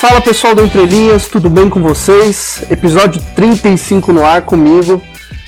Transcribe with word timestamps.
Fala 0.00 0.18
pessoal 0.22 0.54
do 0.54 0.64
Entre 0.64 0.82
Linhas, 0.86 1.28
tudo 1.28 1.50
bem 1.50 1.68
com 1.68 1.82
vocês? 1.82 2.62
Episódio 2.70 3.20
35 3.36 4.14
no 4.14 4.24
ar 4.24 4.40
comigo, 4.46 5.02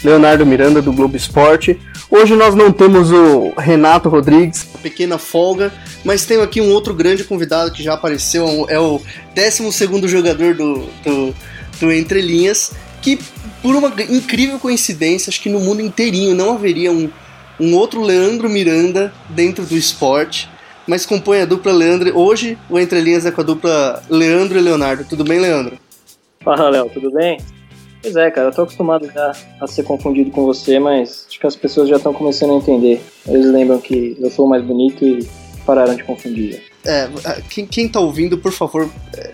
Leonardo 0.05 0.45
Miranda 0.45 0.83
do 0.83 0.93
Globo 0.93 1.17
Esporte. 1.17 1.81
Hoje 2.11 2.37
nós 2.37 2.55
não 2.55 2.71
temos 2.71 3.11
o 3.11 3.55
Renato 3.57 4.11
Rodrigues, 4.11 4.69
pequena 4.83 5.17
folga, 5.17 5.73
mas 6.05 6.27
tenho 6.27 6.43
aqui 6.43 6.61
um 6.61 6.71
outro 6.71 6.93
grande 6.93 7.25
convidado 7.25 7.73
que 7.73 7.83
já 7.83 7.95
apareceu, 7.95 8.67
é 8.69 8.79
o 8.79 9.01
12 9.35 10.07
jogador 10.07 10.55
do, 10.55 10.87
do, 11.03 11.35
do 11.81 11.91
Entre 11.91 12.21
Linhas, 12.21 12.73
que 13.01 13.19
por 13.63 13.75
uma 13.75 13.91
incrível 14.11 14.59
coincidência, 14.59 15.31
acho 15.31 15.41
que 15.41 15.49
no 15.49 15.61
mundo 15.61 15.81
inteirinho 15.81 16.35
não 16.35 16.53
haveria 16.53 16.93
um, 16.93 17.09
um 17.59 17.75
outro 17.75 18.03
Leandro 18.03 18.51
Miranda 18.51 19.15
dentro 19.31 19.65
do 19.65 19.75
esporte 19.75 20.47
mas 20.87 21.07
compõe 21.07 21.41
a 21.41 21.45
dupla 21.45 21.73
Leandro. 21.73 22.17
Hoje 22.19 22.59
o 22.69 22.79
Entre 22.79 23.01
Linhas 23.01 23.27
é 23.27 23.31
com 23.31 23.41
a 23.41 23.45
dupla 23.45 24.03
Leandro 24.09 24.59
e 24.59 24.63
Leonardo. 24.63 25.05
Tudo 25.05 25.25
bem, 25.25 25.41
Leandro? 25.41 25.79
Fala, 26.41 26.69
Léo, 26.71 26.91
tudo 26.91 27.11
bem? 27.13 27.39
Pois 28.03 28.17
é, 28.17 28.31
cara, 28.33 28.49
eu 28.49 28.53
tô 28.53 28.63
acostumado 28.63 29.07
já 29.07 29.33
a 29.61 29.67
ser 29.67 29.85
confundido 29.85 30.31
com 30.33 30.45
você, 30.45 30.81
mas 30.81 31.27
acho 31.29 31.39
que 31.39 31.47
as 31.47 31.55
pessoas 31.55 31.89
já 31.89 31.97
estão 31.97 32.13
começando 32.13 32.53
a 32.53 32.57
entender. 32.57 33.01
Eles 33.27 33.47
lembram 33.47 33.81
que 33.81 34.17
eu 34.19 34.31
sou 34.31 34.47
o 34.47 34.49
mais 34.49 34.65
bonito 34.65 35.05
e 35.05 35.29
pararam 35.65 35.95
de 35.95 36.03
confundir. 36.03 36.63
É, 36.85 37.09
quem, 37.49 37.65
quem 37.65 37.89
tá 37.89 38.01
ouvindo, 38.01 38.37
por 38.37 38.51
favor, 38.51 38.91
é, 39.17 39.33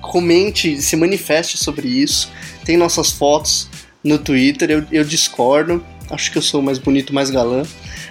comente, 0.00 0.80
se 0.80 0.94
manifeste 0.94 1.58
sobre 1.58 1.88
isso. 1.88 2.30
Tem 2.64 2.76
nossas 2.76 3.10
fotos 3.10 3.68
no 4.04 4.18
Twitter, 4.18 4.70
eu, 4.70 4.84
eu 4.92 5.02
discordo. 5.02 5.84
Acho 6.08 6.30
que 6.30 6.38
eu 6.38 6.42
sou 6.42 6.60
o 6.60 6.62
mais 6.62 6.78
bonito, 6.78 7.12
mais 7.12 7.28
galã. 7.28 7.64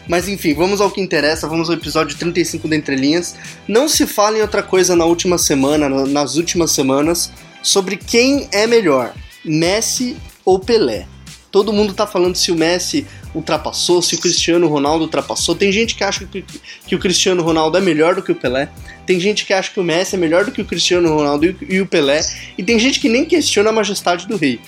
Mas 0.08 0.28
enfim, 0.28 0.53
vamos 0.53 0.81
ao 0.81 0.92
que 0.92 1.02
interessa, 1.02 1.48
vamos 1.48 1.70
ao 1.70 1.75
episódio 1.75 2.16
35 2.17 2.67
da 2.67 2.75
Entre 2.75 2.95
Linhas. 2.95 3.36
Não 3.67 3.88
se 3.88 4.06
fala 4.06 4.38
em 4.38 4.42
outra 4.42 4.62
coisa 4.62 4.95
na 4.95 5.06
última 5.06 5.38
semana, 5.38 5.89
na- 5.89 6.06
nas 6.06 6.36
últimas 6.36 6.72
semanas, 6.72 7.31
sobre 7.64 7.97
quem 7.97 8.47
é 8.52 8.67
melhor, 8.67 9.14
Messi 9.44 10.16
ou 10.44 10.59
Pelé. 10.59 11.08
Todo 11.52 11.72
mundo 11.72 11.94
tá 11.94 12.06
falando 12.06 12.36
se 12.36 12.52
o 12.52 12.56
Messi 12.56 13.08
ultrapassou, 13.34 14.02
se 14.02 14.16
o 14.16 14.20
Cristiano 14.20 14.67
Ronaldo 14.67 15.06
ultrapassou. 15.06 15.56
Tem 15.56 15.72
gente 15.72 15.95
que 15.95 16.03
acha 16.03 16.25
que, 16.25 16.44
que 16.86 16.95
o 16.95 17.00
Cristiano 17.00 17.42
Ronaldo 17.42 17.78
é 17.78 17.81
melhor 17.81 18.14
do 18.14 18.22
que 18.22 18.31
o 18.31 18.36
Pelé. 18.36 18.67
Tem 19.06 19.19
gente 19.19 19.45
que 19.45 19.53
acha 19.53 19.72
que 19.72 19.80
o 19.80 19.84
Messi 19.84 20.16
é 20.16 20.17
melhor 20.17 20.44
do 20.44 20.52
que 20.52 20.62
o 20.62 20.66
Cristiano 20.66 21.08
Ronaldo 21.16 21.45
e, 21.45 21.56
e 21.75 21.81
o 21.81 21.86
Pelé. 21.88 22.22
E 22.58 22.64
tem 22.64 22.78
gente 22.78 23.00
que 23.00 23.08
nem 23.08 23.23
questiona 23.23 23.69
a 23.69 23.73
majestade 23.73 24.28
do 24.28 24.36
rei. 24.36 24.59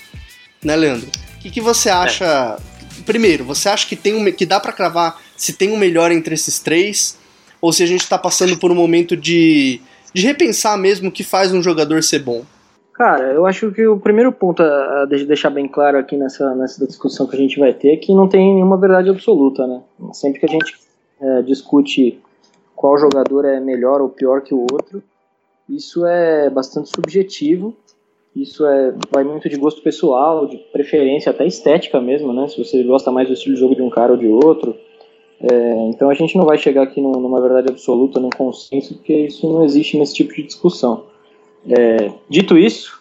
Né, 0.64 0.74
Leandro? 0.76 1.08
O 1.36 1.38
que, 1.40 1.50
que 1.50 1.60
você 1.60 1.90
acha? 1.90 2.58
Primeiro, 3.04 3.44
você 3.44 3.68
acha 3.68 3.86
que, 3.86 3.94
tem 3.94 4.14
um, 4.14 4.32
que 4.32 4.46
dá 4.46 4.58
pra 4.58 4.72
cravar 4.72 5.20
se 5.38 5.54
tem 5.54 5.72
um 5.72 5.78
melhor 5.78 6.12
entre 6.12 6.34
esses 6.34 6.58
três? 6.58 7.16
Ou 7.60 7.72
se 7.72 7.82
a 7.82 7.86
gente 7.86 8.06
tá 8.06 8.18
passando 8.18 8.58
por 8.58 8.70
um 8.70 8.74
momento 8.74 9.16
de, 9.16 9.80
de 10.12 10.22
repensar 10.26 10.76
mesmo 10.76 11.08
o 11.08 11.12
que 11.12 11.24
faz 11.24 11.52
um 11.52 11.62
jogador 11.62 12.02
ser 12.02 12.18
bom? 12.18 12.44
Cara, 12.92 13.32
eu 13.32 13.46
acho 13.46 13.70
que 13.70 13.86
o 13.86 13.98
primeiro 13.98 14.32
ponto 14.32 14.60
a 14.62 15.02
a 15.02 15.06
de- 15.06 15.24
deixar 15.24 15.50
bem 15.50 15.68
claro 15.68 15.98
aqui 15.98 16.16
nessa, 16.16 16.54
nessa 16.54 16.84
discussão 16.86 17.26
que 17.26 17.36
a 17.36 17.38
gente 17.38 17.58
vai 17.58 17.72
ter 17.72 17.94
é 17.94 17.96
que 17.96 18.12
não 18.12 18.28
tem 18.28 18.54
nenhuma 18.54 18.76
verdade 18.76 19.08
absoluta, 19.08 19.66
né? 19.66 19.80
Sempre 20.12 20.40
que 20.40 20.46
a 20.46 20.48
gente 20.48 20.74
é, 21.20 21.42
discute 21.42 22.20
qual 22.74 22.98
jogador 22.98 23.44
é 23.44 23.60
melhor 23.60 24.00
ou 24.00 24.08
pior 24.08 24.40
que 24.40 24.52
o 24.52 24.66
outro, 24.70 25.02
isso 25.68 26.04
é 26.06 26.50
bastante 26.50 26.90
subjetivo. 26.90 27.76
Isso 28.34 28.64
é, 28.66 28.94
vai 29.12 29.24
muito 29.24 29.48
de 29.48 29.56
gosto 29.56 29.82
pessoal, 29.82 30.46
de 30.46 30.58
preferência, 30.72 31.30
até 31.30 31.44
estética 31.46 32.00
mesmo, 32.00 32.32
né? 32.32 32.46
Se 32.46 32.56
você 32.56 32.82
gosta 32.84 33.10
mais 33.10 33.26
do 33.26 33.34
estilo 33.34 33.54
de 33.54 33.60
jogo 33.60 33.74
de 33.74 33.82
um 33.82 33.90
cara 33.90 34.12
ou 34.12 34.18
de 34.18 34.28
outro. 34.28 34.76
É, 35.40 35.88
então 35.88 36.10
a 36.10 36.14
gente 36.14 36.36
não 36.36 36.44
vai 36.44 36.58
chegar 36.58 36.82
aqui 36.82 37.00
num- 37.00 37.12
numa 37.20 37.40
verdade 37.40 37.68
absoluta, 37.68 38.18
num 38.18 38.30
consenso, 38.30 38.94
porque 38.94 39.14
isso 39.14 39.50
não 39.50 39.64
existe 39.64 39.96
nesse 39.98 40.14
tipo 40.14 40.34
de 40.34 40.42
discussão. 40.42 41.04
É, 41.68 42.12
dito 42.28 42.58
isso, 42.58 43.00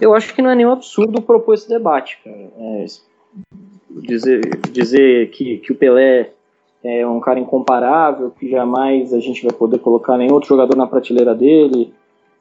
eu 0.00 0.14
acho 0.14 0.34
que 0.34 0.42
não 0.42 0.50
é 0.50 0.54
nenhum 0.54 0.72
absurdo 0.72 1.22
propor 1.22 1.54
esse 1.54 1.68
debate, 1.68 2.18
cara. 2.22 2.50
É, 2.58 2.86
dizer 3.90 4.40
dizer 4.70 5.30
que, 5.30 5.58
que 5.58 5.72
o 5.72 5.74
Pelé 5.74 6.32
é 6.82 7.06
um 7.06 7.20
cara 7.20 7.38
incomparável, 7.38 8.30
que 8.30 8.48
jamais 8.48 9.12
a 9.12 9.20
gente 9.20 9.42
vai 9.42 9.52
poder 9.52 9.78
colocar 9.78 10.16
nenhum 10.16 10.34
outro 10.34 10.48
jogador 10.48 10.76
na 10.76 10.86
prateleira 10.86 11.34
dele, 11.34 11.92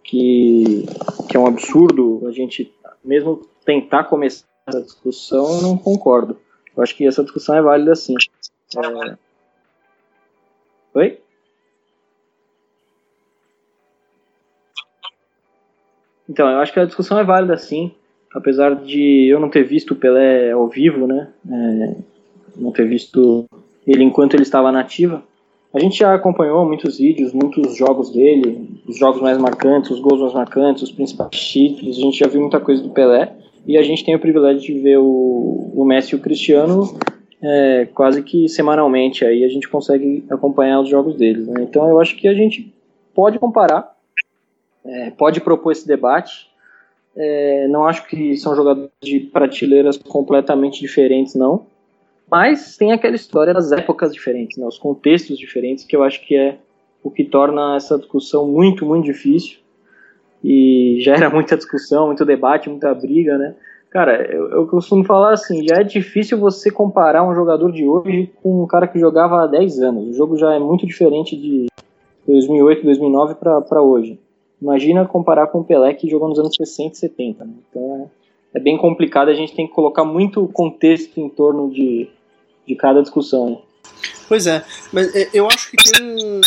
que, 0.04 0.86
que 1.30 1.36
é 1.36 1.40
um 1.40 1.48
absurdo 1.48 2.22
a 2.26 2.32
gente 2.32 2.74
mesmo 3.04 3.42
tentar 3.66 4.06
começar 4.06 4.46
essa 4.68 4.82
discussão, 4.82 5.58
eu 5.58 5.62
não 5.62 5.78
concordo. 5.78 6.38
Eu 6.76 6.84
acho 6.84 6.96
que 6.96 7.06
essa 7.06 7.24
discussão 7.24 7.56
é 7.56 7.62
válida 7.62 7.96
sim. 7.96 8.16
É... 8.78 9.29
Oi? 10.94 11.20
Então, 16.28 16.48
eu 16.50 16.60
acho 16.60 16.72
que 16.72 16.80
a 16.80 16.86
discussão 16.86 17.18
é 17.20 17.24
válida 17.24 17.58
sim, 17.58 17.92
apesar 18.34 18.76
de 18.76 19.28
eu 19.28 19.40
não 19.40 19.50
ter 19.50 19.64
visto 19.64 19.92
o 19.92 19.96
Pelé 19.96 20.52
ao 20.52 20.68
vivo, 20.68 21.08
né? 21.08 21.30
É, 21.50 21.96
não 22.56 22.72
ter 22.72 22.88
visto 22.88 23.46
ele 23.86 24.04
enquanto 24.04 24.36
ele 24.36 24.44
estava 24.44 24.72
na 24.72 24.82
ativa. 24.82 25.24
A 25.74 25.80
gente 25.80 26.00
já 26.00 26.14
acompanhou 26.14 26.66
muitos 26.66 26.98
vídeos, 26.98 27.32
muitos 27.32 27.76
jogos 27.78 28.12
dele, 28.12 28.82
os 28.88 28.98
jogos 28.98 29.22
mais 29.22 29.38
marcantes, 29.38 29.92
os 29.92 30.00
gols 30.00 30.22
mais 30.22 30.34
marcantes, 30.34 30.84
os 30.84 30.92
principais 30.92 31.32
títulos. 31.32 31.98
A 31.98 32.02
gente 32.02 32.20
já 32.20 32.28
viu 32.28 32.42
muita 32.42 32.60
coisa 32.60 32.82
do 32.82 32.90
Pelé 32.90 33.32
e 33.68 33.78
a 33.78 33.84
gente 33.84 34.04
tem 34.04 34.16
o 34.16 34.20
privilégio 34.20 34.62
de 34.62 34.80
ver 34.80 34.98
o, 34.98 35.72
o 35.76 35.86
Messi 35.86 36.14
e 36.14 36.16
o 36.16 36.22
Cristiano 36.22 36.98
é, 37.42 37.88
quase 37.94 38.22
que 38.24 38.48
semanalmente. 38.48 39.26
Aí 39.26 39.44
a 39.44 39.50
gente 39.50 39.68
consegue 39.68 40.24
acompanhar 40.30 40.82
os 40.82 40.90
jogos 40.90 41.16
deles. 41.16 41.48
né? 41.48 41.62
Então 41.62 41.88
eu 41.90 42.00
acho 42.00 42.16
que 42.16 42.28
a 42.28 42.34
gente 42.34 42.74
pode 43.14 43.40
comparar, 43.40 43.96
é, 44.86 45.12
pode 45.12 45.42
propor 45.42 45.72
esse 45.72 45.88
debate. 45.88 46.50
É, 47.16 47.68
não 47.68 47.86
acho 47.86 48.08
que 48.08 48.38
são 48.38 48.56
jogadores 48.56 48.92
de 49.02 49.20
prateleiras 49.20 49.98
completamente 49.98 50.80
diferentes, 50.80 51.36
não. 51.36 51.66
Mas 52.30 52.78
tem 52.78 52.92
aquela 52.92 53.16
história 53.16 53.54
das 53.54 53.72
épocas 53.72 54.14
diferentes, 54.14 54.58
né, 54.58 54.66
os 54.66 54.78
contextos 54.78 55.38
diferentes, 55.38 55.84
que 55.84 55.96
eu 55.96 56.04
acho 56.04 56.26
que 56.26 56.36
é 56.36 56.58
o 57.04 57.10
que 57.10 57.24
torna 57.24 57.76
essa 57.76 57.98
discussão 57.98 58.48
muito, 58.48 58.86
muito 58.86 59.06
difícil. 59.06 59.58
E 60.44 60.98
já 61.02 61.16
era 61.16 61.30
muita 61.30 61.58
discussão, 61.58 62.08
muito 62.08 62.24
debate, 62.24 62.70
muita 62.70 62.94
briga, 62.94 63.38
né? 63.38 63.56
Cara, 63.90 64.32
eu, 64.32 64.50
eu 64.52 64.68
costumo 64.68 65.04
falar 65.04 65.34
assim, 65.34 65.68
já 65.68 65.78
é 65.78 65.84
difícil 65.84 66.38
você 66.38 66.70
comparar 66.70 67.28
um 67.28 67.34
jogador 67.34 67.72
de 67.72 67.86
hoje 67.86 68.32
com 68.42 68.64
um 68.64 68.68
cara 68.68 68.88
que 68.88 69.00
jogava 69.00 69.44
há 69.44 69.48
10 69.48 69.80
anos. 69.80 70.10
O 70.10 70.14
jogo 70.14 70.38
já 70.38 70.54
é 70.54 70.60
muito 70.60 70.86
diferente 70.86 71.36
de 71.36 71.68
2008, 72.28 72.84
2009 72.84 73.36
para 73.36 73.82
hoje. 73.82 74.20
Imagina 74.62 75.08
comparar 75.08 75.48
com 75.48 75.60
o 75.60 75.64
Pelé 75.64 75.94
que 75.94 76.10
jogou 76.10 76.30
nos 76.30 76.38
anos 76.38 76.56
60 76.56 76.94
e 76.94 76.98
70. 76.98 77.46
Né? 77.46 77.54
Então 77.70 78.10
é, 78.54 78.60
é 78.60 78.62
bem 78.62 78.78
complicado, 78.78 79.30
a 79.30 79.34
gente 79.34 79.56
tem 79.56 79.68
que 79.68 79.74
colocar 79.74 80.04
muito 80.04 80.48
contexto 80.50 81.20
em 81.20 81.30
torno 81.30 81.72
de, 81.72 82.10
de 82.68 82.76
cada 82.76 83.02
discussão. 83.02 83.50
né? 83.50 83.58
Pois 84.28 84.46
é, 84.46 84.64
mas 84.94 85.16
é, 85.16 85.30
eu 85.34 85.48
acho 85.48 85.72
que 85.72 85.78
tem 85.78 86.42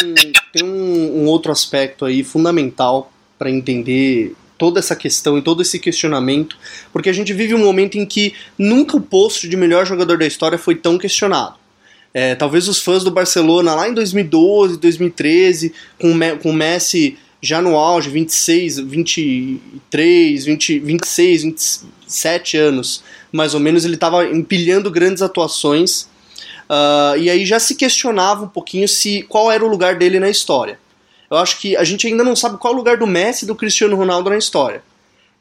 tem 0.52 0.68
um, 0.68 1.22
um 1.22 1.26
outro 1.26 1.50
aspecto 1.50 2.04
aí 2.04 2.22
fundamental 2.22 3.10
para 3.38 3.50
entender 3.50 4.36
toda 4.62 4.78
essa 4.78 4.94
questão 4.94 5.36
e 5.36 5.42
todo 5.42 5.60
esse 5.60 5.76
questionamento, 5.76 6.56
porque 6.92 7.10
a 7.10 7.12
gente 7.12 7.32
vive 7.32 7.52
um 7.52 7.58
momento 7.58 7.98
em 7.98 8.06
que 8.06 8.32
nunca 8.56 8.96
o 8.96 9.00
posto 9.00 9.48
de 9.48 9.56
melhor 9.56 9.84
jogador 9.84 10.16
da 10.16 10.24
história 10.24 10.56
foi 10.56 10.76
tão 10.76 10.96
questionado. 10.96 11.56
É, 12.14 12.36
talvez 12.36 12.68
os 12.68 12.78
fãs 12.78 13.02
do 13.02 13.10
Barcelona 13.10 13.74
lá 13.74 13.88
em 13.88 13.92
2012, 13.92 14.78
2013, 14.78 15.72
com 15.98 16.12
com 16.40 16.50
o 16.50 16.52
Messi 16.52 17.18
já 17.40 17.60
no 17.60 17.74
auge, 17.76 18.08
26, 18.08 18.78
23, 18.78 20.44
20, 20.44 20.78
26, 20.78 21.42
27 21.42 22.56
anos, 22.56 23.02
mais 23.32 23.54
ou 23.54 23.58
menos, 23.58 23.84
ele 23.84 23.94
estava 23.94 24.24
empilhando 24.26 24.92
grandes 24.92 25.22
atuações 25.22 26.06
Uh, 26.72 27.18
e 27.18 27.28
aí 27.28 27.44
já 27.44 27.58
se 27.58 27.74
questionava 27.74 28.44
um 28.44 28.48
pouquinho 28.48 28.88
se 28.88 29.22
qual 29.28 29.52
era 29.52 29.62
o 29.62 29.68
lugar 29.68 29.96
dele 29.96 30.18
na 30.18 30.30
história. 30.30 30.78
Eu 31.32 31.38
acho 31.38 31.58
que 31.58 31.74
a 31.78 31.82
gente 31.82 32.06
ainda 32.06 32.22
não 32.22 32.36
sabe 32.36 32.58
qual 32.58 32.74
é 32.74 32.76
o 32.76 32.78
lugar 32.78 32.98
do 32.98 33.06
Messi 33.06 33.46
e 33.46 33.48
do 33.48 33.54
Cristiano 33.54 33.96
Ronaldo 33.96 34.28
na 34.28 34.36
história. 34.36 34.82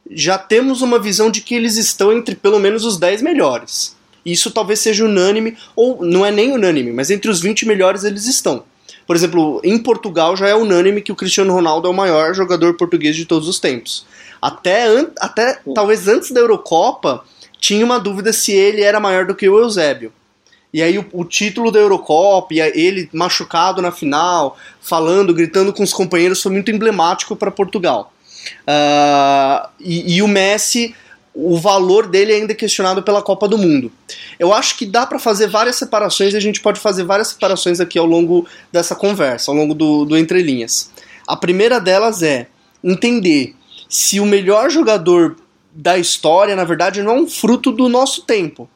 Já 0.10 0.38
temos 0.38 0.82
uma 0.82 0.98
visão 0.98 1.30
de 1.30 1.42
que 1.42 1.54
eles 1.54 1.76
estão 1.76 2.14
entre 2.14 2.34
pelo 2.34 2.62
menos 2.62 2.86
os 2.86 2.98
10 2.98 3.22
melhores. 3.22 3.94
Isso 4.26 4.52
talvez 4.52 4.80
seja 4.80 5.04
unânime, 5.04 5.58
ou 5.76 6.02
não 6.02 6.26
é 6.26 6.32
nem 6.32 6.54
unânime, 6.54 6.94
mas 6.94 7.12
entre 7.12 7.30
os 7.30 7.42
20 7.42 7.66
melhores 7.66 8.06
eles 8.06 8.26
estão. 8.26 8.64
Por 9.06 9.18
exemplo, 9.18 9.60
em 9.66 9.78
Portugal 9.78 10.38
já 10.38 10.48
é 10.48 10.56
unânime 10.56 11.02
que 11.02 11.12
o 11.12 11.16
Cristiano 11.16 11.52
Ronaldo 11.52 11.90
é 11.90 11.92
o 11.92 11.94
maior 11.94 12.34
jogador 12.34 12.76
português 12.76 13.14
de 13.14 13.26
todos 13.26 13.50
os 13.50 13.60
tempos. 13.60 14.06
Até, 14.42 14.86
até 15.20 15.60
talvez 15.76 16.08
antes 16.08 16.32
da 16.32 16.40
Eurocopa, 16.40 17.26
tinha 17.60 17.84
uma 17.84 18.00
dúvida 18.00 18.32
se 18.32 18.54
ele 18.54 18.82
era 18.82 18.98
maior 18.98 19.26
do 19.26 19.36
que 19.36 19.50
o 19.50 19.60
Eusébio. 19.60 20.14
E 20.74 20.82
aí 20.82 20.98
o, 20.98 21.06
o 21.14 21.26
título 21.26 21.72
da 21.72 21.80
Eurocopa, 21.80 22.54
ele 22.54 23.10
machucado 23.14 23.82
na 23.82 23.92
final, 23.92 24.58
falando, 24.82 25.34
gritando 25.34 25.74
com 25.74 25.84
os 25.84 25.94
companheiros, 25.94 26.42
foi 26.42 26.52
muito 26.52 26.72
emblemático 26.72 27.36
para 27.36 27.52
Portugal. 27.52 28.14
Uh, 28.62 29.70
e, 29.80 30.16
e 30.16 30.22
o 30.22 30.28
Messi 30.28 30.96
o 31.34 31.58
valor 31.58 32.08
dele 32.08 32.34
é 32.34 32.36
ainda 32.36 32.54
questionado 32.54 33.02
pela 33.04 33.22
Copa 33.22 33.48
do 33.48 33.58
Mundo. 33.58 33.92
Eu 34.38 34.54
acho 34.54 34.78
que 34.78 34.86
dá 34.86 35.06
para 35.06 35.18
fazer 35.18 35.48
várias 35.48 35.78
separações 35.78 36.34
e 36.34 36.38
a 36.38 36.42
gente 36.42 36.60
pode 36.60 36.80
fazer 36.80 37.04
várias 37.04 37.30
separações 37.30 37.80
aqui 37.80 37.98
ao 37.98 38.06
longo 38.06 38.46
dessa 38.72 38.96
conversa, 38.96 39.50
ao 39.50 39.56
longo 39.56 39.74
do, 39.74 40.06
do 40.06 40.18
Entre 40.18 40.42
Linhas. 40.42 40.92
A 41.26 41.38
primeira 41.38 41.80
delas 41.80 42.22
é 42.22 42.48
entender 42.84 43.56
se 43.88 44.20
o 44.20 44.26
melhor 44.26 44.70
jogador 44.70 45.38
da 45.74 45.98
história, 45.98 46.56
na 46.56 46.66
verdade, 46.66 47.02
não 47.02 47.12
é 47.12 47.20
um 47.22 47.28
fruto 47.28 47.72
do 47.72 47.88
nosso 47.88 48.24
tempo. 48.24 48.70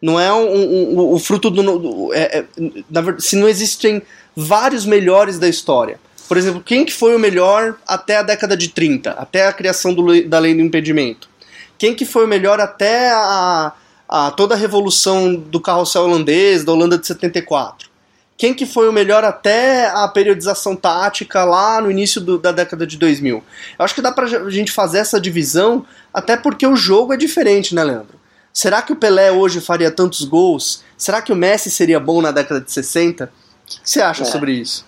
Não 0.00 0.18
é 0.18 0.32
um, 0.32 0.46
um, 0.46 1.00
um 1.00 1.12
o 1.12 1.18
fruto 1.18 1.50
do. 1.50 1.62
do 1.78 2.14
é, 2.14 2.38
é, 2.38 2.44
na, 2.90 3.18
se 3.18 3.36
não 3.36 3.48
existem 3.48 4.02
vários 4.34 4.86
melhores 4.86 5.38
da 5.38 5.48
história. 5.48 6.00
Por 6.28 6.36
exemplo, 6.36 6.62
quem 6.64 6.84
que 6.84 6.92
foi 6.92 7.14
o 7.14 7.18
melhor 7.18 7.76
até 7.86 8.16
a 8.16 8.22
década 8.22 8.56
de 8.56 8.68
30, 8.68 9.10
até 9.10 9.46
a 9.46 9.52
criação 9.52 9.92
do, 9.92 10.24
da 10.28 10.38
lei 10.38 10.54
do 10.54 10.60
impedimento? 10.60 11.28
Quem 11.76 11.94
que 11.94 12.04
foi 12.04 12.24
o 12.24 12.28
melhor 12.28 12.60
até 12.60 13.10
a, 13.10 13.72
a 14.08 14.30
toda 14.30 14.54
a 14.54 14.58
revolução 14.58 15.34
do 15.34 15.60
carrossel 15.60 16.02
holandês, 16.02 16.62
da 16.62 16.72
Holanda 16.72 16.96
de 16.96 17.06
74? 17.06 17.90
Quem 18.38 18.54
que 18.54 18.64
foi 18.64 18.88
o 18.88 18.92
melhor 18.92 19.24
até 19.24 19.88
a 19.88 20.06
periodização 20.08 20.76
tática 20.76 21.44
lá 21.44 21.80
no 21.80 21.90
início 21.90 22.20
do, 22.20 22.38
da 22.38 22.52
década 22.52 22.86
de 22.86 22.96
2000? 22.96 23.42
Eu 23.78 23.84
acho 23.84 23.94
que 23.94 24.00
dá 24.00 24.12
pra 24.12 24.26
gente 24.48 24.70
fazer 24.72 24.98
essa 24.98 25.20
divisão, 25.20 25.84
até 26.14 26.36
porque 26.36 26.66
o 26.66 26.76
jogo 26.76 27.12
é 27.12 27.16
diferente, 27.16 27.74
né, 27.74 27.82
Leandro? 27.82 28.19
Será 28.52 28.82
que 28.82 28.92
o 28.92 28.96
Pelé 28.96 29.30
hoje 29.30 29.60
faria 29.60 29.90
tantos 29.90 30.24
gols? 30.24 30.84
Será 30.96 31.22
que 31.22 31.32
o 31.32 31.36
Messi 31.36 31.70
seria 31.70 32.00
bom 32.00 32.20
na 32.20 32.32
década 32.32 32.60
de 32.60 32.70
60? 32.70 33.24
O 33.24 33.28
que 33.66 33.80
você 33.84 34.00
acha 34.00 34.22
é. 34.22 34.26
sobre 34.26 34.52
isso? 34.52 34.84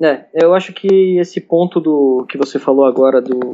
É, 0.00 0.24
eu 0.34 0.54
acho 0.54 0.72
que 0.72 1.18
esse 1.18 1.40
ponto 1.40 1.80
do 1.80 2.26
que 2.28 2.36
você 2.36 2.58
falou 2.58 2.84
agora 2.84 3.20
do 3.20 3.52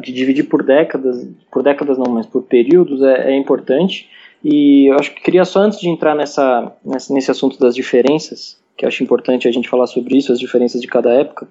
de 0.00 0.12
dividir 0.12 0.44
por 0.44 0.62
décadas, 0.62 1.26
por 1.50 1.62
décadas 1.62 1.96
não, 1.96 2.12
mas 2.12 2.26
por 2.26 2.42
períodos 2.42 3.02
é, 3.02 3.32
é 3.32 3.36
importante. 3.36 4.08
E 4.44 4.90
eu 4.90 4.96
acho 4.96 5.14
que 5.14 5.22
queria 5.22 5.44
só 5.44 5.60
antes 5.60 5.78
de 5.78 5.88
entrar 5.88 6.14
nessa, 6.14 6.72
nessa, 6.84 7.12
nesse 7.12 7.30
assunto 7.30 7.58
das 7.58 7.74
diferenças, 7.74 8.58
que 8.76 8.84
eu 8.84 8.88
acho 8.88 9.02
importante 9.02 9.48
a 9.48 9.52
gente 9.52 9.68
falar 9.68 9.86
sobre 9.86 10.16
isso, 10.16 10.32
as 10.32 10.38
diferenças 10.38 10.80
de 10.80 10.86
cada 10.86 11.12
época, 11.12 11.48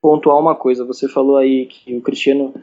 pontuar 0.00 0.38
uma 0.38 0.54
coisa. 0.54 0.84
Você 0.84 1.08
falou 1.08 1.36
aí 1.36 1.66
que 1.66 1.96
o 1.96 2.00
Cristiano, 2.00 2.54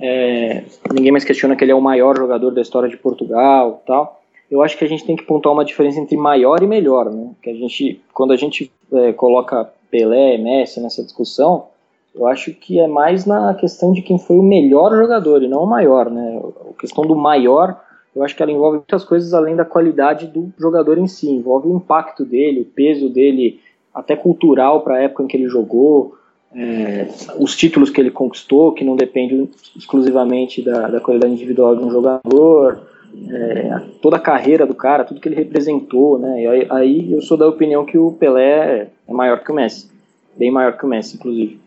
é, 0.00 0.64
ninguém 0.92 1.12
mais 1.12 1.24
questiona 1.24 1.54
que 1.54 1.64
ele 1.64 1.72
é 1.72 1.74
o 1.74 1.80
maior 1.80 2.16
jogador 2.16 2.50
da 2.50 2.62
história 2.62 2.88
de 2.88 2.96
Portugal, 2.96 3.82
tal. 3.86 4.20
Eu 4.50 4.62
acho 4.62 4.76
que 4.76 4.84
a 4.84 4.88
gente 4.88 5.04
tem 5.04 5.14
que 5.14 5.24
pontuar 5.24 5.54
uma 5.54 5.64
diferença 5.64 6.00
entre 6.00 6.16
maior 6.16 6.62
e 6.62 6.66
melhor, 6.66 7.10
né? 7.10 7.30
Que 7.42 7.50
a 7.50 7.54
gente, 7.54 8.00
quando 8.12 8.32
a 8.32 8.36
gente 8.36 8.72
é, 8.92 9.12
coloca 9.12 9.70
Pelé, 9.90 10.38
Messi 10.38 10.80
nessa 10.80 11.02
discussão, 11.04 11.66
eu 12.14 12.26
acho 12.26 12.52
que 12.52 12.80
é 12.80 12.88
mais 12.88 13.26
na 13.26 13.54
questão 13.54 13.92
de 13.92 14.02
quem 14.02 14.18
foi 14.18 14.36
o 14.36 14.42
melhor 14.42 14.90
jogador 14.92 15.42
e 15.42 15.48
não 15.48 15.62
o 15.62 15.66
maior, 15.66 16.10
né? 16.10 16.40
A 16.68 16.80
questão 16.80 17.04
do 17.04 17.14
maior 17.14 17.78
eu 18.14 18.24
acho 18.24 18.34
que 18.34 18.42
ela 18.42 18.52
envolve 18.52 18.78
muitas 18.78 19.04
coisas 19.04 19.32
além 19.32 19.54
da 19.54 19.64
qualidade 19.64 20.26
do 20.26 20.52
jogador 20.58 20.98
em 20.98 21.06
si, 21.06 21.30
envolve 21.30 21.68
o 21.68 21.76
impacto 21.76 22.24
dele, 22.24 22.62
o 22.62 22.64
peso 22.64 23.08
dele, 23.08 23.60
até 23.94 24.16
cultural 24.16 24.82
para 24.82 24.96
a 24.96 25.02
época 25.02 25.22
em 25.22 25.26
que 25.26 25.36
ele 25.36 25.48
jogou, 25.48 26.16
é, 26.54 27.06
os 27.38 27.56
títulos 27.56 27.90
que 27.90 28.00
ele 28.00 28.10
conquistou, 28.10 28.72
que 28.72 28.84
não 28.84 28.96
dependem 28.96 29.48
exclusivamente 29.76 30.62
da, 30.62 30.88
da 30.88 31.00
qualidade 31.00 31.32
individual 31.32 31.76
de 31.76 31.84
um 31.84 31.90
jogador, 31.90 32.80
é, 33.28 33.80
toda 34.02 34.16
a 34.16 34.20
carreira 34.20 34.66
do 34.66 34.74
cara, 34.74 35.04
tudo 35.04 35.20
que 35.20 35.28
ele 35.28 35.36
representou, 35.36 36.18
né? 36.18 36.46
Aí, 36.46 36.66
aí, 36.70 37.12
eu 37.12 37.20
sou 37.22 37.36
da 37.36 37.48
opinião 37.48 37.84
que 37.84 37.98
o 37.98 38.12
Pelé 38.12 38.88
é 39.06 39.12
maior 39.12 39.42
que 39.42 39.50
o 39.50 39.54
Messi, 39.54 39.90
bem 40.36 40.50
maior 40.50 40.76
que 40.76 40.84
o 40.84 40.88
Messi, 40.88 41.16
inclusive. 41.16 41.60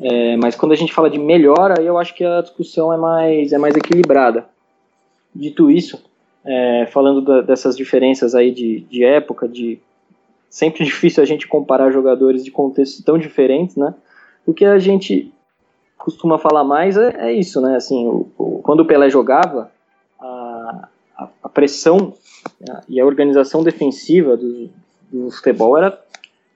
É, 0.00 0.36
mas 0.36 0.54
quando 0.54 0.72
a 0.72 0.76
gente 0.76 0.92
fala 0.92 1.10
de 1.10 1.18
melhor, 1.18 1.78
aí 1.78 1.86
eu 1.86 1.98
acho 1.98 2.14
que 2.14 2.24
a 2.24 2.40
discussão 2.40 2.92
é 2.92 2.96
mais, 2.96 3.52
é 3.52 3.58
mais 3.58 3.74
equilibrada. 3.74 4.46
Dito 5.34 5.70
isso, 5.70 6.02
é, 6.44 6.86
falando 6.86 7.20
da, 7.20 7.40
dessas 7.40 7.76
diferenças 7.76 8.34
aí 8.34 8.50
de, 8.50 8.80
de 8.80 9.04
época, 9.04 9.48
de 9.48 9.78
sempre 10.48 10.84
difícil 10.84 11.22
a 11.22 11.26
gente 11.26 11.46
comparar 11.46 11.90
jogadores 11.90 12.44
de 12.44 12.50
contextos 12.50 13.04
tão 13.04 13.18
diferentes, 13.18 13.76
né? 13.76 13.94
O 14.46 14.54
que 14.54 14.64
a 14.64 14.78
gente 14.78 15.32
costuma 15.96 16.38
falar 16.38 16.64
mais 16.64 16.96
é, 16.96 17.28
é 17.28 17.32
isso, 17.32 17.60
né? 17.60 17.76
Assim, 17.76 18.06
o, 18.06 18.28
o, 18.38 18.60
quando 18.62 18.80
o 18.80 18.84
Pelé 18.86 19.10
jogava, 19.10 19.70
a, 20.18 20.88
a, 21.16 21.28
a 21.42 21.48
pressão 21.48 22.14
a, 22.68 22.82
e 22.88 23.00
a 23.00 23.06
organização 23.06 23.62
defensiva 23.62 24.36
do, 24.36 24.70
do 25.12 25.30
futebol 25.30 25.76
era, 25.76 26.00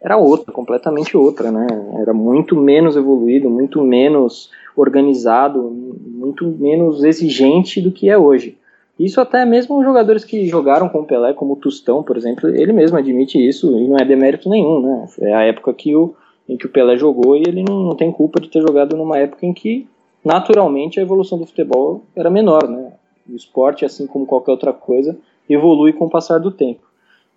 era 0.01 0.17
outra, 0.17 0.53
completamente 0.53 1.17
outra, 1.17 1.51
né? 1.51 1.67
Era 2.01 2.15
muito 2.15 2.57
menos 2.57 2.97
evoluído, 2.97 3.51
muito 3.51 3.83
menos 3.83 4.51
organizado, 4.75 5.61
muito 5.63 6.47
menos 6.47 7.05
exigente 7.05 7.81
do 7.81 7.93
que 7.93 8.09
é 8.09 8.17
hoje. 8.17 8.57
Isso 9.03 9.21
até 9.21 9.45
mesmo 9.45 9.83
jogadores 9.83 10.25
que 10.25 10.47
jogaram 10.47 10.89
com 10.89 11.01
o 11.01 11.05
Pelé, 11.05 11.33
como 11.33 11.55
o 11.55 11.57
Tustão, 11.57 12.05
por 12.05 12.17
exemplo, 12.17 12.49
ele 12.49 12.73
mesmo 12.73 12.97
admite 12.97 13.37
isso 13.37 13.77
e 13.77 13.89
não 13.89 13.97
é 13.97 14.05
demérito 14.05 14.49
nenhum, 14.49 14.81
né? 14.81 15.09
É 15.23 15.35
a 15.35 15.43
época 15.43 15.75
que 15.75 15.97
o, 15.97 16.15
em 16.49 16.57
que 16.57 16.67
o 16.67 16.69
Pelé 16.69 16.97
jogou 16.97 17.37
e 17.37 17.41
ele 17.41 17.65
não, 17.65 17.83
não 17.83 17.97
tem 17.97 18.13
culpa 18.13 18.41
de 18.41 18.49
ter 18.49 18.61
jogado 18.61 18.97
numa 18.97 19.19
época 19.19 19.45
em 19.45 19.53
que, 19.53 19.89
naturalmente, 20.25 21.01
a 21.01 21.03
evolução 21.03 21.37
do 21.37 21.47
futebol 21.47 22.05
era 22.15 22.31
menor, 22.31 22.69
né? 22.69 22.93
O 23.29 23.35
esporte, 23.35 23.85
assim 23.85 24.07
como 24.07 24.25
qualquer 24.25 24.53
outra 24.53 24.73
coisa, 24.73 25.19
evolui 25.51 25.93
com 25.93 26.05
o 26.05 26.11
passar 26.11 26.39
do 26.39 26.53
tempo. 26.53 26.87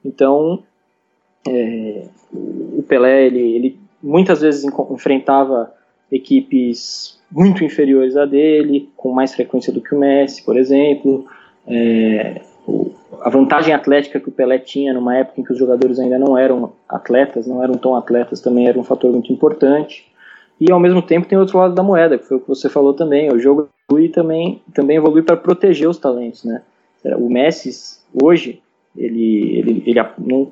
Então, 0.04 0.62
é, 1.48 2.04
o 2.32 2.84
Pelé, 2.88 3.26
ele, 3.26 3.40
ele 3.40 3.80
muitas 4.04 4.42
vezes 4.42 4.64
enfrentava 4.92 5.74
equipes 6.12 7.20
muito 7.32 7.64
inferiores 7.64 8.16
a 8.16 8.26
dele, 8.26 8.88
com 8.96 9.12
mais 9.12 9.34
frequência 9.34 9.74
do 9.74 9.82
que 9.82 9.96
o 9.96 10.00
Messi, 10.00 10.46
por 10.46 10.58
exemplo. 10.58 11.26
É, 11.68 12.42
a 13.22 13.30
vantagem 13.30 13.74
atlética 13.74 14.20
que 14.20 14.30
o 14.30 14.32
Pelé 14.32 14.60
tinha 14.60 14.94
numa 14.94 15.16
época 15.18 15.42
em 15.42 15.44
que 15.44 15.52
os 15.52 15.58
jogadores 15.58 16.00
ainda 16.00 16.20
não 16.20 16.38
eram 16.38 16.74
atletas, 16.88 17.48
não 17.48 17.64
eram 17.64 17.76
tão 17.76 17.96
atletas, 17.96 18.42
também 18.42 18.68
era 18.68 18.80
um 18.80 18.84
fator 18.84 19.12
muito 19.12 19.32
importante. 19.32 20.06
E 20.60 20.72
ao 20.72 20.80
mesmo 20.80 21.02
tempo 21.02 21.28
tem 21.28 21.38
outro 21.38 21.58
lado 21.58 21.74
da 21.74 21.84
moeda, 21.84 22.18
que 22.18 22.26
foi 22.26 22.38
o 22.38 22.40
que 22.40 22.48
você 22.48 22.70
falou 22.70 22.94
também, 22.94 23.32
o 23.32 23.40
jogo 23.40 23.68
evolui 23.90 24.10
também, 24.10 24.62
também 24.74 24.98
evolui 24.98 25.22
para 25.22 25.36
proteger 25.36 25.90
os 25.90 25.98
talentos, 25.98 26.44
né? 26.44 26.62
O 27.18 27.30
Messi 27.30 27.70
hoje 28.14 28.62
ele 28.98 29.60
ele 29.60 29.84
ele, 29.86 30.00
não, 30.18 30.52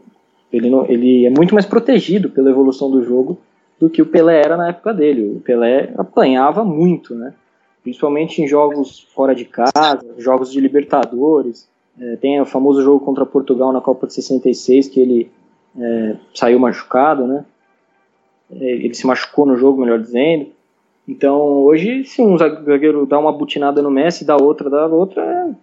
ele, 0.51 0.70
não, 0.70 0.86
ele 0.86 1.25
é 1.25 1.29
muito 1.29 1.53
mais 1.53 1.65
protegido 1.65 2.29
pela 2.29 2.50
evolução 2.50 2.91
do 2.91 3.03
jogo 3.03 3.39
do 3.79 3.89
que 3.89 4.01
o 4.01 4.05
Pelé 4.05 4.39
era 4.39 4.58
na 4.58 4.70
época 4.70 4.93
dele. 4.93 5.38
O 5.38 5.39
Pelé 5.39 5.93
apanhava 5.98 6.63
muito, 6.63 7.15
né? 7.15 7.34
Principalmente 7.83 8.41
em 8.41 8.47
jogos 8.47 9.05
fora 9.13 9.35
de 9.35 9.45
casa, 9.45 10.05
jogos 10.17 10.51
de 10.51 10.59
Libertadores. 10.59 11.67
É, 11.99 12.15
tem 12.15 12.41
o 12.41 12.45
famoso 12.45 12.81
jogo 12.81 13.03
contra 13.05 13.25
Portugal 13.25 13.71
na 13.71 13.81
Copa 13.81 14.07
de 14.07 14.13
66, 14.13 14.87
que 14.87 14.99
ele 14.99 15.31
é, 15.77 16.15
saiu 16.33 16.57
machucado, 16.57 17.27
né? 17.27 17.45
É, 18.51 18.65
ele 18.65 18.93
se 18.93 19.05
machucou 19.05 19.45
no 19.45 19.57
jogo, 19.57 19.81
melhor 19.81 19.99
dizendo. 19.99 20.47
Então, 21.07 21.41
hoje, 21.41 22.05
se 22.05 22.21
um 22.21 22.37
zagueiro 22.37 23.05
dá 23.05 23.19
uma 23.19 23.31
butinada 23.31 23.81
no 23.81 23.91
Messi, 23.91 24.25
dá 24.25 24.37
outra, 24.37 24.69
dá 24.69 24.87
outra, 24.87 25.53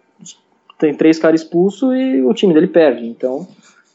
tem 0.78 0.94
três 0.94 1.18
caras 1.18 1.40
expulsos 1.40 1.94
e 1.94 2.22
o 2.22 2.34
time 2.34 2.52
dele 2.52 2.66
perde. 2.66 3.06
Então, 3.06 3.48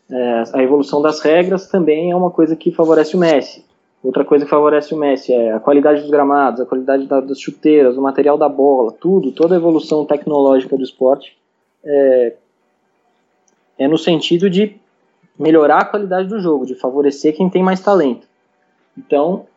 é, 0.09 0.43
a 0.53 0.63
evolução 0.63 1.01
das 1.01 1.19
regras 1.19 1.67
também 1.67 2.11
é 2.11 2.15
uma 2.15 2.31
coisa 2.31 2.55
que 2.55 2.71
favorece 2.71 3.15
o 3.15 3.19
Messi. 3.19 3.63
Outra 4.05 4.23
coisa 4.23 4.45
que 4.45 4.51
favorece 4.51 4.93
o 4.93 4.97
Messi 4.97 5.33
é 5.33 5.53
a 5.53 5.59
qualidade 5.59 6.01
dos 6.01 6.11
gramados, 6.11 6.61
a 6.61 6.65
qualidade 6.65 7.07
das 7.07 7.39
chuteiras, 7.39 7.97
o 7.97 8.01
material 8.01 8.37
da 8.37 8.47
bola, 8.47 8.91
tudo, 8.91 9.31
toda 9.31 9.55
a 9.55 9.57
evolução 9.57 10.05
tecnológica 10.05 10.77
do 10.77 10.83
esporte 10.83 11.35
é, 11.83 12.35
é 13.79 13.87
no 13.87 13.97
sentido 13.97 14.47
de 14.47 14.75
melhorar 15.39 15.79
a 15.79 15.85
qualidade 15.85 16.29
do 16.29 16.39
jogo, 16.39 16.67
de 16.67 16.75
favorecer 16.75 17.35
quem 17.35 17.49
tem 17.49 17.63
mais 17.63 17.79
talento. 17.79 18.27
Então, 18.95 19.47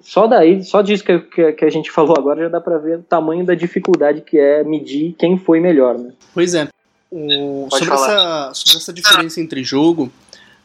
só 0.00 0.26
daí, 0.26 0.64
só 0.64 0.82
disso 0.82 1.04
que, 1.04 1.20
que, 1.20 1.52
que 1.52 1.64
a 1.64 1.70
gente 1.70 1.88
falou 1.94 2.16
agora 2.18 2.42
já 2.42 2.48
dá 2.48 2.60
para 2.60 2.78
ver 2.78 2.98
o 2.98 3.02
tamanho 3.04 3.46
da 3.46 3.54
dificuldade 3.54 4.22
que 4.22 4.36
é 4.36 4.64
medir 4.64 5.14
quem 5.16 5.38
foi 5.38 5.60
melhor, 5.60 5.96
né? 5.96 6.12
Pois 6.34 6.54
é. 6.54 6.66
O, 7.08 7.68
sobre, 7.70 7.94
essa, 7.94 8.50
sobre 8.52 8.78
essa 8.78 8.92
diferença 8.92 9.40
entre 9.40 9.62
jogo, 9.62 10.10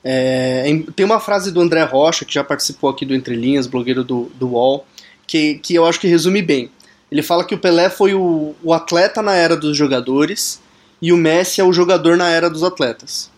é, 0.10 0.64
tem 0.96 1.06
uma 1.06 1.20
frase 1.20 1.52
do 1.52 1.60
André 1.60 1.84
Rocha, 1.84 2.24
que 2.24 2.34
já 2.34 2.42
participou 2.42 2.90
aqui 2.90 3.06
do 3.06 3.14
Entre 3.14 3.36
Linhas, 3.36 3.68
blogueiro 3.68 4.06
do, 4.06 4.32
do 4.36 4.52
UOL, 4.54 4.86
que, 5.28 5.56
que 5.56 5.76
eu 5.76 5.86
acho 5.86 6.00
que 6.00 6.08
resume 6.08 6.42
bem. 6.42 6.72
Ele 7.12 7.22
fala 7.22 7.44
que 7.44 7.54
o 7.54 7.58
Pelé 7.58 7.90
foi 7.90 8.14
o, 8.14 8.56
o 8.64 8.74
atleta 8.74 9.22
na 9.22 9.34
era 9.34 9.58
dos 9.58 9.76
jogadores 9.76 10.62
e 11.02 11.12
o 11.12 11.18
Messi 11.18 11.60
é 11.60 11.64
o 11.66 11.74
jogador 11.74 12.16
na 12.16 12.30
era 12.30 12.50
dos 12.50 12.64
atletas. 12.64 13.30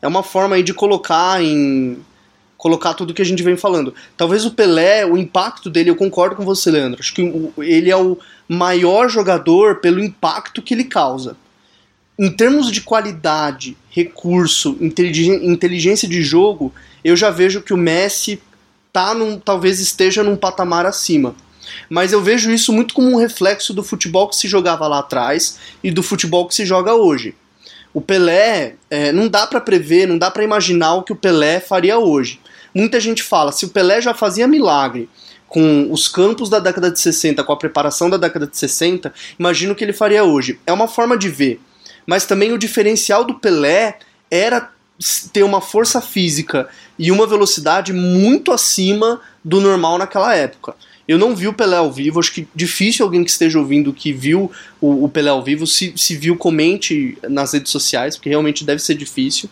É 0.00 0.08
uma 0.08 0.22
forma 0.22 0.56
aí 0.56 0.62
de 0.62 0.72
colocar 0.72 1.42
em 1.42 1.98
colocar 2.56 2.94
tudo 2.94 3.12
que 3.12 3.20
a 3.20 3.24
gente 3.24 3.42
vem 3.42 3.56
falando. 3.56 3.94
Talvez 4.16 4.46
o 4.46 4.50
Pelé, 4.50 5.04
o 5.04 5.18
impacto 5.18 5.68
dele, 5.68 5.90
eu 5.90 5.96
concordo 5.96 6.34
com 6.34 6.44
você, 6.46 6.70
Leandro. 6.70 7.00
Acho 7.00 7.12
que 7.12 7.52
ele 7.58 7.90
é 7.90 7.96
o 7.96 8.16
maior 8.48 9.10
jogador 9.10 9.76
pelo 9.76 10.02
impacto 10.02 10.62
que 10.62 10.72
ele 10.72 10.84
causa. 10.84 11.36
Em 12.18 12.30
termos 12.30 12.70
de 12.70 12.80
qualidade, 12.80 13.76
recurso, 13.90 14.76
inteligência 14.80 16.08
de 16.08 16.22
jogo, 16.22 16.72
eu 17.04 17.14
já 17.14 17.30
vejo 17.30 17.60
que 17.60 17.74
o 17.74 17.76
Messi 17.76 18.40
tá 18.92 19.12
num, 19.12 19.38
talvez 19.38 19.80
esteja 19.80 20.22
num 20.22 20.36
patamar 20.36 20.86
acima. 20.86 21.34
Mas 21.90 22.12
eu 22.12 22.22
vejo 22.22 22.50
isso 22.50 22.72
muito 22.72 22.94
como 22.94 23.10
um 23.10 23.16
reflexo 23.16 23.74
do 23.74 23.82
futebol 23.82 24.28
que 24.28 24.36
se 24.36 24.48
jogava 24.48 24.88
lá 24.88 25.00
atrás 25.00 25.58
e 25.84 25.90
do 25.90 26.02
futebol 26.02 26.46
que 26.46 26.54
se 26.54 26.64
joga 26.64 26.94
hoje. 26.94 27.34
O 27.92 28.00
Pelé, 28.00 28.76
é, 28.90 29.12
não 29.12 29.28
dá 29.28 29.46
para 29.46 29.60
prever, 29.60 30.06
não 30.06 30.18
dá 30.18 30.30
para 30.30 30.44
imaginar 30.44 30.94
o 30.94 31.02
que 31.02 31.12
o 31.12 31.16
Pelé 31.16 31.60
faria 31.60 31.98
hoje. 31.98 32.40
Muita 32.74 33.00
gente 33.00 33.22
fala, 33.22 33.52
se 33.52 33.64
o 33.64 33.70
Pelé 33.70 34.00
já 34.00 34.14
fazia 34.14 34.46
milagre 34.46 35.08
com 35.48 35.90
os 35.90 36.08
campos 36.08 36.50
da 36.50 36.58
década 36.58 36.90
de 36.90 36.98
60, 36.98 37.42
com 37.44 37.52
a 37.52 37.56
preparação 37.56 38.10
da 38.10 38.16
década 38.16 38.46
de 38.46 38.56
60, 38.56 39.12
imagino 39.38 39.72
o 39.72 39.76
que 39.76 39.84
ele 39.84 39.92
faria 39.92 40.24
hoje. 40.24 40.58
É 40.66 40.72
uma 40.72 40.88
forma 40.88 41.16
de 41.16 41.28
ver. 41.28 41.60
Mas 42.06 42.24
também 42.24 42.52
o 42.52 42.58
diferencial 42.58 43.24
do 43.24 43.34
Pelé 43.34 43.98
era 44.30 44.70
ter 45.32 45.42
uma 45.42 45.60
força 45.60 46.00
física 46.00 46.68
e 46.98 47.10
uma 47.10 47.26
velocidade 47.26 47.92
muito 47.92 48.52
acima 48.52 49.20
do 49.44 49.60
normal 49.60 49.98
naquela 49.98 50.34
época. 50.34 50.74
Eu 51.06 51.18
não 51.18 51.36
vi 51.36 51.46
o 51.46 51.52
Pelé 51.52 51.76
ao 51.76 51.92
vivo, 51.92 52.18
acho 52.18 52.32
que 52.32 52.48
difícil 52.54 53.04
alguém 53.04 53.22
que 53.22 53.30
esteja 53.30 53.58
ouvindo 53.58 53.92
que 53.92 54.12
viu 54.12 54.50
o, 54.80 55.04
o 55.04 55.08
Pelé 55.08 55.30
ao 55.30 55.42
vivo, 55.42 55.66
se, 55.66 55.92
se 55.96 56.16
viu, 56.16 56.36
comente 56.36 57.16
nas 57.28 57.52
redes 57.52 57.70
sociais, 57.70 58.16
porque 58.16 58.28
realmente 58.28 58.64
deve 58.64 58.82
ser 58.82 58.94
difícil. 58.94 59.48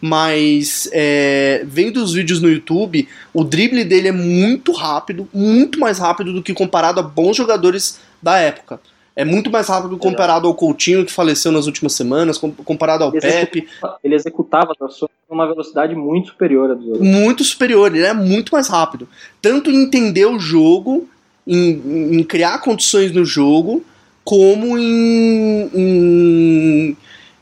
Mas 0.00 0.88
é, 0.92 1.64
vendo 1.66 2.02
os 2.02 2.14
vídeos 2.14 2.40
no 2.40 2.48
YouTube, 2.48 3.06
o 3.34 3.44
drible 3.44 3.84
dele 3.84 4.08
é 4.08 4.12
muito 4.12 4.72
rápido, 4.72 5.28
muito 5.34 5.78
mais 5.78 5.98
rápido 5.98 6.32
do 6.32 6.42
que 6.42 6.54
comparado 6.54 6.98
a 6.98 7.02
bons 7.02 7.36
jogadores 7.36 7.98
da 8.22 8.38
época. 8.38 8.80
É 9.16 9.24
muito 9.24 9.50
mais 9.50 9.66
rápido 9.66 9.96
comparado 9.96 10.46
ao 10.46 10.54
Coutinho, 10.54 11.02
que 11.02 11.10
faleceu 11.10 11.50
nas 11.50 11.64
últimas 11.64 11.94
semanas, 11.94 12.36
comparado 12.36 13.02
ao 13.02 13.10
ele 13.10 13.22
Pepe. 13.22 13.60
Executava, 13.60 13.98
ele 14.04 14.14
executava 14.14 14.72
as 14.72 14.82
ações 14.82 15.10
com 15.26 15.34
uma 15.34 15.46
velocidade 15.46 15.94
muito 15.94 16.28
superior 16.28 16.70
à 16.70 16.74
dos 16.74 16.86
outros. 16.86 17.08
Muito 17.08 17.42
superior, 17.42 17.96
ele 17.96 18.04
é 18.04 18.12
muito 18.12 18.52
mais 18.52 18.68
rápido. 18.68 19.08
Tanto 19.40 19.70
em 19.70 19.84
entender 19.84 20.26
o 20.26 20.38
jogo, 20.38 21.08
em, 21.46 22.18
em 22.18 22.22
criar 22.24 22.58
condições 22.58 23.10
no 23.10 23.24
jogo, 23.24 23.82
como 24.22 24.76
em, 24.76 25.70
em, 25.74 26.96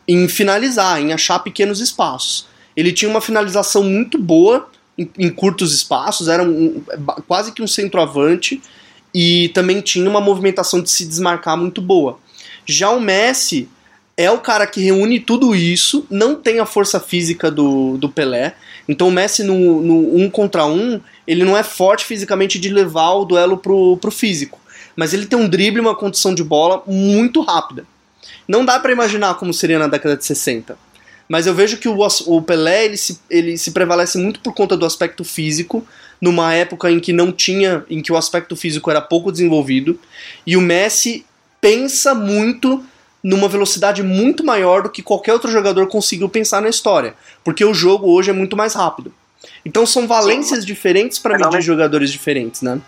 em, 0.07 0.29
finalizar, 0.29 1.01
em 1.01 1.13
achar 1.13 1.41
pequenos 1.41 1.81
espaços. 1.81 2.47
Ele 2.77 2.93
tinha 2.93 3.11
uma 3.11 3.21
finalização 3.21 3.83
muito 3.83 4.17
boa 4.17 4.69
em, 4.97 5.11
em 5.19 5.29
curtos 5.29 5.75
espaços, 5.75 6.29
era 6.29 6.45
um, 6.45 6.81
quase 7.27 7.51
que 7.51 7.63
um 7.63 7.67
centroavante 7.67 8.63
e 9.15 9.51
também 9.51 9.81
tinha 9.81 10.11
uma 10.11 10.21
movimentação 10.21 10.83
de 10.83 10.91
se 10.91 11.05
desmarcar 11.05 11.57
muito 11.57 11.81
boa. 11.81 12.19
Já 12.67 12.91
o 12.91 13.01
Messi 13.01 13.69
é 14.17 14.31
o 14.31 14.39
cara 14.39 14.67
que 14.67 14.83
reúne 14.83 15.21
tudo 15.21 15.55
isso, 15.55 16.07
não 16.11 16.35
tem 16.35 16.59
a 16.59 16.67
força 16.67 16.99
física 16.99 17.51
do, 17.51 17.97
do 17.97 18.09
Pelé. 18.09 18.55
Então 18.89 19.09
o 19.09 19.13
Messi 19.13 19.43
no, 19.43 19.81
no 19.81 20.17
um 20.17 20.29
contra 20.29 20.67
um, 20.67 21.01
ele 21.27 21.45
não 21.45 21.57
é 21.57 21.63
forte 21.63 22.05
fisicamente 22.05 22.59
de 22.59 22.69
levar 22.69 23.13
o 23.13 23.25
duelo 23.25 23.57
pro, 23.57 23.97
pro 23.99 24.11
físico. 24.11 24.59
Mas 24.97 25.13
ele 25.13 25.27
tem 25.27 25.39
um 25.39 25.49
drible, 25.49 25.81
uma 25.81 25.95
condição 25.95 26.35
de 26.35 26.45
bola 26.45 26.83
muito 26.87 27.41
rápida. 27.41 27.85
Não 28.47 28.65
dá 28.65 28.79
para 28.79 28.93
imaginar 28.93 29.35
como 29.35 29.53
seria 29.53 29.79
na 29.79 29.89
década 29.89 30.17
de 30.17 30.25
60. 30.25 30.77
Mas 31.29 31.47
eu 31.47 31.55
vejo 31.55 31.79
que 31.79 31.89
o, 31.89 31.97
o 32.27 32.43
Pelé 32.43 32.85
ele 32.85 32.97
se, 32.97 33.19
ele 33.31 33.57
se 33.57 33.71
prevalece 33.71 34.19
muito 34.19 34.41
por 34.41 34.55
conta 34.55 34.77
do 34.77 34.85
aspecto 34.85 35.25
físico, 35.25 35.87
numa 36.25 36.55
época 36.55 36.91
em 36.91 36.99
que 36.99 37.13
não 37.13 37.31
tinha, 37.31 37.85
em 37.91 38.01
que 38.01 38.11
o 38.11 38.17
aspecto 38.17 38.57
físico 38.57 38.91
era 38.91 39.03
pouco 39.03 39.31
desenvolvido, 39.31 40.01
e 40.47 40.57
o 40.57 40.61
Messi 40.61 41.27
pensa 41.61 42.15
muito 42.15 42.83
numa 43.23 43.47
velocidade 43.47 44.03
muito 44.03 44.43
maior 44.43 44.83
do 44.83 44.89
que 44.89 45.03
qualquer 45.03 45.35
outro 45.35 45.51
jogador 45.51 45.87
conseguiu 45.87 46.27
pensar 46.31 46.63
na 46.63 46.71
história, 46.71 47.13
porque 47.45 47.63
o 47.63 47.75
jogo 47.75 48.11
hoje 48.11 48.31
é 48.31 48.33
muito 48.33 48.57
mais 48.57 48.73
rápido. 48.73 49.13
Então 49.67 49.85
são 49.85 50.07
valências 50.07 50.61
Sim. 50.61 50.67
diferentes 50.67 51.19
para 51.19 51.37
medir 51.37 51.61
jogadores 51.61 52.11
diferentes, 52.11 52.63
né? 52.63 52.81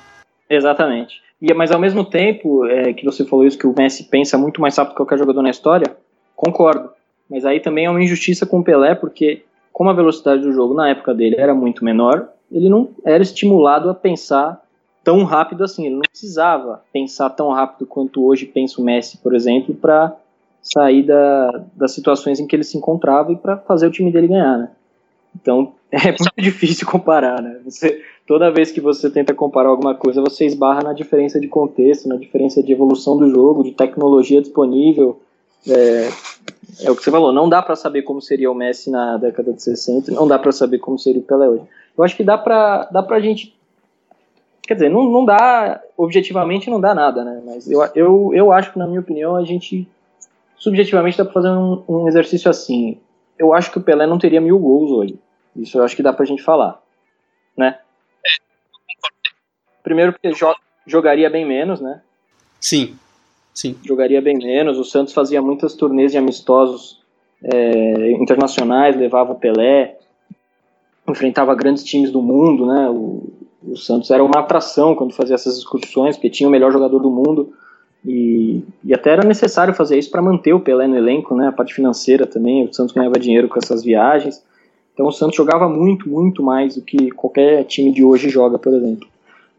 Exatamente. 0.48 1.20
E, 1.42 1.52
mas 1.52 1.70
ao 1.70 1.78
mesmo 1.78 2.06
tempo 2.06 2.64
é, 2.64 2.94
que 2.94 3.04
você 3.04 3.22
falou 3.22 3.46
isso, 3.46 3.58
que 3.58 3.66
o 3.66 3.74
Messi 3.76 4.04
pensa 4.04 4.38
muito 4.38 4.62
mais 4.62 4.78
rápido 4.78 4.92
que 4.92 4.96
qualquer 4.96 5.18
jogador 5.18 5.42
na 5.42 5.50
história, 5.50 5.94
concordo. 6.34 6.88
Mas 7.28 7.44
aí 7.44 7.60
também 7.60 7.84
é 7.84 7.90
uma 7.90 8.02
injustiça 8.02 8.46
com 8.46 8.60
o 8.60 8.64
Pelé, 8.64 8.94
porque 8.94 9.42
como 9.72 9.90
a 9.90 9.92
velocidade 9.92 10.40
do 10.40 10.54
jogo 10.54 10.72
na 10.72 10.88
época 10.88 11.12
dele 11.12 11.36
era 11.38 11.54
muito 11.54 11.84
menor, 11.84 12.30
ele 12.50 12.68
não 12.68 12.88
era 13.04 13.22
estimulado 13.22 13.90
a 13.90 13.94
pensar 13.94 14.62
tão 15.02 15.22
rápido 15.24 15.62
assim. 15.64 15.86
Ele 15.86 15.94
não 15.94 16.02
precisava 16.02 16.82
pensar 16.92 17.30
tão 17.30 17.50
rápido 17.50 17.86
quanto 17.86 18.24
hoje 18.24 18.44
pensa 18.44 18.80
o 18.80 18.84
Messi, 18.84 19.18
por 19.18 19.34
exemplo, 19.34 19.74
para 19.74 20.16
sair 20.60 21.04
da, 21.04 21.62
das 21.74 21.92
situações 21.92 22.40
em 22.40 22.46
que 22.46 22.56
ele 22.56 22.64
se 22.64 22.76
encontrava 22.76 23.32
e 23.32 23.36
para 23.36 23.56
fazer 23.56 23.86
o 23.86 23.90
time 23.90 24.10
dele 24.10 24.26
ganhar, 24.26 24.58
né? 24.58 24.70
Então 25.40 25.72
é 25.92 26.08
muito 26.08 26.32
difícil 26.38 26.86
comparar, 26.86 27.40
né? 27.40 27.60
Você, 27.64 28.02
toda 28.26 28.50
vez 28.50 28.72
que 28.72 28.80
você 28.80 29.08
tenta 29.08 29.32
comparar 29.32 29.68
alguma 29.68 29.94
coisa, 29.94 30.20
você 30.20 30.44
esbarra 30.44 30.82
na 30.82 30.92
diferença 30.92 31.38
de 31.38 31.46
contexto, 31.46 32.08
na 32.08 32.16
diferença 32.16 32.62
de 32.62 32.72
evolução 32.72 33.16
do 33.16 33.30
jogo, 33.30 33.62
de 33.62 33.72
tecnologia 33.72 34.40
disponível. 34.40 35.20
É, 35.68 36.08
é 36.82 36.90
o 36.90 36.96
que 36.96 37.02
você 37.02 37.10
falou, 37.10 37.32
não 37.32 37.48
dá 37.48 37.62
para 37.62 37.76
saber 37.76 38.02
como 38.02 38.20
seria 38.20 38.50
o 38.50 38.54
Messi 38.54 38.90
na 38.90 39.16
década 39.16 39.52
de 39.52 39.62
60, 39.62 40.12
não 40.12 40.26
dá 40.26 40.38
para 40.38 40.52
saber 40.52 40.78
como 40.78 40.98
seria 40.98 41.20
o 41.20 41.24
Pelé 41.24 41.48
hoje. 41.48 41.62
Eu 41.96 42.04
acho 42.04 42.16
que 42.16 42.24
dá 42.24 42.36
pra, 42.36 42.84
dá 42.90 43.02
pra 43.02 43.20
gente. 43.20 43.56
Quer 44.62 44.74
dizer, 44.74 44.88
não, 44.88 45.04
não 45.04 45.24
dá. 45.24 45.80
Objetivamente 45.96 46.68
não 46.68 46.80
dá 46.80 46.94
nada, 46.94 47.24
né? 47.24 47.42
Mas 47.44 47.70
eu, 47.70 47.82
eu, 47.94 48.30
eu 48.34 48.52
acho 48.52 48.72
que, 48.72 48.78
na 48.78 48.86
minha 48.86 49.00
opinião, 49.00 49.36
a 49.36 49.44
gente. 49.44 49.88
Subjetivamente 50.58 51.18
dá 51.18 51.24
pra 51.24 51.34
fazer 51.34 51.50
um, 51.50 51.82
um 51.88 52.08
exercício 52.08 52.50
assim. 52.50 52.98
Eu 53.38 53.52
acho 53.52 53.70
que 53.70 53.78
o 53.78 53.82
Pelé 53.82 54.06
não 54.06 54.18
teria 54.18 54.40
mil 54.40 54.58
gols 54.58 54.90
hoje. 54.90 55.18
Isso 55.54 55.78
eu 55.78 55.84
acho 55.84 55.94
que 55.94 56.02
dá 56.02 56.12
pra 56.12 56.26
gente 56.26 56.42
falar. 56.42 56.82
Né? 57.56 57.78
Primeiro 59.82 60.12
porque 60.12 60.32
jo 60.32 60.54
jogaria 60.86 61.28
bem 61.28 61.44
menos, 61.44 61.80
né? 61.80 62.00
Sim. 62.60 62.96
Sim. 63.54 63.78
Jogaria 63.84 64.20
bem 64.20 64.36
menos. 64.36 64.78
O 64.78 64.84
Santos 64.84 65.14
fazia 65.14 65.40
muitas 65.40 65.74
turnês 65.74 66.12
de 66.12 66.18
amistosos 66.18 67.02
é, 67.42 68.10
internacionais, 68.12 68.96
levava 68.96 69.32
o 69.32 69.38
Pelé 69.38 69.95
enfrentava 71.08 71.54
grandes 71.54 71.84
times 71.84 72.10
do 72.10 72.22
mundo, 72.22 72.66
né? 72.66 72.88
O, 72.88 73.24
o, 73.62 73.76
Santos 73.76 74.10
era 74.10 74.22
uma 74.22 74.40
atração 74.40 74.94
quando 74.94 75.14
fazia 75.14 75.34
essas 75.34 75.56
excursões, 75.56 76.16
porque 76.16 76.30
tinha 76.30 76.48
o 76.48 76.52
melhor 76.52 76.72
jogador 76.72 76.98
do 76.98 77.10
mundo 77.10 77.52
e, 78.04 78.62
e 78.84 78.94
até 78.94 79.10
era 79.10 79.24
necessário 79.24 79.74
fazer 79.74 79.98
isso 79.98 80.10
para 80.10 80.22
manter 80.22 80.52
o 80.52 80.60
Pelé 80.60 80.86
no 80.86 80.96
elenco, 80.96 81.34
né? 81.34 81.48
A 81.48 81.52
parte 81.52 81.74
financeira 81.74 82.26
também, 82.26 82.64
o 82.64 82.72
Santos 82.72 82.94
ganhava 82.94 83.18
dinheiro 83.18 83.48
com 83.48 83.58
essas 83.58 83.82
viagens. 83.82 84.44
Então 84.94 85.06
o 85.06 85.12
Santos 85.12 85.36
jogava 85.36 85.68
muito, 85.68 86.08
muito 86.08 86.42
mais 86.42 86.76
do 86.76 86.82
que 86.82 87.10
qualquer 87.10 87.64
time 87.64 87.92
de 87.92 88.02
hoje 88.02 88.28
joga, 88.28 88.58
por 88.58 88.72
exemplo. 88.72 89.06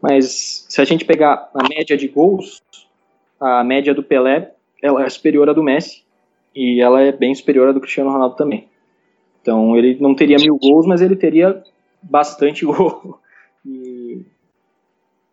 Mas 0.00 0.66
se 0.68 0.80
a 0.80 0.84
gente 0.84 1.04
pegar 1.04 1.50
a 1.54 1.68
média 1.68 1.96
de 1.96 2.08
gols, 2.08 2.62
a 3.40 3.62
média 3.62 3.94
do 3.94 4.02
Pelé 4.02 4.52
ela 4.82 5.04
é 5.04 5.08
superior 5.08 5.48
à 5.48 5.52
do 5.52 5.62
Messi 5.62 6.02
e 6.54 6.80
ela 6.80 7.00
é 7.00 7.12
bem 7.12 7.34
superior 7.34 7.68
à 7.68 7.72
do 7.72 7.80
Cristiano 7.80 8.10
Ronaldo 8.10 8.36
também. 8.36 8.66
Então 9.40 9.76
ele 9.76 9.96
não 10.00 10.14
teria 10.14 10.36
mil 10.36 10.56
gols, 10.58 10.86
mas 10.86 11.00
ele 11.00 11.16
teria 11.16 11.62
bastante 12.02 12.64
gol. 12.66 13.18
E 13.64 14.22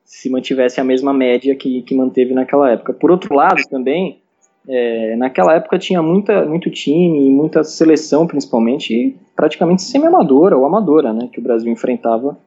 se 0.03 0.29
mantivesse 0.29 0.79
a 0.79 0.83
mesma 0.83 1.13
média 1.13 1.55
que, 1.55 1.81
que 1.81 1.95
manteve 1.95 2.33
naquela 2.33 2.71
época. 2.71 2.93
Por 2.93 3.11
outro 3.11 3.33
lado, 3.35 3.61
também, 3.69 4.19
é, 4.67 5.15
naquela 5.15 5.55
época 5.55 5.79
tinha 5.79 6.01
muita, 6.01 6.45
muito 6.45 6.69
time, 6.69 7.29
muita 7.29 7.63
seleção, 7.63 8.27
principalmente, 8.27 9.15
praticamente 9.35 9.81
semi-amadora 9.81 10.57
ou 10.57 10.65
amadora, 10.65 11.11
né, 11.11 11.27
que 11.31 11.39
o 11.39 11.43
Brasil 11.43 11.71
enfrentava. 11.71 12.37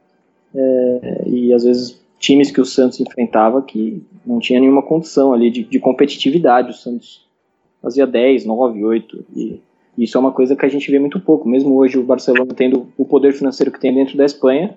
É, 0.55 1.23
e 1.27 1.53
às 1.53 1.63
vezes 1.63 2.01
times 2.17 2.49
que 2.49 2.59
o 2.59 2.65
Santos 2.65 2.99
enfrentava 2.99 3.61
que 3.61 4.01
não 4.25 4.39
tinha 4.39 4.59
nenhuma 4.59 4.81
condição 4.81 5.31
ali 5.33 5.51
de, 5.51 5.63
de 5.63 5.79
competitividade. 5.79 6.71
O 6.71 6.73
Santos 6.73 7.25
fazia 7.81 8.07
10, 8.07 8.45
9, 8.45 8.83
8 8.83 9.25
e 9.35 9.61
isso 10.03 10.17
é 10.17 10.19
uma 10.19 10.31
coisa 10.31 10.55
que 10.55 10.65
a 10.65 10.69
gente 10.69 10.89
vê 10.89 10.99
muito 10.99 11.19
pouco. 11.19 11.47
Mesmo 11.47 11.75
hoje 11.75 11.97
o 11.97 12.03
Barcelona 12.03 12.53
tendo 12.55 12.87
o 12.97 13.05
poder 13.05 13.33
financeiro 13.33 13.71
que 13.71 13.79
tem 13.79 13.93
dentro 13.93 14.17
da 14.17 14.25
Espanha, 14.25 14.75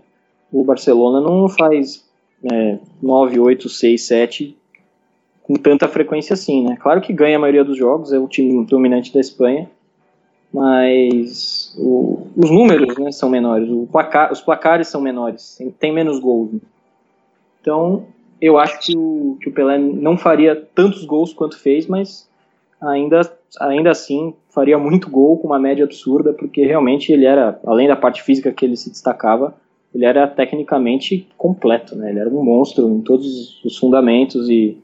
o 0.53 0.65
Barcelona 0.65 1.21
não 1.21 1.49
faz 1.49 2.05
é, 2.51 2.79
9, 3.01 3.39
8, 3.39 3.69
6, 3.69 4.03
7 4.03 4.57
com 5.43 5.55
tanta 5.55 5.89
frequência 5.89 6.35
assim, 6.35 6.65
né? 6.65 6.77
Claro 6.81 7.01
que 7.01 7.13
ganha 7.13 7.37
a 7.37 7.41
maioria 7.41 7.65
dos 7.65 7.77
jogos, 7.77 8.13
é 8.13 8.19
o 8.19 8.29
time 8.29 8.65
dominante 8.65 9.13
da 9.13 9.21
Espanha, 9.21 9.69
mas 10.53 11.75
o, 11.79 12.27
os 12.37 12.51
números 12.51 12.97
né, 12.99 13.11
são 13.11 13.29
menores, 13.29 13.69
placar, 13.91 14.33
os 14.33 14.41
placares 14.41 14.89
são 14.89 15.01
menores, 15.01 15.59
tem, 15.81 15.93
menos 15.93 16.21
gols. 16.21 16.53
Né? 16.53 16.61
Então, 17.61 18.07
eu 18.41 18.59
acho 18.59 18.81
que 18.81 18.97
o, 18.97 19.37
que 19.41 19.49
o 19.49 19.53
Pelé 19.53 19.79
não 19.79 20.17
faria 20.17 20.55
tantos 20.75 21.05
gols 21.05 21.33
quanto 21.33 21.59
fez, 21.59 21.87
mas 21.87 22.29
ainda 22.81 23.21
ainda 23.61 23.91
assim 23.91 24.35
faria 24.51 24.79
muito 24.79 25.11
gol 25.11 25.39
com 25.39 25.49
uma 25.49 25.59
média 25.59 25.85
absurda, 25.85 26.33
porque 26.33 26.65
realmente 26.65 27.13
ele 27.13 27.25
era, 27.25 27.59
além 27.67 27.89
da 27.89 27.97
parte 27.97 28.23
física 28.23 28.53
que 28.53 28.65
ele 28.65 28.77
se 28.77 28.91
destacava, 28.91 29.55
ele 29.95 30.05
era 30.05 30.27
tecnicamente 30.27 31.29
completo, 31.37 31.95
né? 31.95 32.11
Ele 32.11 32.21
era 32.21 32.29
um 32.31 32.43
monstro 32.43 32.89
em 32.89 33.01
todos 33.01 33.63
os 33.65 33.77
fundamentos 33.77 34.49
e 34.49 34.79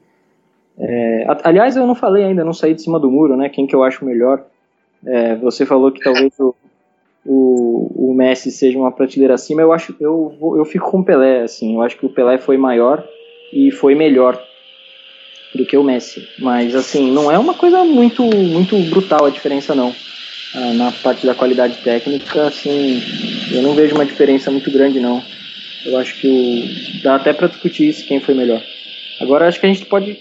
é, 0.77 1.25
aliás, 1.43 1.75
eu 1.75 1.85
não 1.85 1.95
falei 1.95 2.23
ainda, 2.23 2.45
não 2.45 2.53
saí 2.53 2.73
de 2.73 2.81
cima 2.81 2.99
do 2.99 3.11
muro, 3.11 3.35
né? 3.35 3.49
Quem 3.49 3.67
que 3.67 3.75
eu 3.75 3.83
acho 3.83 4.05
melhor? 4.05 4.45
É, 5.05 5.35
você 5.35 5.65
falou 5.65 5.91
que 5.91 6.01
talvez 6.01 6.39
o, 6.39 6.55
o, 7.25 8.09
o, 8.09 8.13
Messi 8.13 8.49
seja 8.49 8.79
uma 8.79 8.91
prateleira 8.91 9.33
acima. 9.33 9.61
Eu 9.61 9.73
acho, 9.73 9.93
eu, 9.99 10.33
eu 10.57 10.63
fico 10.63 10.89
com 10.89 10.99
o 10.99 11.03
Pelé, 11.03 11.41
assim. 11.41 11.75
Eu 11.75 11.81
acho 11.81 11.97
que 11.97 12.05
o 12.05 12.09
Pelé 12.09 12.37
foi 12.37 12.57
maior 12.57 13.03
e 13.51 13.71
foi 13.71 13.93
melhor 13.93 14.41
do 15.53 15.65
que 15.65 15.77
o 15.77 15.83
Messi. 15.83 16.27
Mas 16.39 16.75
assim, 16.75 17.11
não 17.11 17.31
é 17.31 17.37
uma 17.37 17.53
coisa 17.53 17.83
muito, 17.83 18.23
muito 18.23 18.77
brutal 18.89 19.25
a 19.25 19.29
diferença, 19.29 19.73
não. 19.75 19.95
Ah, 20.55 20.73
na 20.73 20.91
parte 20.91 21.25
da 21.25 21.35
qualidade 21.35 21.77
técnica, 21.77 22.47
assim, 22.47 23.01
eu 23.51 23.61
não 23.61 23.75
vejo 23.75 23.95
uma 23.95 24.05
diferença 24.05 24.49
muito 24.49 24.71
grande, 24.71 24.99
não. 24.99 25.23
Eu 25.85 25.97
acho 25.97 26.15
que 26.19 26.27
o, 26.27 27.03
dá 27.03 27.15
até 27.15 27.33
para 27.33 27.47
discutir 27.47 27.89
isso, 27.89 28.05
quem 28.05 28.19
foi 28.19 28.33
melhor. 28.33 28.61
Agora, 29.21 29.47
acho 29.47 29.59
que 29.59 29.65
a 29.65 29.69
gente 29.69 29.85
pode 29.85 30.17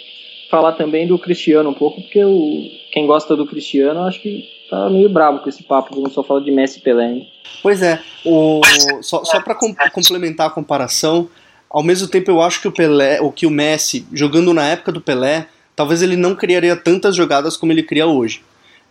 falar 0.50 0.72
também 0.72 1.06
do 1.06 1.18
Cristiano 1.18 1.70
um 1.70 1.74
pouco, 1.74 2.02
porque 2.02 2.22
o, 2.24 2.70
quem 2.92 3.06
gosta 3.06 3.36
do 3.36 3.46
Cristiano, 3.46 4.02
acho 4.02 4.20
que 4.20 4.48
tá 4.68 4.88
meio 4.90 5.08
bravo 5.08 5.40
com 5.40 5.48
esse 5.48 5.62
papo, 5.62 5.94
quando 5.94 6.12
só 6.12 6.22
fala 6.22 6.40
de 6.40 6.50
Messi 6.50 6.78
e 6.78 6.82
Pelé, 6.82 7.12
hein? 7.12 7.28
Pois 7.62 7.82
é, 7.82 8.00
o, 8.24 8.60
só, 9.02 9.24
só 9.24 9.40
para 9.40 9.54
com, 9.54 9.74
complementar 9.92 10.46
a 10.46 10.50
comparação, 10.50 11.28
ao 11.70 11.82
mesmo 11.82 12.08
tempo 12.08 12.30
eu 12.30 12.40
acho 12.40 12.60
que 12.60 12.68
o 12.68 12.72
Pelé, 12.72 13.20
ou 13.20 13.30
que 13.30 13.46
o 13.46 13.50
Messi, 13.50 14.06
jogando 14.12 14.54
na 14.54 14.66
época 14.66 14.92
do 14.92 15.00
Pelé, 15.00 15.48
talvez 15.76 16.02
ele 16.02 16.16
não 16.16 16.34
criaria 16.34 16.76
tantas 16.76 17.14
jogadas 17.14 17.56
como 17.56 17.72
ele 17.72 17.82
cria 17.82 18.06
hoje. 18.06 18.42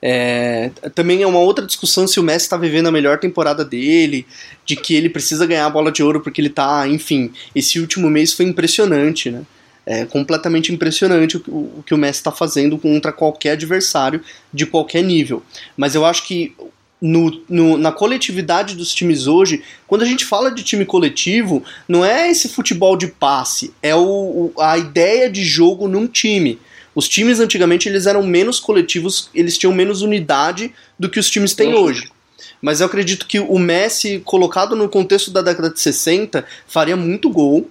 É, 0.01 0.69
também 0.93 1.23
é 1.23 1.27
uma 1.27 1.39
outra 1.39 1.65
discussão 1.65 2.07
se 2.07 2.19
o 2.19 2.23
Messi 2.23 2.45
está 2.45 2.55
vivendo 2.55 2.87
a 2.87 2.91
melhor 2.91 3.19
temporada 3.19 3.65
dele, 3.65 4.27
de 4.65 4.75
que 4.75 4.95
ele 4.95 5.09
precisa 5.09 5.45
ganhar 5.45 5.65
a 5.65 5.69
bola 5.69 5.91
de 5.91 6.03
ouro 6.03 6.21
porque 6.21 6.39
ele 6.39 6.49
tá, 6.49 6.87
enfim, 6.87 7.31
esse 7.55 7.79
último 7.79 8.09
mês 8.09 8.33
foi 8.33 8.45
impressionante, 8.45 9.31
né? 9.31 9.41
É 9.89 10.05
completamente 10.05 10.73
impressionante 10.73 11.37
o, 11.37 11.41
o 11.79 11.83
que 11.85 11.93
o 11.93 11.97
Messi 11.97 12.19
está 12.19 12.31
fazendo 12.31 12.77
contra 12.77 13.13
qualquer 13.13 13.51
adversário 13.51 14.21
de 14.53 14.65
qualquer 14.65 15.01
nível. 15.01 15.41
Mas 15.77 15.95
eu 15.95 16.05
acho 16.05 16.27
que 16.27 16.53
no, 17.01 17.41
no, 17.47 17.77
na 17.77 17.91
coletividade 17.91 18.75
dos 18.75 18.93
times 18.93 19.27
hoje, 19.27 19.63
quando 19.85 20.01
a 20.01 20.05
gente 20.05 20.25
fala 20.25 20.51
de 20.51 20.63
time 20.63 20.85
coletivo, 20.85 21.63
não 21.87 22.03
é 22.03 22.29
esse 22.29 22.49
futebol 22.49 22.97
de 22.97 23.07
passe, 23.07 23.73
é 23.81 23.95
o, 23.95 24.51
o, 24.55 24.61
a 24.61 24.77
ideia 24.77 25.29
de 25.29 25.43
jogo 25.43 25.87
num 25.87 26.07
time. 26.07 26.59
Os 26.95 27.07
times 27.07 27.39
antigamente 27.39 27.87
eles 27.87 28.07
eram 28.07 28.23
menos 28.23 28.59
coletivos, 28.59 29.29
eles 29.33 29.57
tinham 29.57 29.73
menos 29.73 30.01
unidade 30.01 30.73
do 30.97 31.09
que 31.09 31.19
os 31.19 31.29
times 31.29 31.53
têm 31.53 31.75
hoje. 31.75 32.09
Mas 32.59 32.79
eu 32.79 32.87
acredito 32.87 33.27
que 33.27 33.39
o 33.39 33.59
Messi, 33.59 34.19
colocado 34.25 34.75
no 34.75 34.89
contexto 34.89 35.29
da 35.29 35.43
década 35.43 35.69
de 35.69 35.79
60, 35.79 36.43
faria 36.67 36.95
muito 36.95 37.29
gol, 37.29 37.69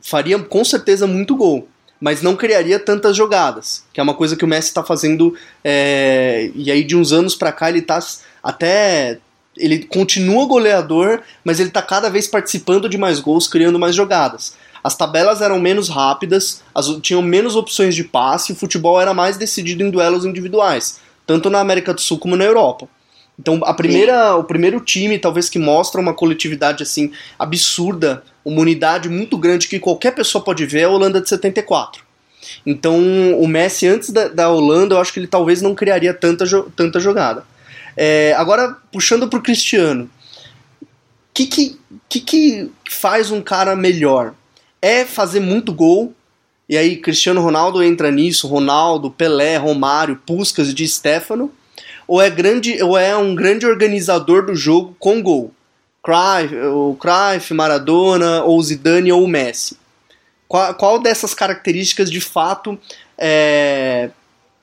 faria 0.00 0.38
com 0.38 0.64
certeza 0.64 1.08
muito 1.08 1.34
gol, 1.34 1.68
mas 2.00 2.22
não 2.22 2.34
criaria 2.34 2.78
tantas 2.78 3.16
jogadas, 3.16 3.84
que 3.92 4.00
é 4.00 4.02
uma 4.02 4.14
coisa 4.14 4.34
que 4.34 4.44
o 4.44 4.48
Messi 4.48 4.68
está 4.68 4.82
fazendo, 4.82 5.34
é, 5.62 6.50
e 6.54 6.70
aí 6.70 6.82
de 6.82 6.96
uns 6.96 7.12
anos 7.12 7.34
para 7.34 7.52
cá 7.52 7.68
ele 7.68 7.80
está 7.80 7.98
até 8.42 9.18
ele 9.56 9.84
continua 9.84 10.46
goleador, 10.46 11.20
mas 11.44 11.60
ele 11.60 11.68
está 11.68 11.82
cada 11.82 12.08
vez 12.08 12.26
participando 12.26 12.88
de 12.88 12.96
mais 12.96 13.20
gols, 13.20 13.46
criando 13.46 13.78
mais 13.78 13.94
jogadas. 13.94 14.54
As 14.82 14.96
tabelas 14.96 15.42
eram 15.42 15.60
menos 15.60 15.88
rápidas, 15.88 16.62
as, 16.74 16.86
tinham 17.02 17.20
menos 17.20 17.54
opções 17.54 17.94
de 17.94 18.04
passe, 18.04 18.52
o 18.52 18.56
futebol 18.56 18.98
era 18.98 19.12
mais 19.12 19.36
decidido 19.36 19.82
em 19.82 19.90
duelos 19.90 20.24
individuais, 20.24 21.00
tanto 21.26 21.50
na 21.50 21.60
América 21.60 21.92
do 21.92 22.00
Sul 22.00 22.18
como 22.18 22.36
na 22.36 22.44
Europa. 22.44 22.88
Então, 23.40 23.58
a 23.64 23.72
primeira, 23.72 24.36
o 24.36 24.44
primeiro 24.44 24.78
time, 24.80 25.18
talvez 25.18 25.48
que 25.48 25.58
mostra 25.58 25.98
uma 25.98 26.12
coletividade 26.12 26.82
assim 26.82 27.10
absurda, 27.38 28.22
uma 28.44 28.60
unidade 28.60 29.08
muito 29.08 29.38
grande 29.38 29.66
que 29.66 29.80
qualquer 29.80 30.14
pessoa 30.14 30.44
pode 30.44 30.66
ver, 30.66 30.80
é 30.80 30.84
a 30.84 30.90
Holanda 30.90 31.22
de 31.22 31.28
74. 31.30 32.04
Então, 32.66 33.00
o 33.40 33.48
Messi 33.48 33.86
antes 33.86 34.10
da, 34.10 34.28
da 34.28 34.50
Holanda, 34.50 34.94
eu 34.94 35.00
acho 35.00 35.10
que 35.10 35.20
ele 35.20 35.26
talvez 35.26 35.62
não 35.62 35.74
criaria 35.74 36.12
tanta, 36.12 36.44
tanta 36.76 37.00
jogada. 37.00 37.42
É, 37.96 38.34
agora, 38.36 38.76
puxando 38.92 39.26
para 39.26 39.38
o 39.38 39.42
Cristiano, 39.42 40.10
o 40.82 40.86
que, 41.32 41.46
que, 41.46 41.78
que, 42.10 42.20
que 42.20 42.70
faz 42.90 43.30
um 43.30 43.40
cara 43.40 43.74
melhor? 43.74 44.34
É 44.82 45.06
fazer 45.06 45.40
muito 45.40 45.72
gol, 45.72 46.12
e 46.68 46.76
aí 46.76 46.98
Cristiano 46.98 47.40
Ronaldo 47.40 47.82
entra 47.82 48.10
nisso, 48.10 48.46
Ronaldo, 48.46 49.10
Pelé, 49.10 49.56
Romário, 49.56 50.20
Puskas 50.26 50.68
e 50.68 50.74
Di 50.74 50.86
Stefano, 50.86 51.50
ou 52.10 52.20
é 52.20 52.28
grande 52.28 52.82
ou 52.82 52.98
é 52.98 53.16
um 53.16 53.36
grande 53.36 53.64
organizador 53.64 54.44
do 54.44 54.56
jogo 54.56 54.96
com 54.98 55.22
gol. 55.22 55.52
Cruyff, 56.02 56.56
o 56.56 56.96
Cruyff, 56.98 57.54
Maradona, 57.54 58.42
ou 58.42 58.60
Zidane 58.60 59.12
ou 59.12 59.28
Messi. 59.28 59.78
Qual, 60.48 60.74
qual 60.74 60.98
dessas 60.98 61.34
características 61.34 62.10
de 62.10 62.20
fato 62.20 62.76
é, 63.16 64.10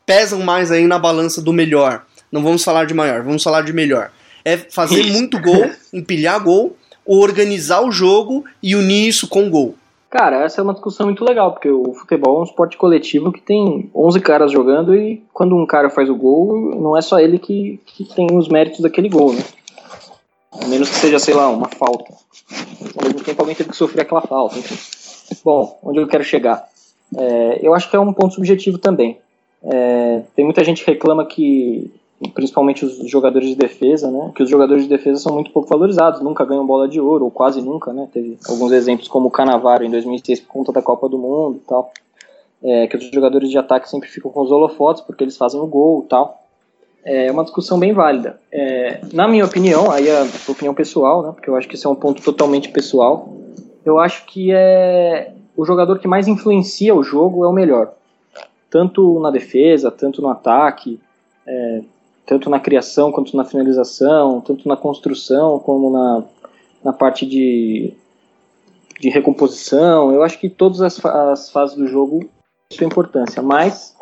pesam 0.06 0.42
mais 0.42 0.72
aí 0.72 0.86
na 0.88 1.00
balança 1.00 1.42
do 1.42 1.54
melhor? 1.54 2.04
Não 2.30 2.44
vamos 2.44 2.66
falar 2.66 2.84
de 2.84 2.94
maior, 2.94 3.24
vamos 3.24 3.44
falar 3.44 3.62
de 3.62 3.72
melhor. 3.72 4.12
É 4.44 4.58
fazer 4.58 5.04
muito 5.08 5.40
gol, 5.40 5.72
empilhar 5.94 6.44
gol, 6.44 6.76
ou 7.06 7.22
organizar 7.24 7.80
o 7.80 7.94
jogo 7.94 8.44
e 8.62 8.76
unir 8.76 9.08
isso 9.08 9.26
com 9.26 9.50
gol. 9.50 9.74
Cara, 10.10 10.44
essa 10.46 10.62
é 10.62 10.64
uma 10.64 10.74
discussão 10.74 11.08
muito 11.08 11.26
legal, 11.26 11.52
porque 11.52 11.70
o 11.70 11.94
futebol 11.94 12.38
é 12.38 12.40
um 12.40 12.44
esporte 12.44 12.78
coletivo 12.78 13.32
que 13.32 13.42
tem 13.42 13.90
11 13.94 14.20
caras 14.22 14.52
jogando 14.52 14.96
e 14.96 15.22
quando 15.34 15.56
um 15.56 15.66
cara 15.66 15.90
faz 15.90 16.10
o 16.10 16.16
gol, 16.16 16.76
não 16.80 16.96
é 16.96 17.02
só 17.02 17.20
ele 17.20 17.38
que, 17.38 17.80
que 17.86 18.06
tem 18.06 18.28
os 18.32 18.48
méritos 18.48 18.80
daquele 18.80 19.10
gol, 19.10 19.34
né? 19.34 19.44
A 20.62 20.66
menos 20.66 20.90
que 20.90 20.96
seja, 20.96 21.20
sei 21.20 21.34
lá, 21.34 21.50
uma 21.50 21.68
falta. 21.68 22.14
Ao 22.96 23.04
mesmo 23.04 23.22
tempo 23.22 23.42
alguém 23.42 23.56
teve 23.56 23.70
que 23.70 23.76
sofrer 23.76 24.02
aquela 24.02 24.22
falta, 24.22 24.58
enfim. 24.58 24.78
Bom, 25.44 25.78
onde 25.84 26.00
eu 26.00 26.08
quero 26.08 26.24
chegar? 26.24 26.68
É, 27.16 27.60
eu 27.62 27.74
acho 27.74 27.90
que 27.90 27.96
é 27.96 28.00
um 28.00 28.14
ponto 28.14 28.34
subjetivo 28.34 28.78
também. 28.78 29.20
É, 29.62 30.22
tem 30.36 30.46
muita 30.46 30.64
gente 30.64 30.86
que 30.86 30.92
reclama 30.92 31.26
que 31.26 31.92
principalmente 32.34 32.84
os 32.84 33.10
jogadores 33.10 33.50
de 33.50 33.56
defesa, 33.56 34.10
né? 34.10 34.32
Que 34.36 34.44
os 34.44 34.50
jogadores 34.50 34.84
de 34.84 34.90
defesa 34.90 35.20
são 35.20 35.34
muito 35.34 35.52
pouco 35.52 35.70
valorizados, 35.70 36.22
nunca 36.22 36.44
ganham 36.44 36.66
bola 36.66 36.88
de 36.88 37.00
ouro, 37.00 37.26
ou 37.26 37.32
quase 37.32 37.62
nunca, 37.62 37.94
né? 37.94 38.08
Teve 38.12 38.38
alguns 38.48 38.72
exemplos 38.72 39.08
como 39.08 39.28
o 39.28 39.32
Canavaro 39.32 39.84
em 39.84 39.92
2006 39.92 40.42
por 40.42 40.48
conta 40.48 40.72
da 40.72 40.82
Copa 40.82 41.08
do 41.08 41.18
Mundo 41.18 41.62
tal. 41.68 41.92
É, 42.64 42.88
que 42.88 42.98
os 42.98 43.12
jogadores 43.12 43.52
de 43.52 43.58
ataque 43.58 43.88
sempre 43.88 44.10
ficam 44.10 44.32
com 44.32 44.42
os 44.42 44.52
holofotes 44.52 45.04
porque 45.04 45.24
eles 45.24 45.38
fazem 45.38 45.60
o 45.60 45.68
gol 45.68 46.06
tal. 46.10 46.44
É 47.06 47.32
uma 47.32 47.44
discussão 47.44 47.80
bem 47.80 47.94
válida. 47.94 48.40
É, 48.52 49.00
na 49.14 49.28
minha 49.28 49.46
opinião, 49.46 49.92
aí 49.92 50.08
é 50.08 50.22
a 50.22 50.52
opinião 50.52 50.74
pessoal, 50.74 51.22
né? 51.22 51.32
Porque 51.32 51.50
eu 51.50 51.56
acho 51.56 51.68
que 51.68 51.76
esse 51.76 51.86
é 51.86 51.90
um 51.90 51.96
ponto 51.96 52.22
totalmente 52.22 52.70
pessoal. 52.70 53.30
Eu 53.86 54.00
acho 54.00 54.26
que 54.26 54.52
é 54.52 55.32
o 55.56 55.64
jogador 55.66 56.00
que 56.00 56.08
mais 56.08 56.28
influencia 56.28 56.94
o 56.94 57.04
jogo 57.04 57.46
é 57.46 57.48
o 57.48 57.54
melhor. 57.54 57.94
Tanto 58.70 59.20
na 59.20 59.30
defesa, 59.30 59.90
tanto 59.90 60.22
no 60.22 60.30
ataque. 60.30 61.00
É, 61.46 61.82
tanto 62.28 62.50
na 62.50 62.60
criação 62.60 63.10
quanto 63.10 63.36
na 63.38 63.46
finalização, 63.46 64.42
tanto 64.42 64.68
na 64.68 64.76
construção 64.76 65.58
como 65.60 65.90
na, 65.90 66.24
na 66.84 66.92
parte 66.92 67.26
de, 67.26 67.94
de 69.00 69.10
recomposição. 69.10 70.12
Eu 70.12 70.22
acho 70.22 70.38
que 70.38 70.50
todas 70.50 70.82
as, 70.82 71.04
as 71.04 71.50
fases 71.50 71.78
do 71.78 71.88
jogo 71.88 72.30
têm 72.70 72.80
sua 72.80 72.86
importância, 72.86 73.42
mas 73.42 73.96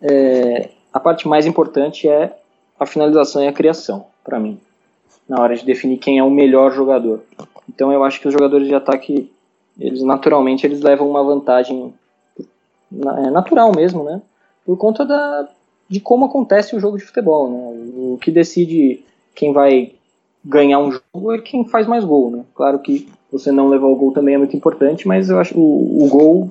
é, 0.00 0.70
a 0.92 1.00
parte 1.00 1.26
mais 1.26 1.46
importante 1.46 2.08
é 2.08 2.38
a 2.78 2.86
finalização 2.86 3.42
e 3.42 3.48
a 3.48 3.52
criação, 3.52 4.06
para 4.22 4.38
mim, 4.38 4.60
na 5.28 5.42
hora 5.42 5.56
de 5.56 5.64
definir 5.64 5.98
quem 5.98 6.18
é 6.18 6.22
o 6.22 6.30
melhor 6.30 6.72
jogador. 6.72 7.22
Então 7.68 7.92
eu 7.92 8.04
acho 8.04 8.20
que 8.20 8.28
os 8.28 8.32
jogadores 8.32 8.68
de 8.68 8.74
ataque, 8.74 9.32
eles 9.80 10.02
naturalmente 10.02 10.64
eles 10.64 10.80
levam 10.80 11.10
uma 11.10 11.24
vantagem 11.24 11.92
é, 12.38 13.30
natural 13.30 13.72
mesmo, 13.74 14.04
né? 14.04 14.22
Por 14.64 14.76
conta 14.76 15.04
da, 15.04 15.48
de 15.88 16.00
como 16.00 16.26
acontece 16.26 16.74
o 16.74 16.80
jogo 16.80 16.98
de 16.98 17.04
futebol. 17.04 17.50
Né? 17.50 17.56
O 17.96 18.18
que 18.20 18.30
decide 18.30 19.04
quem 19.34 19.52
vai 19.52 19.92
ganhar 20.44 20.78
um 20.78 20.92
jogo 20.92 21.32
é 21.32 21.38
quem 21.38 21.66
faz 21.66 21.86
mais 21.86 22.04
gol. 22.04 22.30
Né? 22.30 22.44
Claro 22.54 22.78
que 22.78 23.08
você 23.30 23.50
não 23.50 23.68
levar 23.68 23.86
o 23.86 23.96
gol 23.96 24.12
também 24.12 24.34
é 24.34 24.38
muito 24.38 24.56
importante, 24.56 25.06
mas 25.08 25.28
eu 25.30 25.38
acho 25.38 25.54
que 25.54 25.60
o, 25.60 26.04
o 26.04 26.08
gol 26.08 26.48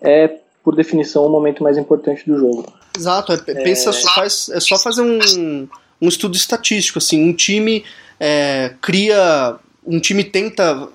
é, 0.00 0.38
por 0.62 0.74
definição, 0.74 1.26
o 1.26 1.28
momento 1.28 1.62
mais 1.62 1.76
importante 1.76 2.24
do 2.26 2.38
jogo. 2.38 2.66
Exato, 2.96 3.32
é, 3.32 3.36
pensa, 3.36 3.90
é... 3.90 3.92
Só, 3.92 4.14
faz, 4.14 4.48
é 4.48 4.60
só 4.60 4.78
fazer 4.78 5.02
um, 5.02 5.68
um 6.00 6.08
estudo 6.08 6.36
estatístico. 6.36 6.98
Assim, 6.98 7.28
um 7.28 7.32
time 7.32 7.84
é, 8.18 8.74
cria. 8.80 9.56
Um 9.86 10.00
time 10.00 10.24
tenta. 10.24 10.88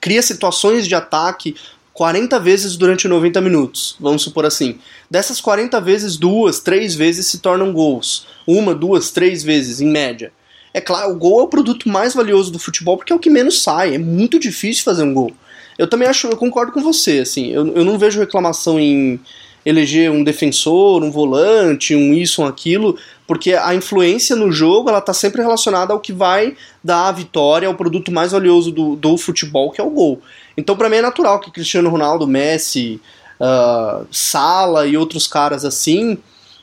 cria 0.00 0.22
situações 0.22 0.86
de 0.86 0.94
ataque 0.94 1.54
40 1.94 2.40
vezes 2.40 2.76
durante 2.76 3.06
90 3.06 3.40
minutos, 3.40 3.96
vamos 4.00 4.22
supor 4.22 4.44
assim. 4.44 4.78
Dessas 5.08 5.40
40 5.40 5.80
vezes, 5.80 6.16
duas, 6.16 6.58
três 6.58 6.94
vezes 6.96 7.28
se 7.28 7.38
tornam 7.38 7.72
gols. 7.72 8.26
Uma, 8.44 8.74
duas, 8.74 9.12
três 9.12 9.44
vezes, 9.44 9.80
em 9.80 9.86
média. 9.86 10.32
É 10.74 10.80
claro, 10.80 11.12
o 11.12 11.16
gol 11.16 11.40
é 11.40 11.42
o 11.44 11.48
produto 11.48 11.88
mais 11.88 12.12
valioso 12.12 12.50
do 12.50 12.58
futebol 12.58 12.96
porque 12.96 13.12
é 13.12 13.16
o 13.16 13.20
que 13.20 13.30
menos 13.30 13.62
sai. 13.62 13.94
É 13.94 13.98
muito 13.98 14.40
difícil 14.40 14.82
fazer 14.82 15.04
um 15.04 15.14
gol. 15.14 15.32
Eu 15.78 15.86
também 15.86 16.08
acho, 16.08 16.26
eu 16.26 16.36
concordo 16.36 16.72
com 16.72 16.82
você, 16.82 17.20
assim. 17.20 17.52
Eu, 17.52 17.66
eu 17.68 17.84
não 17.84 17.96
vejo 17.96 18.18
reclamação 18.18 18.78
em, 18.78 19.20
eleger 19.64 20.10
um 20.10 20.22
defensor, 20.22 21.02
um 21.02 21.10
volante, 21.10 21.94
um 21.94 22.12
isso, 22.12 22.42
um 22.42 22.46
aquilo, 22.46 22.96
porque 23.26 23.54
a 23.54 23.74
influência 23.74 24.36
no 24.36 24.52
jogo 24.52 24.88
ela 24.88 24.98
está 24.98 25.14
sempre 25.14 25.40
relacionada 25.40 25.92
ao 25.92 26.00
que 26.00 26.12
vai 26.12 26.56
dar 26.82 27.08
a 27.08 27.12
vitória, 27.12 27.66
ao 27.66 27.74
produto 27.74 28.12
mais 28.12 28.32
valioso 28.32 28.70
do, 28.70 28.96
do 28.96 29.16
futebol, 29.16 29.70
que 29.70 29.80
é 29.80 29.84
o 29.84 29.90
gol. 29.90 30.20
Então, 30.56 30.76
para 30.76 30.88
mim 30.88 30.96
é 30.96 31.02
natural 31.02 31.40
que 31.40 31.50
Cristiano 31.50 31.88
Ronaldo, 31.88 32.26
Messi, 32.26 33.00
uh, 33.40 34.06
Sala 34.10 34.86
e 34.86 34.96
outros 34.96 35.26
caras 35.26 35.64
assim 35.64 36.18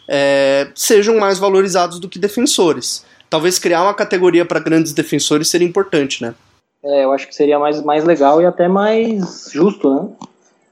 é, 0.08 0.68
sejam 0.76 1.18
mais 1.18 1.40
valorizados 1.40 2.00
do 2.00 2.10
que 2.10 2.20
defensores. 2.20 3.06
Talvez 3.30 3.58
criar 3.58 3.84
uma 3.84 3.94
categoria 3.94 4.46
para 4.46 4.60
grandes 4.60 4.92
defensores 4.92 5.48
seria 5.48 5.68
importante, 5.68 6.22
né? 6.22 6.36
É, 6.84 7.06
eu 7.06 7.14
acho 7.14 7.28
que 7.28 7.36
seria 7.36 7.58
mais, 7.58 7.82
mais 7.82 8.04
legal 8.04 8.42
e 8.42 8.46
até 8.46 8.68
mais 8.68 9.50
justo, 9.54 9.94
né? 9.94 10.10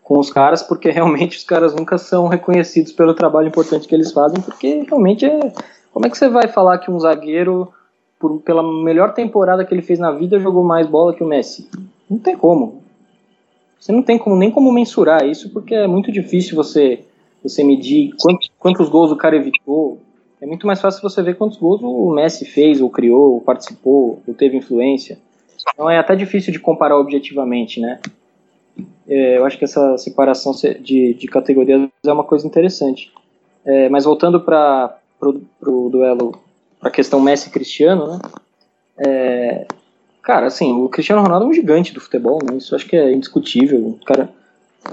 Com 0.09 0.17
os 0.17 0.31
caras, 0.31 0.63
porque 0.63 0.89
realmente 0.89 1.37
os 1.37 1.43
caras 1.43 1.75
nunca 1.75 1.99
são 1.99 2.27
reconhecidos 2.27 2.91
pelo 2.91 3.13
trabalho 3.13 3.47
importante 3.47 3.87
que 3.87 3.93
eles 3.93 4.11
fazem, 4.11 4.41
porque 4.41 4.83
realmente 4.89 5.23
é. 5.23 5.53
Como 5.93 6.07
é 6.07 6.09
que 6.09 6.17
você 6.17 6.27
vai 6.27 6.47
falar 6.47 6.79
que 6.79 6.89
um 6.89 6.99
zagueiro, 6.99 7.71
por, 8.19 8.41
pela 8.41 8.63
melhor 8.63 9.13
temporada 9.13 9.63
que 9.63 9.71
ele 9.71 9.83
fez 9.83 9.99
na 9.99 10.11
vida, 10.11 10.39
jogou 10.39 10.63
mais 10.63 10.87
bola 10.87 11.13
que 11.13 11.23
o 11.23 11.27
Messi? 11.27 11.69
Não 12.09 12.17
tem 12.17 12.35
como. 12.35 12.81
Você 13.79 13.91
não 13.91 14.01
tem 14.01 14.17
como, 14.17 14.35
nem 14.35 14.49
como 14.49 14.71
mensurar 14.71 15.27
isso, 15.27 15.51
porque 15.51 15.75
é 15.75 15.85
muito 15.85 16.11
difícil 16.11 16.55
você, 16.55 17.01
você 17.43 17.63
medir 17.63 18.15
quantos, 18.19 18.49
quantos 18.57 18.89
gols 18.89 19.11
o 19.11 19.15
cara 19.15 19.35
evitou. 19.35 19.99
É 20.41 20.45
muito 20.47 20.65
mais 20.65 20.81
fácil 20.81 21.03
você 21.03 21.21
ver 21.21 21.35
quantos 21.35 21.59
gols 21.59 21.83
o 21.83 22.09
Messi 22.09 22.45
fez, 22.45 22.81
ou 22.81 22.89
criou, 22.89 23.33
ou 23.33 23.41
participou, 23.41 24.23
ou 24.27 24.33
teve 24.33 24.57
influência. 24.57 25.19
Então 25.71 25.87
é 25.87 25.99
até 25.99 26.15
difícil 26.15 26.51
de 26.51 26.59
comparar 26.59 26.97
objetivamente, 26.97 27.79
né? 27.79 27.99
É, 29.07 29.37
eu 29.37 29.45
acho 29.45 29.57
que 29.57 29.65
essa 29.65 29.97
separação 29.97 30.53
de, 30.81 31.13
de 31.13 31.27
categorias 31.27 31.89
é 32.05 32.13
uma 32.13 32.23
coisa 32.23 32.45
interessante. 32.45 33.11
É, 33.65 33.89
mas 33.89 34.05
voltando 34.05 34.39
para 34.41 34.97
o 35.21 35.89
duelo, 35.89 36.39
para 36.79 36.89
a 36.89 36.91
questão 36.91 37.19
Messi-Cristiano, 37.19 38.07
né? 38.07 38.19
É, 38.97 39.65
cara, 40.21 40.47
assim, 40.47 40.71
o 40.73 40.89
Cristiano 40.89 41.21
Ronaldo 41.21 41.45
é 41.45 41.49
um 41.49 41.53
gigante 41.53 41.93
do 41.93 42.01
futebol, 42.01 42.39
né? 42.43 42.57
Isso 42.57 42.75
acho 42.75 42.85
que 42.85 42.95
é 42.95 43.11
indiscutível. 43.11 43.97
Cara, 44.05 44.29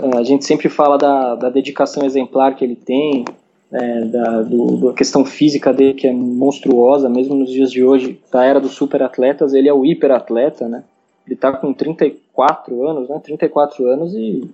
é, 0.00 0.18
a 0.18 0.22
gente 0.22 0.44
sempre 0.44 0.68
fala 0.68 0.96
da, 0.96 1.34
da 1.34 1.50
dedicação 1.50 2.04
exemplar 2.04 2.54
que 2.54 2.64
ele 2.64 2.76
tem, 2.76 3.24
é, 3.72 4.00
da, 4.04 4.42
do, 4.42 4.88
da 4.88 4.92
questão 4.92 5.24
física 5.24 5.72
dele 5.72 5.94
que 5.94 6.06
é 6.06 6.12
monstruosa, 6.12 7.08
mesmo 7.08 7.34
nos 7.34 7.50
dias 7.50 7.70
de 7.70 7.82
hoje, 7.82 8.20
da 8.32 8.44
era 8.44 8.60
dos 8.60 8.72
super 8.72 9.02
atletas, 9.02 9.54
ele 9.54 9.68
é 9.68 9.72
o 9.72 9.84
hiperatleta, 9.84 10.68
né? 10.68 10.84
Ele 11.26 11.34
está 11.34 11.52
com 11.52 11.74
34 11.74 12.88
anos, 12.88 13.08
né? 13.08 13.18
34 13.18 13.86
anos 13.86 14.14
e 14.14 14.48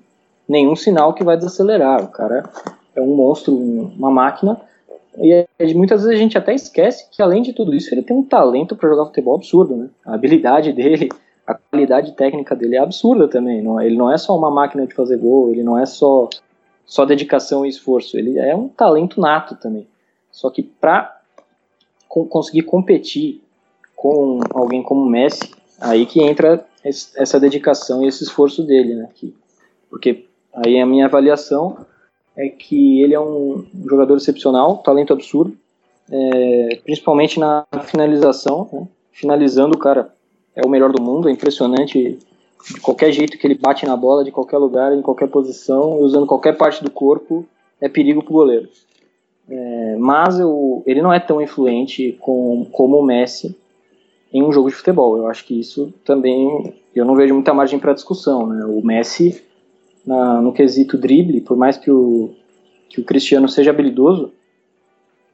nenhum 0.48 0.74
sinal 0.74 1.12
que 1.12 1.22
vai 1.22 1.36
desacelerar. 1.36 2.02
O 2.02 2.08
cara 2.08 2.50
é 2.94 3.00
um 3.00 3.14
monstro, 3.14 3.54
uma 3.54 4.10
máquina. 4.10 4.60
E 5.18 5.46
muitas 5.74 6.02
vezes 6.02 6.16
a 6.16 6.22
gente 6.22 6.38
até 6.38 6.54
esquece 6.54 7.08
que, 7.10 7.22
além 7.22 7.42
de 7.42 7.52
tudo 7.52 7.74
isso, 7.74 7.94
ele 7.94 8.02
tem 8.02 8.16
um 8.16 8.24
talento 8.24 8.74
para 8.74 8.88
jogar 8.88 9.06
futebol 9.06 9.34
absurdo, 9.34 9.76
né? 9.76 9.88
A 10.06 10.14
habilidade 10.14 10.72
dele, 10.74 11.10
a 11.46 11.54
qualidade 11.54 12.12
técnica 12.12 12.56
dele 12.56 12.76
é 12.76 12.78
absurda 12.78 13.28
também. 13.28 13.62
Não, 13.62 13.80
ele 13.80 13.96
não 13.96 14.10
é 14.10 14.16
só 14.16 14.36
uma 14.36 14.50
máquina 14.50 14.86
de 14.86 14.94
fazer 14.94 15.18
gol, 15.18 15.50
ele 15.50 15.62
não 15.62 15.78
é 15.78 15.84
só 15.84 16.28
só 16.84 17.04
dedicação 17.04 17.64
e 17.64 17.68
esforço. 17.68 18.18
Ele 18.18 18.38
é 18.38 18.54
um 18.54 18.68
talento 18.68 19.20
nato 19.20 19.56
também. 19.56 19.86
Só 20.30 20.50
que 20.50 20.62
para 20.62 21.20
conseguir 22.08 22.62
competir 22.62 23.42
com 23.96 24.40
alguém 24.50 24.82
como 24.82 25.02
o 25.02 25.08
Messi, 25.08 25.50
aí 25.82 26.06
que 26.06 26.22
entra 26.22 26.64
essa 26.84 27.38
dedicação 27.38 28.02
e 28.02 28.08
esse 28.08 28.22
esforço 28.22 28.62
dele, 28.62 28.94
né? 28.94 29.08
Que, 29.14 29.34
porque 29.90 30.26
aí 30.52 30.80
a 30.80 30.86
minha 30.86 31.06
avaliação 31.06 31.76
é 32.36 32.48
que 32.48 33.02
ele 33.02 33.14
é 33.14 33.20
um 33.20 33.64
jogador 33.88 34.16
excepcional, 34.16 34.78
talento 34.78 35.12
absurdo, 35.12 35.56
é, 36.10 36.80
principalmente 36.84 37.38
na 37.38 37.64
finalização, 37.84 38.68
né? 38.72 38.88
finalizando 39.12 39.76
o 39.76 39.78
cara 39.78 40.12
é 40.54 40.64
o 40.64 40.68
melhor 40.68 40.92
do 40.92 41.02
mundo, 41.02 41.28
é 41.28 41.32
impressionante 41.32 42.18
de 42.68 42.80
qualquer 42.80 43.12
jeito 43.12 43.36
que 43.36 43.46
ele 43.46 43.54
bate 43.54 43.86
na 43.86 43.96
bola, 43.96 44.24
de 44.24 44.30
qualquer 44.30 44.58
lugar, 44.58 44.94
em 44.94 45.02
qualquer 45.02 45.28
posição, 45.28 45.98
usando 45.98 46.26
qualquer 46.26 46.56
parte 46.56 46.82
do 46.82 46.90
corpo, 46.90 47.44
é 47.80 47.88
perigo 47.88 48.22
para 48.22 48.30
o 48.30 48.34
goleiro. 48.34 48.68
É, 49.48 49.96
mas 49.98 50.38
eu, 50.38 50.82
ele 50.86 51.02
não 51.02 51.12
é 51.12 51.18
tão 51.18 51.40
influente 51.40 52.16
com, 52.20 52.66
como 52.70 52.98
o 52.98 53.02
Messi 53.04 53.56
em 54.32 54.42
um 54.42 54.52
jogo 54.52 54.68
de 54.68 54.74
futebol. 54.74 55.16
Eu 55.16 55.26
acho 55.26 55.44
que 55.44 55.58
isso 55.58 55.92
também 56.04 56.74
eu 56.94 57.04
não 57.04 57.14
vejo 57.14 57.34
muita 57.34 57.54
margem 57.54 57.78
para 57.78 57.92
discussão. 57.92 58.46
Né? 58.46 58.64
O 58.64 58.84
Messi, 58.84 59.42
na, 60.06 60.40
no 60.40 60.52
quesito 60.52 60.96
drible, 60.96 61.40
por 61.40 61.56
mais 61.56 61.76
que 61.76 61.90
o, 61.90 62.30
que 62.88 63.00
o 63.00 63.04
Cristiano 63.04 63.48
seja 63.48 63.70
habilidoso, 63.70 64.32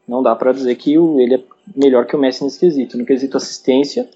não 0.06 0.22
dá 0.22 0.34
para 0.34 0.52
dizer 0.52 0.74
que 0.76 0.98
o, 0.98 1.20
ele 1.20 1.34
é 1.34 1.42
melhor 1.76 2.06
que 2.06 2.16
o 2.16 2.18
Messi 2.18 2.42
nesse 2.42 2.58
quesito. 2.58 2.96
No 2.96 3.04
quesito 3.04 3.36
assistência, 3.36 4.08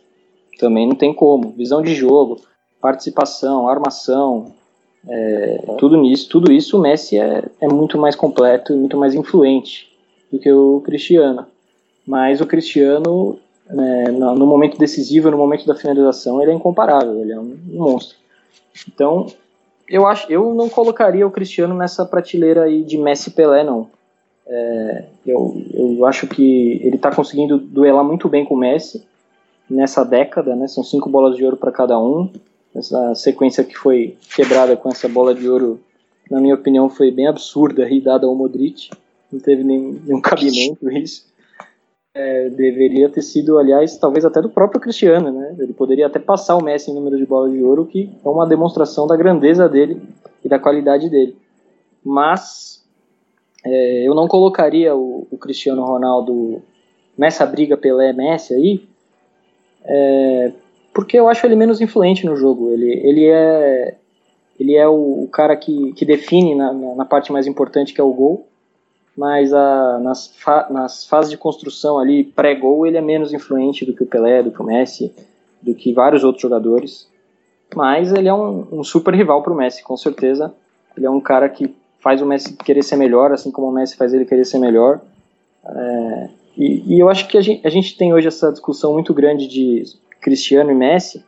também 0.59 0.87
não 0.87 0.95
tem 0.95 1.13
como. 1.13 1.51
Visão 1.51 1.83
de 1.83 1.95
jogo, 1.95 2.41
participação, 2.81 3.69
armação, 3.69 4.53
é, 5.09 5.61
tudo 5.79 5.97
nisso, 5.97 6.29
tudo 6.29 6.53
isso 6.53 6.79
o 6.79 6.81
Messi 6.81 7.19
é, 7.19 7.45
é 7.61 7.69
muito 7.69 7.99
mais 7.99 8.15
completo 8.15 8.73
e 8.73 8.77
muito 8.77 8.97
mais 8.97 9.15
influente 9.15 9.91
do 10.31 10.39
que 10.39 10.51
o 10.51 10.81
Cristiano. 10.81 11.47
Mas 12.07 12.41
o 12.41 12.47
Cristiano, 12.47 13.39
né, 13.73 14.05
no 14.11 14.47
momento 14.47 14.79
decisivo, 14.79 15.31
no 15.31 15.39
momento 15.39 15.67
da 15.67 15.75
finalização, 15.75 16.41
ele 16.41 16.53
é 16.53 16.55
incomparável, 16.55 17.21
ele 17.21 17.33
é 17.33 17.39
um, 17.39 17.57
monstro. 17.67 18.17
Então, 18.87 19.27
eu 19.89 20.07
acho, 20.07 20.31
eu 20.31 20.55
não 20.55 20.69
colocaria 20.69 21.27
o 21.27 21.31
Cristiano 21.31 21.75
nessa 21.75 22.05
prateleira 22.05 22.65
aí 22.65 22.83
de 22.83 22.99
Messi 22.99 23.31
Pelé, 23.31 23.65
não. 23.65 23.89
É, 24.47 25.05
eu, 25.27 25.63
eu 25.73 26.05
acho 26.05 26.27
que 26.27 26.81
ele 26.83 26.97
está 26.97 27.15
conseguindo 27.15 27.59
duelar 27.59 28.05
muito 28.05 28.29
bem 28.29 28.45
com 28.45 28.55
o 28.55 28.59
Messi 28.59 29.07
nessa 29.69 30.05
década, 30.05 30.55
né? 30.55 30.67
São 30.69 30.85
cinco 30.85 31.09
bolas 31.09 31.37
de 31.37 31.45
ouro 31.45 31.57
para 31.57 31.73
cada 31.73 31.99
um. 31.99 32.31
Essa 32.75 33.15
sequência 33.15 33.65
que 33.65 33.77
foi 33.77 34.17
quebrada 34.35 34.77
com 34.77 34.89
essa 34.89 35.09
bola 35.09 35.35
de 35.35 35.49
ouro, 35.49 35.81
na 36.31 36.41
minha 36.41 36.55
opinião, 36.55 36.89
foi 36.89 37.11
bem 37.11 37.27
absurda 37.27 37.89
e 37.89 38.01
dada 38.01 38.27
ao 38.27 38.35
Modric. 38.35 38.91
Não 39.31 39.41
teve 39.41 39.63
nenhum, 39.63 39.99
nenhum 40.05 40.21
cabimento 40.21 40.91
isso. 40.91 41.32
É, 42.15 42.51
deveria 42.51 43.09
ter 43.09 43.23
sido, 43.23 43.59
aliás, 43.59 43.97
talvez 43.97 44.25
até 44.25 44.43
do 44.43 44.51
próprio 44.51 44.81
Cristiano, 44.81 45.33
né? 45.33 45.57
Ele 45.59 45.73
poderia 45.73 46.07
até 46.07 46.19
passar 46.19 46.57
o 46.57 46.63
Messi 46.63 46.91
em 46.91 46.95
número 46.95 47.17
de 47.17 47.25
bolas 47.25 47.53
de 47.53 47.63
ouro, 47.63 47.87
que 47.87 48.11
é 48.23 48.29
uma 48.29 48.47
demonstração 48.47 49.07
da 49.07 49.17
grandeza 49.17 49.67
dele 49.69 50.03
e 50.45 50.49
da 50.49 50.59
qualidade 50.59 51.09
dele. 51.09 51.35
Mas 52.05 52.85
é, 53.65 54.07
eu 54.07 54.15
não 54.15 54.29
colocaria 54.29 54.95
o, 54.95 55.27
o, 55.31 55.39
Cristiano 55.39 55.85
Ronaldo 55.85 56.61
nessa 57.17 57.47
briga 57.47 57.79
Pelé-Messi 57.79 58.55
aí, 58.55 58.85
é, 59.85 60.53
porque 60.93 61.19
eu 61.19 61.29
acho 61.29 61.47
ele 61.47 61.57
menos 61.57 61.81
influente 61.81 62.27
no 62.27 62.37
jogo. 62.37 62.71
Ele, 62.71 62.93
ele 62.93 63.27
é 63.27 63.97
ele 64.61 64.77
é 64.77 64.87
o, 64.87 65.25
o 65.25 65.29
cara 65.29 65.57
que, 65.57 65.93
que 65.95 66.05
define 66.05 66.55
na, 66.55 66.73
na, 66.73 67.05
parte 67.05 67.33
mais 67.33 67.47
importante 67.47 67.95
que 67.95 68.01
é 68.01 68.05
o 68.05 68.13
gol, 68.13 68.47
mas 69.17 69.53
a, 69.53 69.99
nas, 69.99 70.29
fa, 70.37 70.67
nas 70.71 71.07
fases 71.07 71.31
de 71.31 71.37
construção 71.37 71.99
ali 71.99 72.25
pré-gol 72.25 72.87
ele 72.87 72.97
é 72.97 73.01
menos 73.01 73.33
influente 73.33 73.85
do 73.85 73.95
que 73.95 74.03
o 74.03 74.07
Pelé, 74.07 74.43
do 74.43 74.51
que 74.51 74.61
o 74.61 74.65
Messi, 74.65 75.13
do 75.61 75.75
que 75.75 75.93
vários 75.93 76.25
outros 76.25 76.43
jogadores. 76.43 77.09
Mas 77.75 78.13
ele 78.13 78.29
é 78.29 78.35
um, 78.35 78.67
um 78.73 78.85
super 78.85 79.15
rival 79.15 79.43
para 79.43 79.53
o 79.53 79.57
Messi, 79.57 79.83
com 79.83 79.97
certeza. 79.97 80.53
Ele 80.97 81.07
é 81.07 81.11
um 81.11 81.21
cara 81.21 81.49
que 81.49 81.75
faz 82.01 82.21
o 82.21 82.27
Messi 82.27 82.55
querer 82.57 82.83
ser 82.83 82.97
melhor, 82.97 83.33
assim 83.33 83.51
como 83.51 83.69
o 83.69 83.73
Messi 83.73 83.97
faz 83.97 84.13
ele 84.13 84.25
querer 84.25 84.45
ser 84.45 84.59
melhor. 84.59 85.01
É, 85.65 86.29
e, 86.57 86.95
e, 86.95 86.99
eu 86.99 87.09
acho 87.09 87.29
que 87.29 87.39
a 87.39 87.41
gente, 87.41 87.67
a 87.67 87.71
gente 87.71 87.97
tem 87.97 88.13
hoje 88.13 88.29
essa 88.29 88.51
discussão 88.51 88.93
muito 88.93 89.15
grande 89.15 89.47
de 89.47 89.85
Cristiano 90.21 90.71
e 90.71 90.75
Messi, 90.75 91.25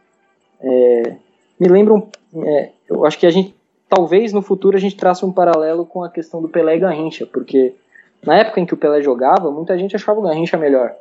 é, 0.61 1.17
me 1.59 1.69
lembram. 1.69 2.09
É, 2.37 2.71
eu 2.89 3.07
acho 3.07 3.19
que 3.19 3.27
a 3.27 3.31
gente, 3.31 3.55
talvez 3.95 4.33
no 4.33 4.43
futuro, 4.43 4.77
a 4.77 4.81
gente 4.81 4.97
traça 4.97 5.25
um 5.25 5.33
paralelo 5.33 5.87
com 5.87 6.03
a 6.03 6.11
questão 6.11 6.43
do 6.43 6.49
Pelé 6.49 6.77
e 6.77 6.81
Garrincha, 6.81 7.27
porque 7.27 7.75
na 8.25 8.37
época 8.39 8.61
em 8.61 8.67
que 8.67 8.75
o 8.75 8.77
Pelé 8.77 9.01
jogava, 9.03 9.51
muita 9.51 9.79
gente 9.79 9.95
achava 9.95 10.19
o 10.19 10.23
Garrincha 10.23 10.57
melhor, 10.57 10.95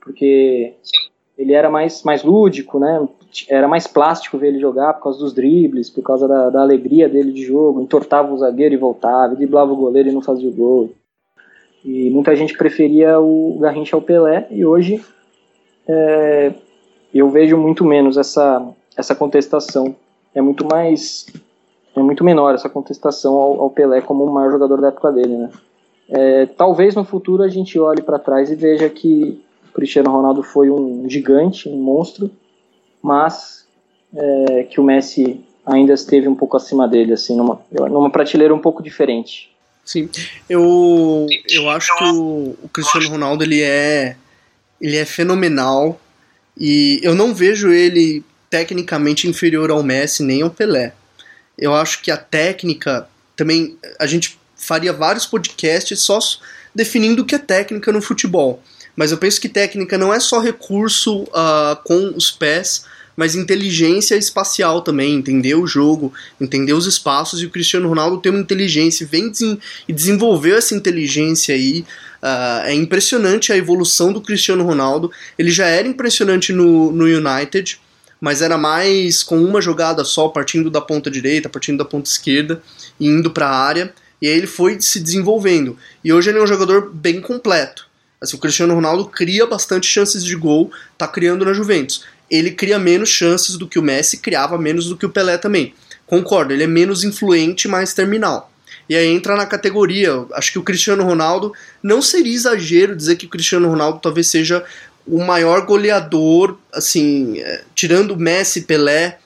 porque 0.00 0.74
ele 1.38 1.52
era 1.52 1.70
mais, 1.70 2.02
mais 2.02 2.22
lúdico, 2.22 2.78
né? 2.78 3.08
Era 3.48 3.68
mais 3.68 3.86
plástico 3.86 4.36
ver 4.36 4.48
ele 4.48 4.58
jogar 4.58 4.94
por 4.94 5.04
causa 5.04 5.18
dos 5.20 5.32
dribles, 5.32 5.88
por 5.88 6.02
causa 6.02 6.26
da, 6.26 6.50
da 6.50 6.60
alegria 6.60 7.08
dele 7.08 7.32
de 7.32 7.44
jogo, 7.44 7.80
entortava 7.80 8.32
o 8.32 8.38
zagueiro 8.38 8.74
e 8.74 8.78
voltava, 8.78 9.36
driblava 9.36 9.72
o 9.72 9.76
goleiro 9.76 10.08
e 10.08 10.12
não 10.12 10.20
fazia 10.20 10.48
o 10.48 10.52
gol. 10.52 10.90
E 11.84 12.10
muita 12.10 12.34
gente 12.34 12.56
preferia 12.58 13.20
o 13.20 13.58
Garrincha 13.60 13.96
ao 13.96 14.02
Pelé, 14.02 14.46
e 14.50 14.64
hoje 14.64 15.02
é, 15.88 16.52
eu 17.14 17.30
vejo 17.30 17.56
muito 17.56 17.84
menos 17.84 18.16
essa, 18.16 18.66
essa 18.96 19.14
contestação. 19.14 19.96
É 20.34 20.40
muito 20.40 20.66
mais. 20.66 21.26
É 21.96 22.00
muito 22.00 22.22
menor 22.24 22.54
essa 22.54 22.68
contestação 22.68 23.34
ao, 23.34 23.62
ao 23.62 23.70
Pelé 23.70 24.00
como 24.00 24.24
o 24.24 24.32
maior 24.32 24.52
jogador 24.52 24.80
da 24.80 24.88
época 24.88 25.12
dele, 25.12 25.36
né? 25.36 25.50
É, 26.08 26.46
talvez 26.46 26.94
no 26.94 27.04
futuro 27.04 27.42
a 27.42 27.48
gente 27.48 27.78
olhe 27.78 28.02
para 28.02 28.18
trás 28.18 28.50
e 28.50 28.56
veja 28.56 28.88
que 28.88 29.40
o 29.68 29.72
Cristiano 29.72 30.10
Ronaldo 30.10 30.42
foi 30.42 30.68
um 30.70 31.08
gigante, 31.08 31.68
um 31.68 31.76
monstro, 31.76 32.30
mas 33.00 33.66
é, 34.14 34.64
que 34.64 34.80
o 34.80 34.84
Messi 34.84 35.40
ainda 35.64 35.92
esteve 35.92 36.26
um 36.26 36.34
pouco 36.34 36.56
acima 36.56 36.88
dele, 36.88 37.12
assim, 37.12 37.36
numa, 37.36 37.60
numa 37.70 38.10
prateleira 38.10 38.54
um 38.54 38.58
pouco 38.58 38.82
diferente. 38.82 39.50
Sim, 39.84 40.08
eu, 40.48 41.26
eu 41.48 41.70
acho 41.70 41.96
que 41.96 42.04
o, 42.04 42.56
o 42.62 42.68
Cristiano 42.68 43.08
Ronaldo 43.08 43.44
ele 43.44 43.62
é, 43.62 44.16
ele 44.80 44.96
é 44.96 45.04
fenomenal 45.04 45.98
e 46.58 47.00
eu 47.02 47.14
não 47.14 47.34
vejo 47.34 47.72
ele 47.72 48.22
tecnicamente 48.48 49.28
inferior 49.28 49.70
ao 49.70 49.82
Messi 49.82 50.22
nem 50.22 50.42
ao 50.42 50.50
Pelé. 50.50 50.92
Eu 51.60 51.74
acho 51.74 52.02
que 52.02 52.10
a 52.10 52.16
técnica 52.16 53.06
também 53.36 53.76
a 53.98 54.06
gente 54.06 54.38
faria 54.56 54.92
vários 54.92 55.26
podcasts 55.26 56.00
só 56.00 56.18
definindo 56.74 57.22
o 57.22 57.24
que 57.24 57.34
é 57.34 57.38
técnica 57.38 57.92
no 57.92 58.00
futebol. 58.00 58.62
Mas 58.96 59.12
eu 59.12 59.18
penso 59.18 59.40
que 59.40 59.48
técnica 59.48 59.96
não 59.96 60.12
é 60.12 60.20
só 60.20 60.40
recurso 60.40 61.22
uh, 61.24 61.76
com 61.84 62.12
os 62.16 62.30
pés, 62.30 62.84
mas 63.16 63.34
inteligência 63.34 64.14
espacial 64.14 64.82
também, 64.82 65.14
entender 65.14 65.54
o 65.54 65.66
jogo, 65.66 66.12
entender 66.40 66.72
os 66.72 66.86
espaços, 66.86 67.42
e 67.42 67.46
o 67.46 67.50
Cristiano 67.50 67.88
Ronaldo 67.88 68.18
tem 68.18 68.30
uma 68.30 68.40
inteligência, 68.40 69.06
vem 69.06 69.30
e 69.88 69.92
desenvolveu 69.92 70.56
essa 70.56 70.74
inteligência 70.74 71.54
aí. 71.54 71.84
Uh, 72.22 72.66
é 72.66 72.74
impressionante 72.74 73.52
a 73.52 73.56
evolução 73.56 74.12
do 74.12 74.20
Cristiano 74.20 74.64
Ronaldo. 74.64 75.10
Ele 75.38 75.50
já 75.50 75.66
era 75.66 75.88
impressionante 75.88 76.52
no, 76.52 76.92
no 76.92 77.04
United, 77.04 77.80
mas 78.20 78.42
era 78.42 78.58
mais 78.58 79.22
com 79.22 79.42
uma 79.42 79.60
jogada 79.60 80.04
só, 80.04 80.28
partindo 80.28 80.70
da 80.70 80.80
ponta 80.80 81.10
direita, 81.10 81.48
partindo 81.48 81.78
da 81.78 81.84
ponta 81.84 82.10
esquerda 82.10 82.62
e 82.98 83.06
indo 83.06 83.30
para 83.30 83.48
a 83.48 83.56
área. 83.56 83.92
E 84.20 84.28
aí 84.28 84.36
ele 84.36 84.46
foi 84.46 84.80
se 84.80 85.00
desenvolvendo. 85.00 85.78
E 86.04 86.12
hoje 86.12 86.28
ele 86.28 86.38
é 86.38 86.42
um 86.42 86.46
jogador 86.46 86.90
bem 86.92 87.20
completo. 87.20 87.88
Assim, 88.20 88.36
o 88.36 88.40
Cristiano 88.40 88.74
Ronaldo 88.74 89.06
cria 89.06 89.46
bastante 89.46 89.86
chances 89.86 90.22
de 90.22 90.36
gol, 90.36 90.70
tá 90.98 91.08
criando 91.08 91.44
na 91.44 91.54
Juventus 91.54 92.04
ele 92.30 92.52
cria 92.52 92.78
menos 92.78 93.08
chances 93.08 93.56
do 93.56 93.66
que 93.66 93.78
o 93.78 93.82
Messi, 93.82 94.18
criava 94.18 94.56
menos 94.56 94.86
do 94.86 94.96
que 94.96 95.04
o 95.04 95.10
Pelé 95.10 95.36
também. 95.36 95.74
Concordo, 96.06 96.52
ele 96.52 96.62
é 96.62 96.66
menos 96.66 97.02
influente, 97.02 97.66
mais 97.66 97.92
terminal. 97.92 98.50
E 98.88 98.96
aí 98.96 99.06
entra 99.06 99.36
na 99.36 99.46
categoria, 99.46 100.24
acho 100.32 100.52
que 100.52 100.58
o 100.58 100.62
Cristiano 100.62 101.04
Ronaldo, 101.04 101.52
não 101.82 102.00
seria 102.00 102.34
exagero 102.34 102.96
dizer 102.96 103.16
que 103.16 103.26
o 103.26 103.28
Cristiano 103.28 103.68
Ronaldo 103.68 104.00
talvez 104.00 104.28
seja 104.28 104.64
o 105.06 105.22
maior 105.24 105.64
goleador, 105.66 106.58
assim, 106.72 107.38
é, 107.40 107.62
tirando 107.74 108.16
Messi, 108.16 108.62
Pelé 108.62 109.18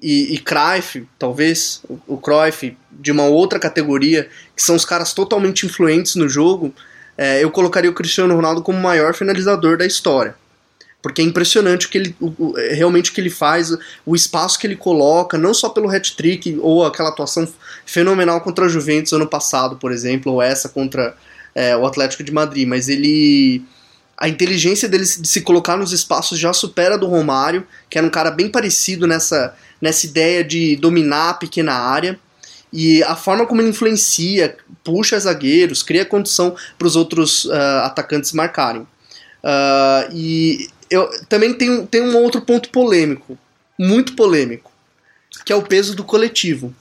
e, 0.00 0.34
e 0.34 0.38
Cruyff, 0.38 1.06
talvez, 1.18 1.80
o, 1.88 1.98
o 2.06 2.16
Cruyff, 2.16 2.76
de 2.90 3.10
uma 3.10 3.24
outra 3.24 3.58
categoria, 3.58 4.28
que 4.56 4.62
são 4.62 4.76
os 4.76 4.84
caras 4.84 5.12
totalmente 5.12 5.66
influentes 5.66 6.14
no 6.14 6.28
jogo, 6.28 6.74
é, 7.16 7.42
eu 7.42 7.50
colocaria 7.50 7.90
o 7.90 7.94
Cristiano 7.94 8.34
Ronaldo 8.34 8.62
como 8.62 8.78
o 8.78 8.82
maior 8.82 9.14
finalizador 9.14 9.76
da 9.76 9.86
história. 9.86 10.34
Porque 11.02 11.20
é 11.20 11.24
impressionante 11.24 11.86
o 11.86 11.90
que 11.90 11.98
ele, 11.98 12.16
o, 12.20 12.56
é, 12.56 12.74
realmente 12.74 13.10
o 13.10 13.14
que 13.14 13.20
ele 13.20 13.30
faz, 13.30 13.76
o 14.06 14.14
espaço 14.14 14.58
que 14.58 14.66
ele 14.66 14.76
coloca, 14.76 15.36
não 15.36 15.52
só 15.52 15.68
pelo 15.68 15.90
hat-trick 15.90 16.56
ou 16.60 16.86
aquela 16.86 17.08
atuação 17.08 17.46
fenomenal 17.84 18.40
contra 18.40 18.66
a 18.66 18.68
Juventus 18.68 19.12
ano 19.12 19.26
passado, 19.26 19.76
por 19.76 19.90
exemplo, 19.90 20.32
ou 20.32 20.40
essa 20.40 20.68
contra 20.68 21.16
é, 21.54 21.76
o 21.76 21.84
Atlético 21.84 22.22
de 22.22 22.32
Madrid, 22.32 22.68
mas 22.68 22.88
ele 22.88 23.64
a 24.16 24.28
inteligência 24.28 24.88
dele 24.88 25.04
de 25.04 25.26
se 25.26 25.40
colocar 25.40 25.76
nos 25.76 25.92
espaços 25.92 26.38
já 26.38 26.52
supera 26.52 26.96
do 26.96 27.06
Romário, 27.06 27.66
que 27.90 27.98
era 27.98 28.06
um 28.06 28.10
cara 28.10 28.30
bem 28.30 28.48
parecido 28.48 29.06
nessa, 29.06 29.54
nessa 29.80 30.06
ideia 30.06 30.44
de 30.44 30.76
dominar 30.76 31.30
a 31.30 31.34
pequena 31.34 31.72
área. 31.72 32.18
E 32.72 33.02
a 33.02 33.14
forma 33.14 33.46
como 33.46 33.60
ele 33.60 33.68
influencia, 33.68 34.56
puxa 34.82 35.18
zagueiros, 35.18 35.82
cria 35.82 36.04
condição 36.04 36.56
para 36.78 36.86
os 36.86 36.96
outros 36.96 37.44
uh, 37.44 37.82
atacantes 37.84 38.32
marcarem. 38.32 38.82
Uh, 38.82 40.08
e 40.12 40.68
eu 40.88 41.10
também 41.28 41.52
tem, 41.52 41.84
tem 41.86 42.00
um 42.00 42.16
outro 42.16 42.40
ponto 42.42 42.70
polêmico, 42.70 43.36
muito 43.78 44.14
polêmico, 44.14 44.70
que 45.44 45.52
é 45.52 45.56
o 45.56 45.62
peso 45.62 45.94
do 45.94 46.04
coletivo. 46.04 46.74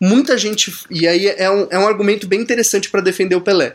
Muita 0.00 0.38
gente, 0.38 0.72
e 0.90 1.08
aí 1.08 1.26
é 1.26 1.50
um, 1.50 1.66
é 1.70 1.78
um 1.78 1.88
argumento 1.88 2.26
bem 2.26 2.40
interessante 2.40 2.88
para 2.88 3.00
defender 3.00 3.34
o 3.34 3.40
Pelé. 3.40 3.74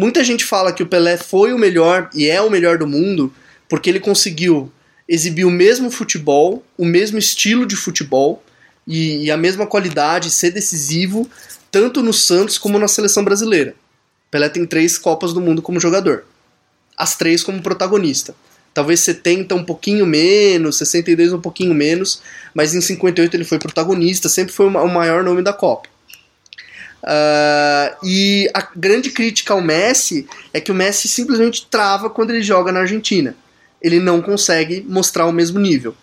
Muita 0.00 0.24
gente 0.24 0.46
fala 0.46 0.72
que 0.72 0.82
o 0.82 0.86
Pelé 0.86 1.18
foi 1.18 1.52
o 1.52 1.58
melhor 1.58 2.08
e 2.14 2.26
é 2.26 2.40
o 2.40 2.48
melhor 2.48 2.78
do 2.78 2.86
mundo 2.86 3.30
porque 3.68 3.90
ele 3.90 4.00
conseguiu 4.00 4.72
exibir 5.06 5.44
o 5.44 5.50
mesmo 5.50 5.90
futebol, 5.90 6.64
o 6.78 6.86
mesmo 6.86 7.18
estilo 7.18 7.66
de 7.66 7.76
futebol 7.76 8.42
e, 8.86 9.26
e 9.26 9.30
a 9.30 9.36
mesma 9.36 9.66
qualidade, 9.66 10.30
ser 10.30 10.52
decisivo 10.52 11.28
tanto 11.70 12.02
no 12.02 12.14
Santos 12.14 12.56
como 12.56 12.78
na 12.78 12.88
seleção 12.88 13.22
brasileira. 13.22 13.74
Pelé 14.30 14.48
tem 14.48 14.64
três 14.64 14.96
Copas 14.96 15.34
do 15.34 15.40
Mundo 15.42 15.60
como 15.60 15.78
jogador, 15.78 16.24
as 16.96 17.14
três 17.14 17.42
como 17.42 17.60
protagonista. 17.60 18.34
Talvez 18.72 19.00
70 19.00 19.54
um 19.54 19.64
pouquinho 19.66 20.06
menos, 20.06 20.78
62 20.78 21.34
um 21.34 21.40
pouquinho 21.42 21.74
menos, 21.74 22.22
mas 22.54 22.74
em 22.74 22.80
58 22.80 23.34
ele 23.34 23.44
foi 23.44 23.58
protagonista, 23.58 24.30
sempre 24.30 24.54
foi 24.54 24.64
o 24.64 24.88
maior 24.88 25.22
nome 25.22 25.42
da 25.42 25.52
Copa. 25.52 25.89
Uh, 27.02 27.96
e 28.04 28.50
a 28.52 28.68
grande 28.76 29.10
crítica 29.10 29.54
ao 29.54 29.60
Messi 29.60 30.28
é 30.52 30.60
que 30.60 30.70
o 30.70 30.74
Messi 30.74 31.08
simplesmente 31.08 31.66
trava 31.70 32.10
quando 32.10 32.30
ele 32.30 32.42
joga 32.42 32.70
na 32.70 32.80
Argentina. 32.80 33.34
Ele 33.80 33.98
não 33.98 34.20
consegue 34.20 34.84
mostrar 34.88 35.26
o 35.26 35.32
mesmo 35.32 35.58
nível. 35.58 35.94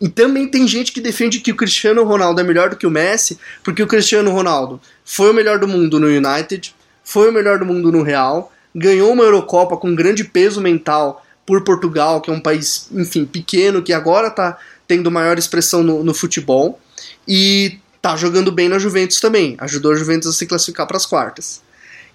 E 0.00 0.08
também 0.08 0.46
tem 0.46 0.68
gente 0.68 0.92
que 0.92 1.00
defende 1.00 1.40
que 1.40 1.50
o 1.50 1.56
Cristiano 1.56 2.04
Ronaldo 2.04 2.40
é 2.40 2.44
melhor 2.44 2.70
do 2.70 2.76
que 2.76 2.86
o 2.86 2.90
Messi, 2.90 3.38
porque 3.64 3.82
o 3.82 3.86
Cristiano 3.86 4.30
Ronaldo 4.30 4.80
foi 5.04 5.30
o 5.30 5.34
melhor 5.34 5.58
do 5.58 5.66
mundo 5.66 5.98
no 5.98 6.06
United, 6.06 6.74
foi 7.02 7.30
o 7.30 7.32
melhor 7.32 7.58
do 7.58 7.66
mundo 7.66 7.90
no 7.90 8.02
Real, 8.02 8.52
ganhou 8.74 9.12
uma 9.12 9.24
Eurocopa 9.24 9.76
com 9.76 9.94
grande 9.94 10.22
peso 10.22 10.60
mental 10.60 11.24
por 11.44 11.64
Portugal, 11.64 12.20
que 12.20 12.30
é 12.30 12.32
um 12.32 12.40
país, 12.40 12.88
enfim, 12.92 13.24
pequeno, 13.24 13.82
que 13.82 13.92
agora 13.92 14.28
está 14.28 14.58
tendo 14.86 15.10
maior 15.10 15.38
expressão 15.38 15.82
no, 15.82 16.04
no, 16.04 16.14
futebol, 16.14 16.78
e 17.26 17.78
tá 18.00 18.16
jogando 18.16 18.52
bem 18.52 18.68
na 18.68 18.78
Juventus 18.78 19.20
também, 19.20 19.56
ajudou 19.58 19.92
a 19.92 19.96
Juventus 19.96 20.28
a 20.28 20.32
se 20.32 20.46
classificar 20.46 20.86
para 20.86 20.96
as 20.96 21.06
quartas. 21.06 21.60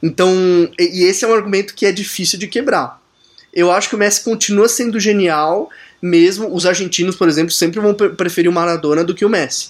Então, 0.01 0.29
e, 0.77 1.03
esse 1.03 1.23
é 1.23 1.27
um 1.27 1.33
argumento 1.33 1.73
que 1.73 1.85
é 1.85 1.91
difícil 1.91 2.37
de 2.37 2.47
quebrar. 2.47 3.01
Eu 3.53 3.71
acho 3.71 3.87
que 3.87 3.95
o 3.95 3.97
Messi 3.97 4.23
continua 4.23 4.67
sendo 4.67 4.99
genial, 4.99 5.69
mesmo 6.01 6.53
os 6.53 6.65
argentinos, 6.65 7.15
por 7.15 7.29
exemplo, 7.29 7.51
sempre 7.51 7.79
vão 7.79 7.93
preferir 7.93 8.49
o 8.49 8.53
Maradona 8.53 9.03
do 9.03 9.13
que 9.13 9.23
o 9.23 9.29
Messi. 9.29 9.69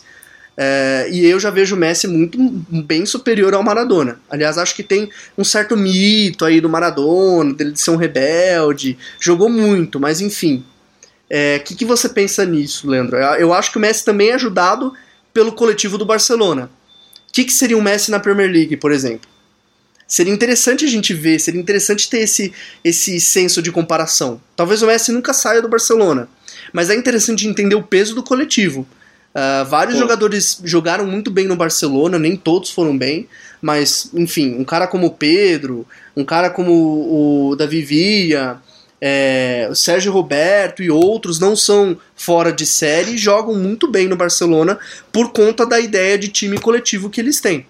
É, 0.56 1.08
e 1.12 1.26
eu 1.26 1.40
já 1.40 1.50
vejo 1.50 1.76
o 1.76 1.78
Messi 1.78 2.08
muito 2.08 2.38
bem 2.70 3.06
superior 3.06 3.54
ao 3.54 3.64
Maradona. 3.64 4.20
Aliás, 4.30 4.58
acho 4.58 4.76
que 4.76 4.84
tem 4.84 5.10
um 5.38 5.44
certo 5.44 5.76
mito 5.76 6.46
aí 6.46 6.62
do 6.62 6.70
Maradona, 6.70 7.54
dele 7.54 7.72
de 7.72 7.80
ser 7.80 7.92
um 7.92 7.96
rebelde. 7.96 8.98
Jogou 9.20 9.50
muito, 9.50 10.00
mas 10.00 10.22
enfim. 10.22 10.58
O 10.58 11.26
é, 11.30 11.60
que, 11.60 11.76
que 11.76 11.86
você 11.86 12.08
pensa 12.08 12.46
nisso, 12.46 12.88
Leandro? 12.88 13.18
Eu 13.18 13.54
acho 13.54 13.72
que 13.72 13.78
o 13.78 13.82
Messi 13.82 14.06
também 14.06 14.30
é 14.30 14.34
ajudado 14.34 14.94
pelo 15.34 15.52
coletivo 15.52 15.98
do 15.98 16.06
Barcelona. 16.06 16.70
O 17.30 17.34
que, 17.34 17.46
que 17.46 17.54
seria 17.54 17.78
um 17.78 17.82
Messi 17.82 18.12
na 18.12 18.20
Premier 18.20 18.50
League, 18.50 18.78
por 18.78 18.92
exemplo? 18.92 19.30
Seria 20.08 20.34
interessante 20.34 20.86
a 20.86 20.88
gente 20.88 21.14
ver, 21.14 21.40
seria 21.40 21.60
interessante 21.60 22.10
ter 22.10 22.20
esse, 22.20 22.54
esse 22.84 23.20
senso 23.20 23.62
de 23.62 23.72
comparação. 23.72 24.40
Talvez 24.56 24.82
o 24.84 24.88
Messi 24.88 25.12
nunca 25.12 25.34
saia 25.34 25.62
do 25.62 25.68
Barcelona, 25.68 26.30
mas 26.72 26.90
é 26.90 26.96
interessante 26.96 27.48
entender 27.48 27.76
o 27.76 27.82
peso 27.82 28.14
do 28.14 28.22
coletivo. 28.22 28.86
Uh, 29.34 29.66
vários 29.66 29.96
Pô. 29.96 30.02
jogadores 30.02 30.62
jogaram 30.64 31.08
muito 31.08 31.32
bem 31.32 31.48
no 31.48 31.56
Barcelona, 31.56 32.20
nem 32.20 32.36
todos 32.36 32.70
foram 32.70 32.96
bem, 32.96 33.28
mas, 33.60 34.12
enfim, 34.14 34.56
um 34.60 34.64
cara 34.64 34.86
como 34.86 35.08
o 35.08 35.12
Pedro, 35.12 35.88
um 36.16 36.24
cara 36.24 36.52
como 36.52 37.50
o 37.50 37.56
Davi 37.56 37.82
Villa, 37.82 38.62
é, 39.06 39.68
o 39.70 39.76
Sérgio 39.76 40.14
Roberto 40.14 40.82
e 40.82 40.90
outros 40.90 41.38
não 41.38 41.58
são 41.58 41.98
fora 42.16 42.54
de 42.54 42.66
série 42.66 43.16
e 43.16 43.18
jogam 43.18 43.54
muito 43.54 43.92
bem 43.92 44.08
no 44.08 44.16
Barcelona 44.16 44.80
por 45.12 45.34
conta 45.34 45.66
da 45.66 45.78
ideia 45.78 46.18
de 46.18 46.30
time 46.30 46.58
coletivo 46.58 47.10
que 47.10 47.20
eles 47.20 47.42
têm. 47.42 47.66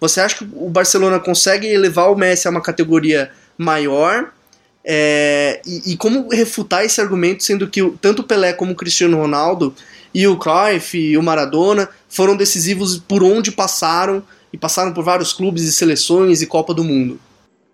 Você 0.00 0.18
acha 0.18 0.36
que 0.36 0.48
o 0.50 0.70
Barcelona 0.70 1.20
consegue 1.20 1.66
elevar 1.66 2.10
o 2.10 2.16
Messi 2.16 2.48
a 2.48 2.50
uma 2.50 2.62
categoria 2.62 3.30
maior? 3.58 4.32
É, 4.82 5.60
e, 5.66 5.92
e, 5.92 5.96
como 5.98 6.30
refutar 6.30 6.86
esse 6.86 7.02
argumento, 7.02 7.44
sendo 7.44 7.68
que 7.68 7.82
tanto 8.00 8.22
o 8.22 8.24
Pelé 8.24 8.54
como 8.54 8.72
o 8.72 8.76
Cristiano 8.76 9.18
Ronaldo 9.18 9.74
e 10.14 10.26
o 10.26 10.38
Cruyff 10.38 10.96
e 10.96 11.18
o 11.18 11.22
Maradona 11.22 11.90
foram 12.08 12.34
decisivos 12.34 12.96
por 12.96 13.22
onde 13.22 13.52
passaram 13.52 14.22
e 14.50 14.56
passaram 14.56 14.94
por 14.94 15.04
vários 15.04 15.34
clubes 15.34 15.64
e 15.64 15.72
seleções 15.72 16.40
e 16.40 16.46
Copa 16.46 16.72
do 16.72 16.82
Mundo. 16.82 17.20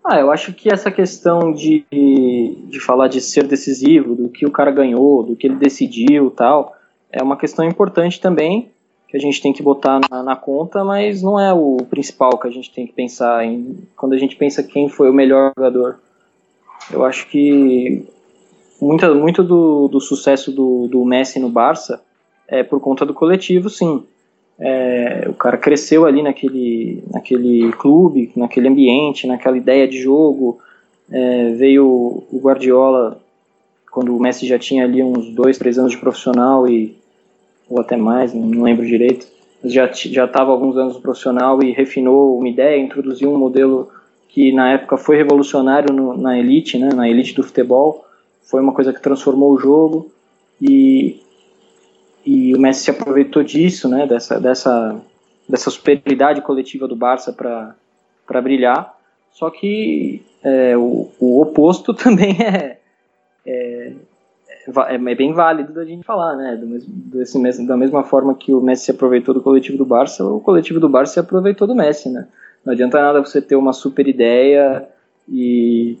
Ah, 0.07 0.19
eu 0.19 0.31
acho 0.31 0.53
que 0.53 0.71
essa 0.71 0.91
questão 0.91 1.51
de, 1.51 1.83
de 1.89 2.79
falar 2.79 3.07
de 3.07 3.19
ser 3.19 3.47
decisivo, 3.47 4.13
do 4.13 4.29
que 4.29 4.45
o 4.45 4.51
cara 4.51 4.69
ganhou, 4.69 5.23
do 5.23 5.35
que 5.35 5.47
ele 5.47 5.55
decidiu 5.55 6.29
tal, 6.29 6.75
é 7.11 7.23
uma 7.23 7.35
questão 7.35 7.65
importante 7.65 8.21
também, 8.21 8.69
que 9.07 9.17
a 9.17 9.19
gente 9.19 9.41
tem 9.41 9.51
que 9.51 9.63
botar 9.63 9.99
na, 10.11 10.21
na 10.21 10.35
conta, 10.35 10.83
mas 10.83 11.23
não 11.23 11.39
é 11.39 11.51
o 11.51 11.77
principal 11.89 12.37
que 12.37 12.47
a 12.47 12.51
gente 12.51 12.71
tem 12.71 12.85
que 12.85 12.93
pensar 12.93 13.43
em 13.45 13.79
quando 13.95 14.13
a 14.13 14.17
gente 14.17 14.35
pensa 14.35 14.61
quem 14.61 14.87
foi 14.89 15.09
o 15.09 15.13
melhor 15.13 15.51
jogador. 15.57 15.99
Eu 16.91 17.03
acho 17.03 17.27
que 17.27 18.05
muito, 18.79 19.15
muito 19.15 19.43
do, 19.43 19.87
do 19.87 19.99
sucesso 19.99 20.51
do, 20.51 20.87
do 20.87 21.03
Messi 21.03 21.39
no 21.39 21.49
Barça 21.49 21.99
é 22.47 22.61
por 22.61 22.79
conta 22.79 23.07
do 23.07 23.13
coletivo, 23.13 23.71
sim. 23.71 24.05
É, 24.59 25.25
o 25.27 25.33
cara 25.33 25.57
cresceu 25.57 26.05
ali 26.05 26.21
naquele, 26.21 27.03
naquele 27.11 27.71
clube, 27.73 28.31
naquele 28.35 28.67
ambiente, 28.67 29.27
naquela 29.27 29.57
ideia 29.57 29.87
de 29.87 30.01
jogo. 30.01 30.59
É, 31.11 31.53
veio 31.53 31.85
o 31.85 32.39
Guardiola 32.41 33.21
quando 33.91 34.15
o 34.15 34.19
Messi 34.19 34.47
já 34.47 34.57
tinha 34.57 34.83
ali 34.83 35.03
uns 35.03 35.29
dois, 35.29 35.57
três 35.57 35.77
anos 35.77 35.91
de 35.91 35.97
profissional 35.97 36.67
e 36.67 36.95
ou 37.69 37.79
até 37.79 37.97
mais, 37.97 38.33
não 38.33 38.63
lembro 38.63 38.85
direito. 38.85 39.27
já 39.63 39.89
já 39.91 40.25
estava 40.25 40.51
alguns 40.51 40.77
anos 40.77 40.95
no 40.95 41.01
profissional 41.01 41.63
e 41.63 41.71
refinou 41.71 42.37
uma 42.37 42.47
ideia, 42.47 42.79
introduziu 42.79 43.31
um 43.31 43.37
modelo 43.37 43.89
que 44.29 44.51
na 44.51 44.73
época 44.73 44.97
foi 44.97 45.15
revolucionário 45.15 45.93
no, 45.93 46.15
na 46.17 46.37
elite, 46.37 46.77
né, 46.77 46.89
na 46.93 47.09
elite 47.09 47.33
do 47.33 47.43
futebol. 47.43 48.05
Foi 48.43 48.61
uma 48.61 48.73
coisa 48.73 48.93
que 48.93 49.01
transformou 49.01 49.53
o 49.53 49.57
jogo 49.57 50.11
e, 50.61 51.21
e 52.25 52.55
o 52.55 52.59
Messi 52.59 52.85
se 52.85 52.91
aproveitou 52.91 53.43
disso, 53.43 53.87
né, 53.87 54.07
dessa, 54.07 54.39
dessa, 54.39 54.99
dessa 55.47 55.69
superioridade 55.69 56.41
coletiva 56.41 56.87
do 56.87 56.95
Barça 56.95 57.31
para 57.31 58.41
brilhar. 58.41 58.95
Só 59.31 59.49
que 59.49 60.23
é, 60.43 60.75
o, 60.75 61.11
o, 61.19 61.41
oposto 61.41 61.93
também 61.95 62.37
é, 62.41 62.79
é, 63.45 63.93
é, 64.67 64.95
é, 64.95 65.15
bem 65.15 65.33
válido 65.33 65.73
da 65.73 65.85
gente 65.85 66.03
falar, 66.03 66.35
né? 66.35 66.55
Do 66.55 66.65
mesmo, 66.65 66.91
desse 66.93 67.37
mesmo, 67.37 67.67
da 67.67 67.77
mesma 67.77 68.03
forma 68.03 68.33
que 68.33 68.51
o 68.51 68.61
Messi 68.61 68.85
se 68.85 68.91
aproveitou 68.91 69.33
do 69.33 69.41
coletivo 69.41 69.77
do 69.77 69.85
Barça, 69.85 70.25
o 70.25 70.39
coletivo 70.39 70.79
do 70.79 70.89
Barça 70.89 71.13
se 71.13 71.19
aproveitou 71.19 71.67
do 71.67 71.75
Messi, 71.75 72.09
né? 72.09 72.27
Não 72.65 72.73
adianta 72.73 72.99
nada 72.99 73.23
você 73.23 73.41
ter 73.41 73.55
uma 73.55 73.73
super 73.73 74.07
ideia 74.07 74.87
e 75.29 75.99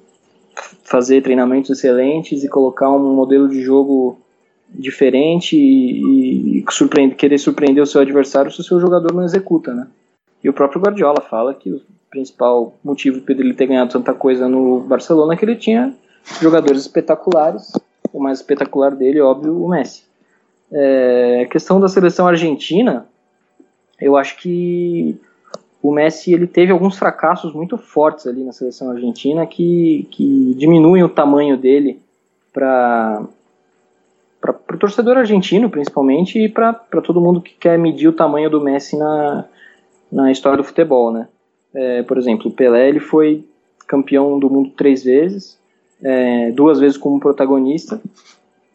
fazer 0.83 1.21
treinamentos 1.21 1.69
excelentes 1.69 2.43
e 2.43 2.49
colocar 2.49 2.89
um 2.89 3.13
modelo 3.13 3.47
de 3.47 3.61
jogo 3.61 4.19
diferente 4.69 5.55
e, 5.57 6.59
e 6.59 6.65
surpreender, 6.71 7.17
querer 7.17 7.37
surpreender 7.37 7.83
o 7.83 7.87
seu 7.87 8.01
adversário 8.01 8.51
se 8.51 8.59
o 8.59 8.63
seu 8.63 8.79
jogador 8.79 9.13
não 9.13 9.23
executa, 9.23 9.73
né? 9.73 9.87
E 10.43 10.49
o 10.49 10.53
próprio 10.53 10.81
Guardiola 10.81 11.21
fala 11.21 11.53
que 11.53 11.71
o 11.71 11.81
principal 12.09 12.73
motivo 12.83 13.21
para 13.21 13.33
ele 13.33 13.53
ter 13.53 13.67
ganhado 13.67 13.91
tanta 13.91 14.13
coisa 14.13 14.47
no 14.47 14.81
Barcelona 14.81 15.33
é 15.33 15.37
que 15.37 15.45
ele 15.45 15.55
tinha 15.55 15.93
jogadores 16.41 16.81
espetaculares, 16.81 17.71
o 18.13 18.19
mais 18.19 18.39
espetacular 18.39 18.91
dele, 18.95 19.21
óbvio, 19.21 19.63
o 19.63 19.67
Messi. 19.67 20.03
É, 20.71 21.47
questão 21.51 21.79
da 21.79 21.87
seleção 21.87 22.27
argentina, 22.27 23.05
eu 23.99 24.17
acho 24.17 24.37
que 24.37 25.19
o 25.81 25.91
Messi 25.91 26.33
ele 26.33 26.47
teve 26.47 26.71
alguns 26.71 26.97
fracassos 26.97 27.53
muito 27.53 27.77
fortes 27.77 28.25
ali 28.25 28.43
na 28.43 28.51
seleção 28.51 28.89
argentina 28.89 29.45
que, 29.45 30.07
que 30.11 30.55
diminuem 30.57 31.03
o 31.03 31.09
tamanho 31.09 31.57
dele 31.57 31.99
para 32.51 33.23
para 34.53 34.75
o 34.75 34.79
torcedor 34.79 35.17
argentino 35.17 35.69
principalmente 35.69 36.39
e 36.39 36.49
para 36.49 36.73
todo 37.03 37.21
mundo 37.21 37.41
que 37.41 37.53
quer 37.53 37.77
medir 37.77 38.07
o 38.07 38.13
tamanho 38.13 38.49
do 38.49 38.61
Messi 38.61 38.97
na, 38.97 39.45
na 40.11 40.31
história 40.31 40.57
do 40.57 40.63
futebol, 40.63 41.11
né? 41.11 41.27
É, 41.73 42.03
por 42.03 42.17
exemplo, 42.17 42.49
o 42.49 42.53
Pelé 42.53 42.87
ele 42.87 42.99
foi 42.99 43.43
campeão 43.87 44.39
do 44.39 44.49
mundo 44.49 44.71
três 44.75 45.03
vezes, 45.03 45.59
é, 46.01 46.51
duas 46.51 46.79
vezes 46.79 46.97
como 46.97 47.19
protagonista. 47.19 48.01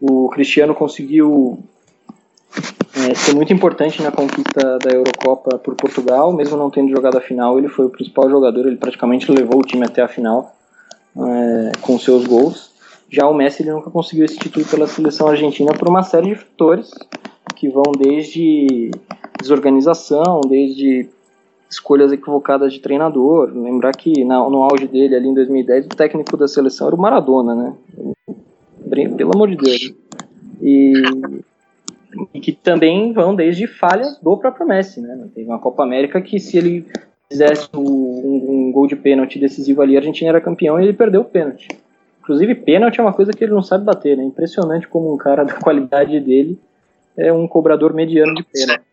O 0.00 0.28
Cristiano 0.28 0.74
conseguiu 0.74 1.59
é, 2.94 3.14
ser 3.14 3.35
muito 3.35 3.52
importante 3.52 4.02
na 4.02 4.11
conquista 4.11 4.78
da 4.78 4.90
Eurocopa 4.90 5.59
por 5.59 5.74
Portugal, 5.74 6.33
mesmo 6.33 6.56
não 6.56 6.70
tendo 6.70 6.90
jogado 6.90 7.16
a 7.16 7.20
final, 7.20 7.59
ele 7.59 7.68
foi 7.68 7.87
o 7.87 7.90
principal 7.90 8.28
jogador, 8.28 8.66
ele 8.66 8.76
praticamente 8.76 9.30
levou 9.30 9.61
o 9.61 9.64
time 9.64 9.85
até 9.85 10.02
a 10.02 10.09
final 10.09 10.54
é, 11.16 11.72
com 11.80 11.98
seus 11.98 12.26
gols. 12.26 12.69
Já 13.11 13.29
o 13.29 13.35
Messi 13.35 13.62
ele 13.62 13.73
nunca 13.73 13.90
conseguiu 13.90 14.25
esse 14.25 14.38
título 14.38 14.64
pela 14.66 14.87
seleção 14.87 15.29
argentina 15.29 15.73
por 15.73 15.88
uma 15.88 16.03
série 16.03 16.29
de 16.29 16.37
fatores 16.37 16.90
que 17.57 17.68
vão 17.68 17.92
desde 17.99 18.90
desorganização, 19.40 20.40
desde 20.49 21.09
escolhas 21.68 22.12
equivocadas 22.12 22.73
de 22.73 22.81
treinador. 22.81 23.51
Lembrar 23.53 23.92
que 23.92 24.25
na, 24.25 24.38
no 24.49 24.62
auge 24.62 24.87
dele 24.87 25.16
ali 25.16 25.29
em 25.29 25.35
2010 25.35 25.87
o 25.87 25.88
técnico 25.88 26.37
da 26.37 26.46
seleção 26.46 26.87
era 26.87 26.96
o 26.96 27.01
Maradona, 27.01 27.55
né? 27.55 27.75
Pelo 29.16 29.35
amor 29.35 29.49
de 29.49 29.57
Deus. 29.57 29.92
E 30.62 30.92
e 32.35 32.40
que 32.40 32.53
também 32.53 33.12
vão 33.12 33.35
desde 33.35 33.66
falhas 33.66 34.18
do 34.18 34.37
próprio 34.37 34.66
Messi, 34.66 35.01
né? 35.01 35.29
Teve 35.35 35.49
uma 35.49 35.59
Copa 35.59 35.83
América 35.83 36.20
que 36.20 36.38
se 36.38 36.59
ele 36.59 36.87
fizesse 37.31 37.68
um, 37.75 37.81
um, 37.81 38.73
gol 38.73 38.87
de 38.87 38.96
pênalti 38.96 39.38
decisivo 39.38 39.83
ali, 39.83 39.96
a 39.96 40.01
Argentina 40.01 40.31
era 40.31 40.40
campeão 40.40 40.81
e 40.81 40.85
ele 40.85 40.92
perdeu 40.92 41.20
o 41.20 41.25
pênalti. 41.25 41.68
Inclusive, 42.31 42.55
pênalti 42.55 43.01
é 43.01 43.03
uma 43.03 43.12
coisa 43.12 43.33
que 43.33 43.43
ele 43.43 43.53
não 43.53 43.62
sabe 43.62 43.85
bater, 43.85 44.16
né? 44.16 44.23
Impressionante 44.23 44.87
como 44.87 45.12
um 45.12 45.16
cara 45.16 45.43
da 45.45 45.55
qualidade 45.55 46.21
dele 46.21 46.57
é 47.16 47.33
um 47.33 47.49
cobrador 47.49 47.93
mediano 47.93 48.33
de 48.37 48.45
pênalti. 48.45 48.85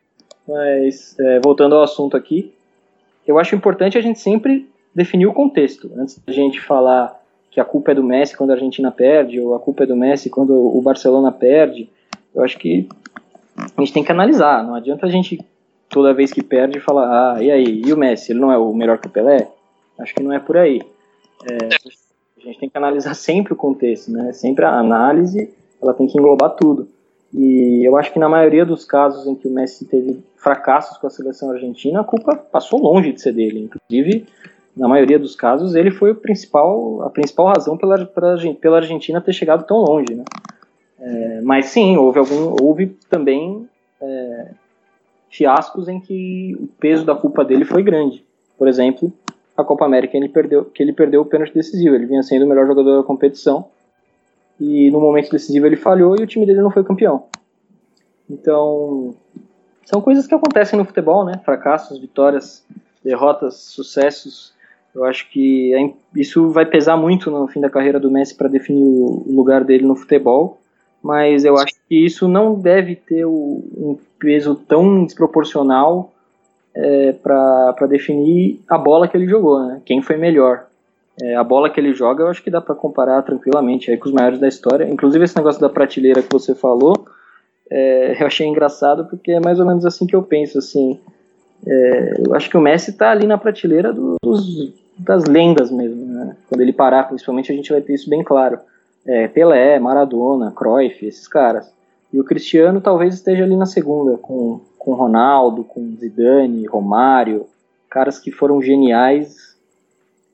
Mas, 0.48 1.16
é, 1.20 1.40
voltando 1.40 1.76
ao 1.76 1.84
assunto 1.84 2.18
aqui, 2.18 2.52
eu 3.28 3.38
acho 3.38 3.54
importante 3.54 3.96
a 3.96 4.02
gente 4.02 4.20
sempre 4.20 4.68
definir 4.96 5.28
o 5.28 5.34
contexto. 5.34 5.92
Antes 5.96 6.18
da 6.26 6.34
gente 6.34 6.60
falar 6.60 7.16
que 7.52 7.60
a 7.60 7.66
culpa 7.66 7.92
é 7.92 7.96
do 7.96 8.04
Messi 8.04 8.36
quando 8.36 8.50
a 8.50 8.54
Argentina 8.54 8.90
perde, 8.90 9.40
ou 9.40 9.54
a 9.54 9.60
culpa 9.60 9.84
é 9.84 9.86
do 9.86 9.96
Messi 9.96 10.32
quando 10.32 10.54
o 10.54 10.82
Barcelona 10.82 11.32
perde, 11.32 11.88
eu 12.34 12.44
acho 12.44 12.58
que 12.58 12.90
a 13.56 13.82
gente 13.82 13.94
tem 13.94 14.04
que 14.04 14.12
analisar. 14.12 14.64
Não 14.64 14.74
adianta 14.74 15.06
a 15.06 15.10
gente, 15.12 15.40
toda 15.88 16.12
vez 16.12 16.34
que 16.34 16.42
perde, 16.42 16.80
falar, 16.80 17.36
ah, 17.36 17.44
e 17.44 17.52
aí, 17.52 17.84
e 17.86 17.94
o 17.94 17.98
Messi, 17.98 18.32
ele 18.32 18.40
não 18.40 18.52
é 18.52 18.58
o 18.58 18.74
melhor 18.74 18.98
que 18.98 19.06
o 19.06 19.12
Pelé? 19.12 19.48
Acho 20.00 20.16
que 20.16 20.24
não 20.24 20.34
é 20.34 20.40
por 20.40 20.58
aí. 20.58 20.82
É, 21.48 22.07
a 22.38 22.42
gente 22.42 22.60
tem 22.60 22.70
que 22.70 22.78
analisar 22.78 23.14
sempre 23.16 23.54
o 23.54 23.56
contexto, 23.56 24.12
né? 24.12 24.34
Sempre 24.34 24.66
a 24.66 24.78
análise, 24.78 25.54
ela 25.82 25.94
tem 25.94 26.08
que 26.08 26.18
englobar 26.18 26.52
tudo. 26.52 26.88
E 27.34 27.84
eu 27.86 27.98
acho 27.98 28.12
que 28.14 28.20
na 28.20 28.30
maioria 28.30 28.66
dos 28.66 28.86
casos 28.86 29.28
em 29.28 29.36
que 29.36 29.48
o 29.48 29.52
Messi 29.52 29.86
teve 29.86 30.20
fracassos 30.38 30.98
com 30.98 31.08
a 31.08 31.10
seleção 31.10 31.52
argentina, 31.52 32.02
a 32.02 32.04
culpa 32.04 32.36
passou 32.36 32.80
longe 32.80 33.12
de 33.12 33.22
ser 33.22 33.34
dele. 33.34 33.70
Inclusive, 33.70 34.26
na 34.76 34.88
maioria 34.88 35.20
dos 35.20 35.36
casos, 35.36 35.76
ele 35.76 35.92
foi 35.92 36.12
o 36.12 36.16
principal, 36.16 37.02
a 37.02 37.10
principal 37.10 37.48
razão 37.48 37.78
pela, 37.78 38.06
pela 38.06 38.78
Argentina 38.78 39.20
ter 39.20 39.34
chegado 39.34 39.66
tão 39.66 39.78
longe, 39.78 40.16
né? 40.16 40.24
É, 41.00 41.42
mas 41.42 41.68
sim, 41.68 41.98
houve, 41.98 42.20
algum, 42.20 42.56
houve 42.62 42.88
também 43.10 43.68
é, 44.02 44.52
fiascos 45.30 45.88
em 45.88 46.00
que 46.00 46.58
o 46.60 46.68
peso 46.80 47.06
da 47.06 47.16
culpa 47.16 47.44
dele 47.44 47.66
foi 47.66 47.84
grande. 47.84 48.24
Por 48.58 48.68
exemplo, 48.68 49.12
a 49.58 49.64
Copa 49.64 49.86
América 49.86 50.16
ele 50.16 50.30
perdeu, 50.30 50.66
que 50.66 50.84
ele 50.84 50.94
perdeu 50.94 51.22
o 51.22 51.26
pênalti 51.26 51.54
decisivo. 51.54 51.96
Ele 51.96 52.06
vinha 52.06 52.24
sendo 52.24 52.46
o 52.46 52.48
melhor 52.48 52.68
jogador 52.68 52.98
da 52.98 53.04
competição 53.04 53.68
e 54.60 54.90
no 54.92 55.02
momento 55.02 55.32
decisivo 55.32 55.66
ele 55.66 55.76
falhou 55.76 56.16
e 56.18 56.24
o 56.24 56.28
time 56.28 56.46
dele 56.46 56.62
não 56.62 56.72
foi 56.72 56.84
campeão. 56.84 57.26
Então, 58.30 59.16
são 59.86 60.02
coisas 60.02 60.28
que 60.28 60.36
acontecem 60.36 60.78
no 60.78 60.86
futebol, 60.86 61.26
né? 61.26 61.42
Fracassos, 61.44 62.00
vitórias, 62.00 62.66
derrotas, 63.04 63.56
sucessos. 63.56 64.54
Eu 64.94 65.06
acho 65.06 65.30
que 65.30 65.74
é, 65.74 65.94
isso 66.16 66.50
vai 66.50 66.66
pesar 66.66 66.98
muito 66.98 67.32
no 67.32 67.48
fim 67.48 67.60
da 67.60 67.70
carreira 67.70 68.00
do 68.00 68.12
Messi 68.12 68.36
para 68.36 68.48
definir 68.48 68.84
o 68.84 69.26
lugar 69.28 69.64
dele 69.64 69.86
no 69.86 69.96
futebol 69.96 70.60
mas 71.02 71.46
eu 71.46 71.58
acho 71.58 71.74
que 71.88 72.06
isso 72.06 72.28
não 72.28 72.54
deve 72.60 72.96
ter 72.96 73.26
um 73.26 73.98
peso 74.20 74.56
tão 74.56 75.06
desproporcional 75.06 76.12
é, 76.78 77.12
para 77.12 77.88
definir 77.90 78.62
a 78.70 78.78
bola 78.78 79.08
que 79.08 79.18
ele 79.18 79.28
jogou, 79.28 79.66
né? 79.66 79.82
Quem 79.84 80.02
foi 80.02 80.16
melhor. 80.16 80.68
É, 81.20 81.36
a 81.36 81.44
bola 81.44 81.70
que 81.72 81.80
ele 81.80 81.94
joga, 81.94 82.24
eu 82.24 82.28
acho 82.28 82.44
que 82.44 82.52
dá 82.52 82.62
para 82.62 82.76
comparar 82.76 83.24
tranquilamente 83.24 83.90
aí 83.90 83.98
com 83.98 84.08
os 84.08 84.14
maiores 84.14 84.40
da 84.40 84.48
história. 84.48 84.88
Inclusive 84.88 85.26
esse 85.26 85.36
negócio 85.36 85.60
da 85.60 85.70
prateleira 85.70 86.22
que 86.22 86.32
você 86.32 86.54
falou, 86.54 87.08
é, 87.72 88.18
eu 88.22 88.28
achei 88.28 88.46
engraçado 88.46 89.06
porque 89.06 89.32
é 89.32 89.40
mais 89.40 89.60
ou 89.60 89.66
menos 89.66 89.86
assim 89.86 90.06
que 90.06 90.16
eu 90.16 90.22
penso, 90.22 90.60
assim. 90.60 91.00
Eu 92.24 92.36
acho 92.36 92.52
que 92.52 92.56
o 92.56 92.62
Messi 92.62 92.92
está 92.92 93.10
ali 93.10 93.26
na 93.26 93.36
prateleira 93.36 93.92
dos, 93.92 94.72
das 94.96 95.26
lendas 95.26 95.72
mesmo, 95.72 96.06
né? 96.06 96.38
Quando 96.48 96.62
ele 96.62 96.72
parar, 96.72 97.08
principalmente, 97.08 97.52
a 97.52 97.56
gente 97.56 97.72
vai 97.72 97.82
ter 97.82 97.96
isso 97.96 98.08
bem 98.08 98.24
claro 98.24 98.60
Pelé, 99.34 99.80
Maradona, 99.80 100.52
Cruyff, 100.52 101.04
esses 101.04 101.28
caras. 101.28 101.74
E 102.14 102.20
o 102.20 102.24
Cristiano 102.24 102.80
talvez 102.80 103.16
esteja 103.16 103.44
ali 103.44 103.56
na 103.56 103.66
segunda, 103.66 104.18
com, 104.18 104.62
com 104.88 104.94
Ronaldo, 104.94 105.66
com 105.66 105.98
Zidane, 106.00 106.66
Romário, 106.66 107.46
caras 107.90 108.20
que 108.20 108.32
foram 108.32 108.62
geniais, 108.62 109.36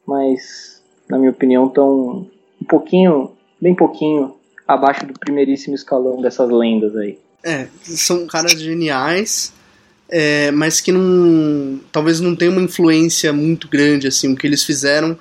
mas, 0.06 0.80
na 1.10 1.18
minha 1.18 1.32
opinião, 1.32 1.66
estão 1.66 2.28
um 2.62 2.66
pouquinho, 2.70 3.32
bem 3.60 3.74
pouquinho, 3.74 4.36
abaixo 4.68 5.08
do 5.08 5.13
primeiríssimo 5.18 5.74
escalão 5.74 6.22
dessas 6.22 6.52
lendas 6.52 6.96
aí. 6.96 7.18
É, 7.44 7.68
são 7.82 8.28
caras 8.28 8.52
geniais, 8.52 9.52
é, 10.08 10.52
mas 10.52 10.80
que 10.80 10.92
não, 10.92 11.80
talvez 11.92 12.20
não 12.20 12.36
tenham 12.36 12.54
uma 12.54 12.62
influência 12.62 13.34
muito 13.34 13.68
grande, 13.68 14.06
assim, 14.06 14.32
o 14.32 14.36
que 14.36 14.46
eles 14.46 14.63
fizeram 14.63 15.18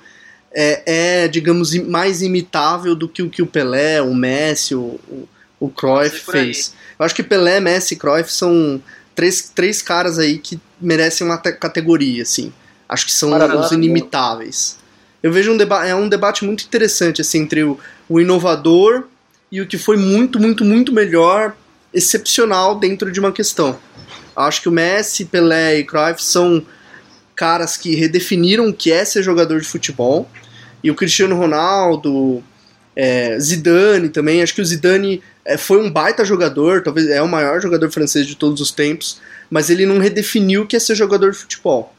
é, 0.53 1.23
é, 1.23 1.27
digamos, 1.27 1.73
mais 1.87 2.21
imitável 2.21 2.93
do 2.93 3.09
que 3.09 3.23
o 3.23 3.31
que 3.31 3.41
o 3.41 3.47
Pelé, 3.47 3.99
o 3.99 4.13
Messi, 4.13 4.75
o, 4.75 4.99
o, 5.09 5.27
o 5.59 5.69
Cruyff 5.69 6.19
fez. 6.19 6.75
Eu 6.99 7.03
acho 7.03 7.15
que 7.15 7.23
Pelé, 7.23 7.59
Messi 7.59 7.95
e 7.95 7.97
Cruyff 7.97 8.31
são 8.31 8.79
três, 9.15 9.51
três 9.53 9.81
caras 9.81 10.19
aí 10.19 10.37
que 10.37 10.59
merecem 10.79 11.25
uma 11.25 11.37
categoria, 11.37 12.23
assim. 12.23 12.53
Acho 12.87 13.05
que 13.05 13.11
são 13.11 13.29
Maradona, 13.29 13.61
os 13.61 13.71
inimitáveis. 13.71 14.77
Eu 15.21 15.31
vejo 15.31 15.51
um 15.51 15.57
debate, 15.57 15.89
é 15.89 15.95
um 15.95 16.09
debate 16.09 16.43
muito 16.45 16.65
interessante, 16.65 17.21
assim, 17.21 17.39
entre 17.39 17.63
o, 17.63 17.79
o 18.09 18.19
inovador 18.19 19.05
e 19.51 19.61
o 19.61 19.67
que 19.67 19.77
foi 19.77 19.97
muito, 19.97 20.39
muito, 20.39 20.65
muito 20.65 20.91
melhor, 20.91 21.55
excepcional 21.93 22.77
dentro 22.77 23.11
de 23.11 23.19
uma 23.19 23.31
questão. 23.31 23.77
Acho 24.35 24.61
que 24.61 24.69
o 24.69 24.71
Messi, 24.71 25.25
Pelé 25.25 25.79
e 25.79 25.83
Cruyff 25.83 26.23
são 26.23 26.65
caras 27.35 27.77
que 27.77 27.95
redefiniram 27.95 28.67
o 28.67 28.73
que 28.73 28.91
é 28.91 29.05
ser 29.05 29.23
jogador 29.23 29.59
de 29.59 29.67
futebol 29.67 30.27
e 30.83 30.91
o 30.91 30.95
Cristiano 30.95 31.35
Ronaldo, 31.35 32.43
é, 32.95 33.39
Zidane 33.39 34.09
também. 34.09 34.41
Acho 34.41 34.55
que 34.55 34.61
o 34.61 34.65
Zidane 34.65 35.21
é, 35.45 35.57
foi 35.57 35.79
um 35.81 35.91
baita 35.91 36.23
jogador, 36.23 36.81
talvez 36.81 37.09
é 37.09 37.21
o 37.21 37.27
maior 37.27 37.61
jogador 37.61 37.91
francês 37.91 38.25
de 38.25 38.35
todos 38.35 38.61
os 38.61 38.71
tempos, 38.71 39.19
mas 39.49 39.69
ele 39.69 39.85
não 39.85 39.99
redefiniu 39.99 40.63
o 40.63 40.67
que 40.67 40.75
é 40.75 40.79
ser 40.79 40.95
jogador 40.95 41.31
de 41.31 41.37
futebol. 41.37 41.93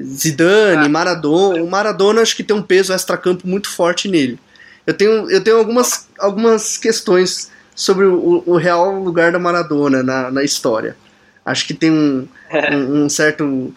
Zidane, 0.00 0.88
Maradona, 0.88 1.62
o 1.62 1.70
Maradona 1.70 2.20
acho 2.20 2.36
que 2.36 2.44
tem 2.44 2.54
um 2.54 2.62
peso 2.62 2.92
extracampo 2.92 3.48
muito 3.48 3.70
forte 3.70 4.08
nele. 4.08 4.38
Eu 4.86 4.94
tenho, 4.94 5.30
eu 5.30 5.42
tenho 5.42 5.56
algumas, 5.56 6.06
algumas 6.18 6.76
questões 6.76 7.50
sobre 7.74 8.04
o, 8.04 8.42
o 8.46 8.56
real 8.56 9.02
lugar 9.02 9.32
da 9.32 9.38
Maradona 9.38 10.02
na, 10.02 10.30
na 10.30 10.44
história. 10.44 10.96
Acho 11.44 11.66
que 11.66 11.74
tem 11.74 11.90
um, 11.90 12.28
um, 12.72 13.04
um 13.04 13.08
certo. 13.08 13.44
Um, 13.44 13.72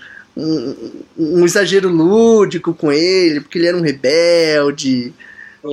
um, 1.18 1.44
exagero 1.44 1.90
lúdico 1.90 2.74
com 2.74 2.92
ele, 2.92 3.42
porque 3.42 3.58
ele 3.58 3.68
era 3.68 3.76
um 3.76 3.82
rebelde, 3.82 5.14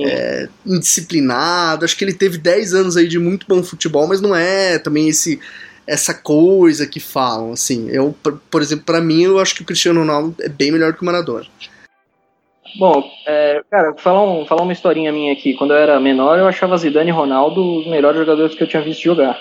é, 0.01 0.47
indisciplinado. 0.65 1.85
Acho 1.85 1.97
que 1.97 2.03
ele 2.03 2.13
teve 2.13 2.37
10 2.37 2.73
anos 2.73 2.97
aí 2.97 3.07
de 3.07 3.19
muito 3.19 3.45
bom 3.47 3.63
futebol, 3.63 4.07
mas 4.07 4.21
não 4.21 4.35
é 4.35 4.79
também 4.79 5.07
esse 5.07 5.39
essa 5.87 6.13
coisa 6.13 6.85
que 6.85 6.99
falam, 6.99 7.53
assim. 7.53 7.89
Eu, 7.89 8.13
por 8.51 8.61
exemplo, 8.61 8.83
para 8.83 8.99
mim, 8.99 9.23
eu 9.23 9.39
acho 9.39 9.55
que 9.55 9.61
o 9.61 9.65
Cristiano 9.65 10.01
Ronaldo 10.01 10.35
é 10.41 10.49
bem 10.49 10.69
melhor 10.69 10.93
que 10.93 11.01
o 11.01 11.05
Maradona. 11.05 11.45
Bom, 12.77 13.09
é, 13.25 13.61
cara, 13.71 13.95
falar, 13.97 14.23
um, 14.23 14.45
falar 14.45 14.63
uma 14.63 14.73
historinha 14.73 15.11
minha 15.13 15.31
aqui. 15.31 15.53
Quando 15.53 15.71
eu 15.71 15.77
era 15.77 15.99
menor, 15.99 16.37
eu 16.37 16.45
achava 16.45 16.77
Zidane 16.77 17.09
e 17.09 17.13
Ronaldo 17.13 17.79
os 17.79 17.87
melhores 17.87 18.19
jogadores 18.19 18.53
que 18.53 18.61
eu 18.61 18.67
tinha 18.67 18.81
visto 18.81 19.01
jogar. 19.01 19.39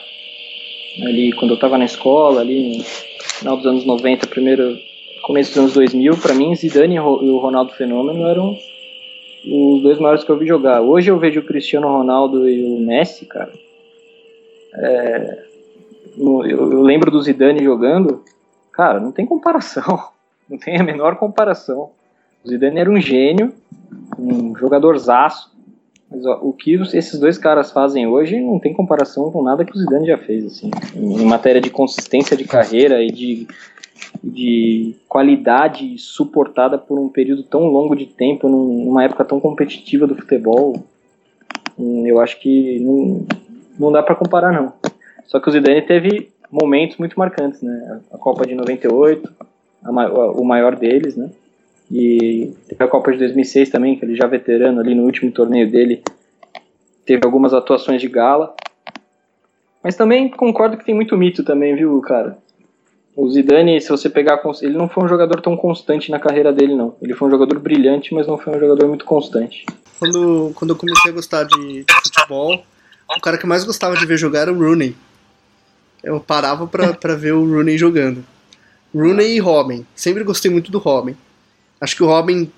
Ali, 1.03 1.33
quando 1.33 1.55
eu 1.55 1.59
tava 1.59 1.77
na 1.77 1.85
escola, 1.85 2.41
ali 2.41 2.79
no 2.79 2.85
final 2.85 3.57
dos 3.57 3.67
anos 3.67 3.85
90, 3.85 4.29
primeiro 4.29 4.79
começo 5.23 5.51
dos 5.51 5.59
anos 5.59 5.75
2000, 5.75 6.17
para 6.19 6.35
mim, 6.35 6.55
Zidane 6.55 6.95
e 6.95 7.01
o 7.01 7.39
Ronaldo 7.39 7.73
Fenômeno 7.73 8.27
eram 8.27 8.57
os 9.47 9.83
dois 9.83 9.99
maiores 9.99 10.25
que 10.25 10.31
eu 10.31 10.39
vi 10.39 10.47
jogar. 10.47 10.81
Hoje 10.81 11.11
eu 11.11 11.19
vejo 11.19 11.41
o 11.41 11.47
Cristiano 11.47 11.87
Ronaldo 11.87 12.49
e 12.49 12.63
o 12.63 12.81
Messi, 12.85 13.27
cara. 13.27 13.53
É, 14.75 15.45
eu, 16.19 16.45
eu 16.45 16.83
lembro 16.83 17.11
do 17.11 17.23
Zidane 17.23 17.63
jogando, 17.63 18.23
cara, 18.73 18.99
não 18.99 19.13
tem 19.13 19.25
comparação. 19.25 19.85
Não 20.49 20.57
tem 20.57 20.77
a 20.77 20.85
menor 20.85 21.17
comparação. 21.17 21.91
O 22.45 22.49
Zidane 22.49 22.79
era 22.79 22.89
um 22.89 23.01
gênio, 23.01 23.53
um 24.17 24.55
jogadorzaço. 24.55 25.53
Mas 26.09 26.25
ó, 26.25 26.39
o 26.41 26.53
que 26.53 26.75
esses 26.75 27.19
dois 27.19 27.37
caras 27.37 27.73
fazem 27.73 28.07
hoje 28.07 28.41
não 28.41 28.61
tem 28.61 28.73
comparação 28.73 29.29
com 29.33 29.43
nada 29.43 29.65
que 29.65 29.73
o 29.73 29.77
Zidane 29.77 30.07
já 30.07 30.17
fez, 30.17 30.47
assim, 30.47 30.71
em 30.95 31.25
matéria 31.25 31.61
de 31.61 31.69
consistência 31.69 32.37
de 32.37 32.45
carreira 32.45 33.03
e 33.03 33.11
de, 33.11 33.49
de 34.23 34.95
qualidade 35.09 35.97
suportada 35.99 36.77
por 36.77 36.99
um 36.99 37.09
período 37.09 37.43
tão 37.43 37.67
longo 37.67 37.95
de 37.95 38.07
tempo, 38.07 38.49
numa 38.49 39.05
época 39.05 39.25
tão 39.25 39.41
competitiva 39.41 40.07
do 40.07 40.15
futebol. 40.15 40.85
Hum, 41.79 42.07
eu 42.07 42.21
acho 42.21 42.39
que 42.41 42.81
não, 42.81 43.27
não 43.79 43.93
dá 43.93 44.03
para 44.03 44.15
comparar, 44.15 44.53
não. 44.53 44.73
Só 45.27 45.41
que 45.41 45.49
o 45.49 45.53
Zidane 45.53 45.83
teve 45.83 46.31
momentos 46.51 46.97
muito 46.97 47.19
marcantes, 47.19 47.63
né? 47.63 48.01
A 48.13 48.19
Copa 48.19 48.47
de 48.47 48.55
98, 48.55 49.33
a, 49.85 49.91
o 50.33 50.45
maior 50.45 50.77
deles, 50.77 51.17
né? 51.17 51.31
E 51.91 52.53
teve 52.69 52.83
a 52.83 52.89
Copa 52.89 53.13
de 53.13 53.19
2006 53.19 53.71
também, 53.71 53.97
que 53.97 54.05
ele 54.05 54.17
já 54.17 54.27
veterano 54.27 54.81
ali 54.81 54.95
no 54.95 55.05
último 55.05 55.31
torneio 55.31 55.71
dele, 55.71 56.03
teve 57.05 57.25
algumas 57.25 57.55
atuações 57.55 58.01
de 58.01 58.09
gala. 58.09 58.55
Mas 59.83 59.95
também 59.95 60.29
concordo 60.29 60.77
que 60.77 60.85
tem 60.85 60.95
muito 60.95 61.17
mito 61.17 61.45
também, 61.45 61.77
viu, 61.77 62.01
cara? 62.01 62.39
O 63.17 63.31
Zidane, 63.31 63.81
se 63.81 63.89
você 63.89 64.11
pegar, 64.11 64.43
ele 64.61 64.77
não 64.77 64.91
foi 64.91 65.05
um 65.05 65.09
jogador 65.09 65.41
tão 65.41 65.57
constante 65.57 66.11
na 66.11 66.21
carreira 66.21 66.53
dele, 66.53 66.77
não. 66.77 66.95
Ele 67.01 67.15
foi 67.15 67.29
um 67.29 67.31
jogador 67.31 67.59
brilhante, 67.59 68.13
mas 68.13 68.27
não 68.27 68.37
foi 68.37 68.55
um 68.55 68.61
jogador 68.61 68.87
muito 68.87 69.07
constante. 69.07 69.65
Quando, 69.99 70.53
quando 70.55 70.71
eu 70.73 70.77
comecei 70.77 71.11
a 71.11 71.15
gostar 71.15 71.45
de, 71.45 71.87
futebol, 72.05 72.63
o 73.17 73.21
cara 73.23 73.39
que 73.39 73.47
mais 73.47 73.65
gostava 73.65 73.97
de 73.97 74.05
ver 74.05 74.19
jogar 74.19 74.41
era 74.41 74.53
o 74.53 74.59
Rooney. 74.59 74.95
Eu 76.05 76.21
parava 76.21 76.67
pra, 76.67 76.93
pra 76.93 77.15
ver 77.15 77.33
o 77.33 77.43
Rooney 77.43 77.79
jogando. 77.79 78.23
Rooney 78.95 79.37
e 79.37 79.39
Robin. 79.39 79.87
Sempre 79.95 80.23
gostei 80.23 80.51
muito 80.51 80.71
do 80.71 80.79
Robin. 80.79 81.17
Acho 81.81 81.97
que 81.97 82.03
o 82.03 82.07
Robin, 82.07 82.53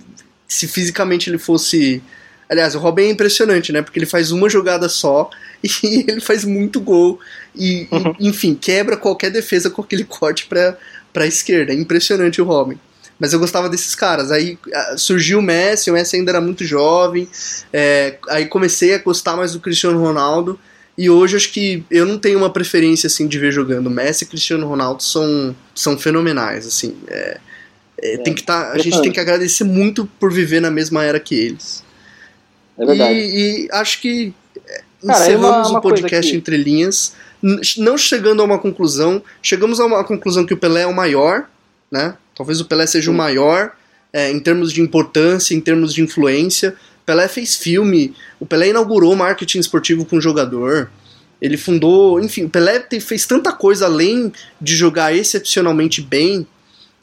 se 0.49 0.67
fisicamente 0.67 1.31
ele 1.31 1.39
fosse. 1.39 2.03
Aliás, 2.49 2.75
o 2.75 2.79
Robin 2.79 3.03
é 3.03 3.11
impressionante, 3.11 3.73
né? 3.73 3.83
Porque 3.83 3.99
ele 3.99 4.07
faz 4.07 4.31
uma 4.31 4.49
jogada 4.49 4.89
só 4.89 5.29
e 5.63 6.05
ele 6.09 6.21
faz 6.21 6.45
muito 6.45 6.81
gol. 6.81 7.21
E, 7.55 7.87
uhum. 7.91 8.15
e 8.19 8.29
enfim, 8.29 8.55
quebra 8.55 8.97
qualquer 8.97 9.31
defesa 9.31 9.69
com 9.69 9.83
aquele 9.83 10.05
corte 10.09 10.47
pra, 10.47 10.77
pra 11.13 11.27
esquerda. 11.27 11.73
É 11.73 11.77
impressionante 11.77 12.41
o 12.41 12.45
Robin. 12.45 12.79
Mas 13.19 13.33
eu 13.33 13.39
gostava 13.41 13.69
desses 13.69 13.95
caras. 13.95 14.31
Aí 14.31 14.57
surgiu 14.97 15.41
o 15.41 15.43
Messi, 15.43 15.91
o 15.91 15.95
Messi 15.95 16.17
ainda 16.17 16.31
era 16.31 16.41
muito 16.41 16.65
jovem. 16.65 17.29
É, 17.73 18.17
aí 18.29 18.47
comecei 18.47 18.95
a 18.95 18.99
gostar 18.99 19.37
mais 19.37 19.53
do 19.53 19.61
Cristiano 19.61 20.01
Ronaldo. 20.01 20.59
E 20.97 21.11
hoje 21.11 21.37
acho 21.37 21.53
que 21.53 21.85
eu 21.91 22.07
não 22.07 22.19
tenho 22.19 22.39
uma 22.39 22.51
preferência 22.51 23.07
assim 23.09 23.27
de 23.27 23.39
ver 23.39 23.53
jogando. 23.53 23.91
Messi 23.91 24.25
e 24.25 24.27
Cristiano 24.27 24.67
Ronaldo 24.67 25.03
são, 25.03 25.55
são 25.75 25.99
fenomenais. 25.99 26.67
Assim, 26.67 26.97
é, 27.09 27.39
é, 28.01 28.17
tem 28.19 28.35
que 28.35 28.43
tá, 28.43 28.73
a 28.73 28.79
gente 28.79 29.01
tem 29.03 29.11
que 29.11 29.21
agradecer 29.21 29.65
muito 29.65 30.09
por 30.19 30.33
viver 30.33 30.61
na 30.61 30.71
mesma 30.71 31.05
era 31.05 31.19
que 31.19 31.35
eles. 31.35 31.85
É 32.79 32.87
verdade. 32.87 33.15
E, 33.15 33.67
e 33.67 33.69
acho 33.73 34.01
que 34.01 34.33
é, 34.67 34.83
Cara, 35.07 35.21
encerramos 35.21 35.71
o 35.71 35.81
podcast 35.81 36.35
entre 36.35 36.57
linhas, 36.57 37.15
não 37.77 37.99
chegando 37.99 38.41
a 38.41 38.45
uma 38.45 38.59
conclusão. 38.59 39.23
Chegamos 39.43 39.81
a 39.81 39.87
uma 39.87 40.05
conclusão 40.05 40.47
que 40.47 40.55
o 40.55 40.57
Pelé 40.57 40.83
é 40.83 40.87
o 40.87 40.95
maior, 40.95 41.49
né? 41.91 42.17
Talvez 42.37 42.61
o 42.61 42.65
Pelé 42.65 42.87
seja 42.87 43.07
Sim. 43.07 43.15
o 43.15 43.17
maior 43.17 43.73
é, 44.13 44.31
em 44.31 44.41
termos 44.41 44.73
de 44.73 44.81
importância, 44.81 45.55
em 45.55 45.61
termos 45.61 45.93
de 45.93 46.03
influência. 46.03 46.75
Pelé 47.05 47.27
fez 47.27 47.57
filme, 47.57 48.15
o 48.39 48.47
Pelé 48.47 48.69
inaugurou 48.69 49.17
marketing 49.17 49.59
esportivo 49.59 50.05
com 50.05 50.17
o 50.17 50.21
jogador. 50.21 50.91
Ele 51.41 51.57
fundou, 51.57 52.21
enfim, 52.21 52.45
o 52.45 52.51
Pelé 52.51 52.85
fez 53.01 53.25
tanta 53.25 53.53
coisa 53.53 53.87
além 53.87 54.33
de 54.61 54.77
jogar 54.77 55.15
excepcionalmente 55.15 56.03
bem 56.03 56.47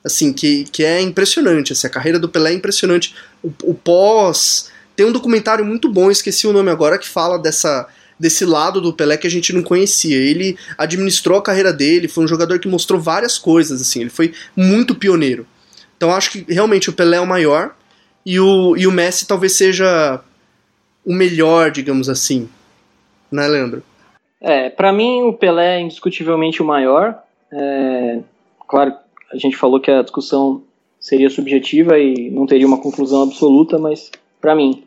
assim, 0.03 0.31
que, 0.31 0.65
que 0.65 0.83
é 0.83 1.01
impressionante, 1.01 1.73
assim, 1.73 1.87
a 1.87 1.89
carreira 1.89 2.19
do 2.19 2.29
Pelé 2.29 2.51
é 2.51 2.53
impressionante. 2.53 3.15
O, 3.41 3.51
o 3.63 3.73
pós... 3.73 4.69
Tem 4.95 5.05
um 5.05 5.11
documentário 5.11 5.65
muito 5.65 5.89
bom, 5.89 6.09
esqueci 6.09 6.47
o 6.47 6.53
nome 6.53 6.71
agora, 6.71 6.97
que 6.97 7.07
fala 7.07 7.37
dessa 7.37 7.87
desse 8.17 8.45
lado 8.45 8.79
do 8.79 8.93
Pelé 8.93 9.17
que 9.17 9.27
a 9.27 9.29
gente 9.29 9.51
não 9.51 9.61
conhecia. 9.61 10.15
Ele 10.15 10.57
administrou 10.77 11.37
a 11.37 11.43
carreira 11.43 11.73
dele, 11.73 12.07
foi 12.07 12.23
um 12.23 12.27
jogador 12.27 12.59
que 12.59 12.67
mostrou 12.67 12.99
várias 12.99 13.37
coisas, 13.37 13.81
assim, 13.81 14.01
ele 14.01 14.09
foi 14.09 14.33
muito 14.55 14.95
pioneiro. 14.95 15.45
Então 15.97 16.13
acho 16.13 16.31
que 16.31 16.45
realmente 16.51 16.89
o 16.89 16.93
Pelé 16.93 17.17
é 17.17 17.21
o 17.21 17.27
maior 17.27 17.75
e 18.25 18.39
o, 18.39 18.75
e 18.77 18.87
o 18.87 18.91
Messi 18.91 19.27
talvez 19.27 19.53
seja 19.53 20.21
o 21.05 21.13
melhor, 21.13 21.71
digamos 21.71 22.09
assim. 22.09 22.49
Né, 23.31 23.47
Leandro? 23.47 23.83
É, 24.39 24.69
para 24.69 24.93
mim 24.93 25.23
o 25.23 25.33
Pelé 25.33 25.77
é 25.77 25.81
indiscutivelmente 25.81 26.61
o 26.61 26.65
maior. 26.65 27.21
É, 27.51 28.19
claro, 28.67 28.93
a 29.31 29.37
gente 29.37 29.57
falou 29.57 29.79
que 29.79 29.91
a 29.91 30.01
discussão 30.01 30.63
seria 30.99 31.29
subjetiva 31.29 31.99
e 31.99 32.29
não 32.31 32.45
teria 32.45 32.65
uma 32.65 32.81
conclusão 32.81 33.23
absoluta, 33.23 33.77
mas 33.77 34.09
para 34.41 34.55
mim, 34.55 34.83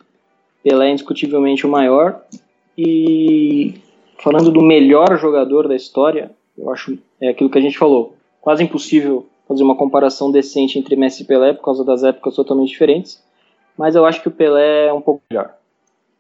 Pelé 0.69 0.89
é 0.89 0.93
indiscutivelmente 0.93 1.67
o 1.67 1.71
maior. 1.71 2.21
E 2.77 3.75
falando 4.23 4.51
do 4.51 4.63
melhor 4.63 5.19
jogador 5.19 5.67
da 5.67 5.75
história, 5.75 6.31
eu 6.57 6.71
acho 6.71 6.99
é 7.21 7.29
aquilo 7.29 7.51
que 7.51 7.59
a 7.59 7.63
gente 7.63 7.79
falou, 7.79 8.17
quase 8.41 8.63
impossível 8.63 9.27
fazer 9.49 9.63
uma 9.63 9.75
comparação 9.75 10.31
decente 10.31 10.79
entre 10.79 10.95
Messi 10.95 11.23
e 11.23 11.27
Pelé 11.27 11.55
por 11.55 11.65
causa 11.65 11.83
das 11.83 12.05
épocas 12.05 12.35
totalmente 12.35 12.69
diferentes, 12.69 13.21
mas 13.77 13.95
eu 13.95 14.05
acho 14.05 14.21
que 14.21 14.29
o 14.29 14.33
Pelé 14.33 14.89
é 14.89 14.93
um 14.93 15.01
pouco 15.01 15.23
melhor. 15.31 15.55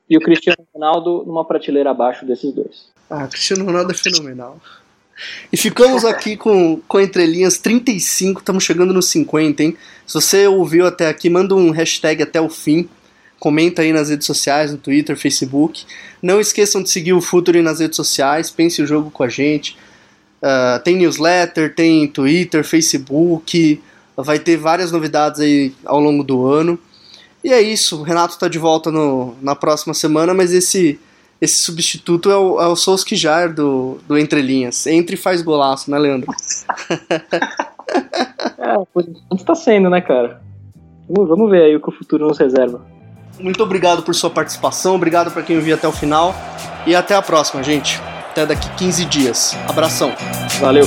E 0.08 0.16
o 0.16 0.20
Cristiano 0.20 0.58
Ronaldo 0.74 1.24
numa 1.26 1.44
prateleira 1.44 1.90
abaixo 1.90 2.24
desses 2.24 2.52
dois. 2.52 2.88
Ah, 3.10 3.26
Cristiano 3.26 3.66
Ronaldo 3.66 3.92
é 3.92 3.94
fenomenal. 3.94 4.58
E 5.52 5.56
ficamos 5.56 6.04
aqui 6.04 6.36
com, 6.36 6.80
com 6.88 7.00
entrelinhas 7.00 7.58
35, 7.58 8.40
estamos 8.40 8.64
chegando 8.64 8.94
nos 8.94 9.06
50, 9.06 9.62
hein? 9.62 9.76
Se 10.06 10.14
você 10.14 10.46
ouviu 10.46 10.86
até 10.86 11.08
aqui, 11.08 11.28
manda 11.28 11.54
um 11.54 11.70
hashtag 11.70 12.22
até 12.22 12.40
o 12.40 12.48
fim. 12.48 12.88
Comenta 13.38 13.82
aí 13.82 13.92
nas 13.92 14.08
redes 14.08 14.26
sociais, 14.26 14.72
no 14.72 14.78
Twitter, 14.78 15.16
Facebook. 15.16 15.84
Não 16.22 16.40
esqueçam 16.40 16.82
de 16.82 16.90
seguir 16.90 17.12
o 17.12 17.20
Futuri 17.20 17.62
nas 17.62 17.80
redes 17.80 17.96
sociais, 17.96 18.50
pense 18.50 18.82
o 18.82 18.86
jogo 18.86 19.10
com 19.10 19.22
a 19.22 19.28
gente. 19.28 19.76
Uh, 20.42 20.82
tem 20.82 20.96
newsletter, 20.96 21.74
tem 21.74 22.06
Twitter, 22.06 22.64
Facebook, 22.64 23.80
vai 24.16 24.38
ter 24.38 24.56
várias 24.56 24.90
novidades 24.90 25.40
aí 25.40 25.72
ao 25.84 26.00
longo 26.00 26.24
do 26.24 26.46
ano. 26.46 26.78
E 27.42 27.52
é 27.52 27.60
isso, 27.60 28.00
o 28.00 28.02
Renato 28.02 28.34
está 28.34 28.48
de 28.48 28.58
volta 28.58 28.90
no, 28.90 29.36
na 29.40 29.54
próxima 29.54 29.94
semana, 29.94 30.34
mas 30.34 30.52
esse 30.52 30.98
esse 31.40 31.62
substituto 31.62 32.30
é 32.30 32.36
o, 32.36 32.60
é 32.60 32.66
o 32.66 32.74
do, 33.54 33.98
do 34.08 34.18
Entre 34.18 34.42
Linhas. 34.42 34.88
Entre 34.88 35.14
e 35.14 35.18
faz 35.18 35.40
golaço, 35.40 35.88
né, 35.88 35.96
Leandro? 35.96 36.28
é, 38.58 38.74
por 38.92 39.04
tá 39.46 39.54
sendo, 39.54 39.88
né, 39.88 40.00
cara? 40.00 40.42
Vamos, 41.08 41.28
vamos 41.28 41.48
ver 41.48 41.62
aí 41.62 41.76
o 41.76 41.80
que 41.80 41.88
o 41.88 41.92
futuro 41.92 42.26
nos 42.26 42.38
reserva. 42.38 42.84
Muito 43.40 43.62
obrigado 43.62 44.02
por 44.02 44.14
sua 44.14 44.30
participação, 44.30 44.94
obrigado 44.94 45.30
para 45.30 45.42
quem 45.42 45.56
ouviu 45.56 45.74
até 45.74 45.86
o 45.86 45.92
final 45.92 46.34
e 46.86 46.94
até 46.94 47.14
a 47.14 47.22
próxima, 47.22 47.62
gente. 47.62 48.00
Até 48.30 48.46
daqui 48.46 48.68
15 48.76 49.04
dias. 49.04 49.56
Abração. 49.68 50.12
Valeu. 50.60 50.86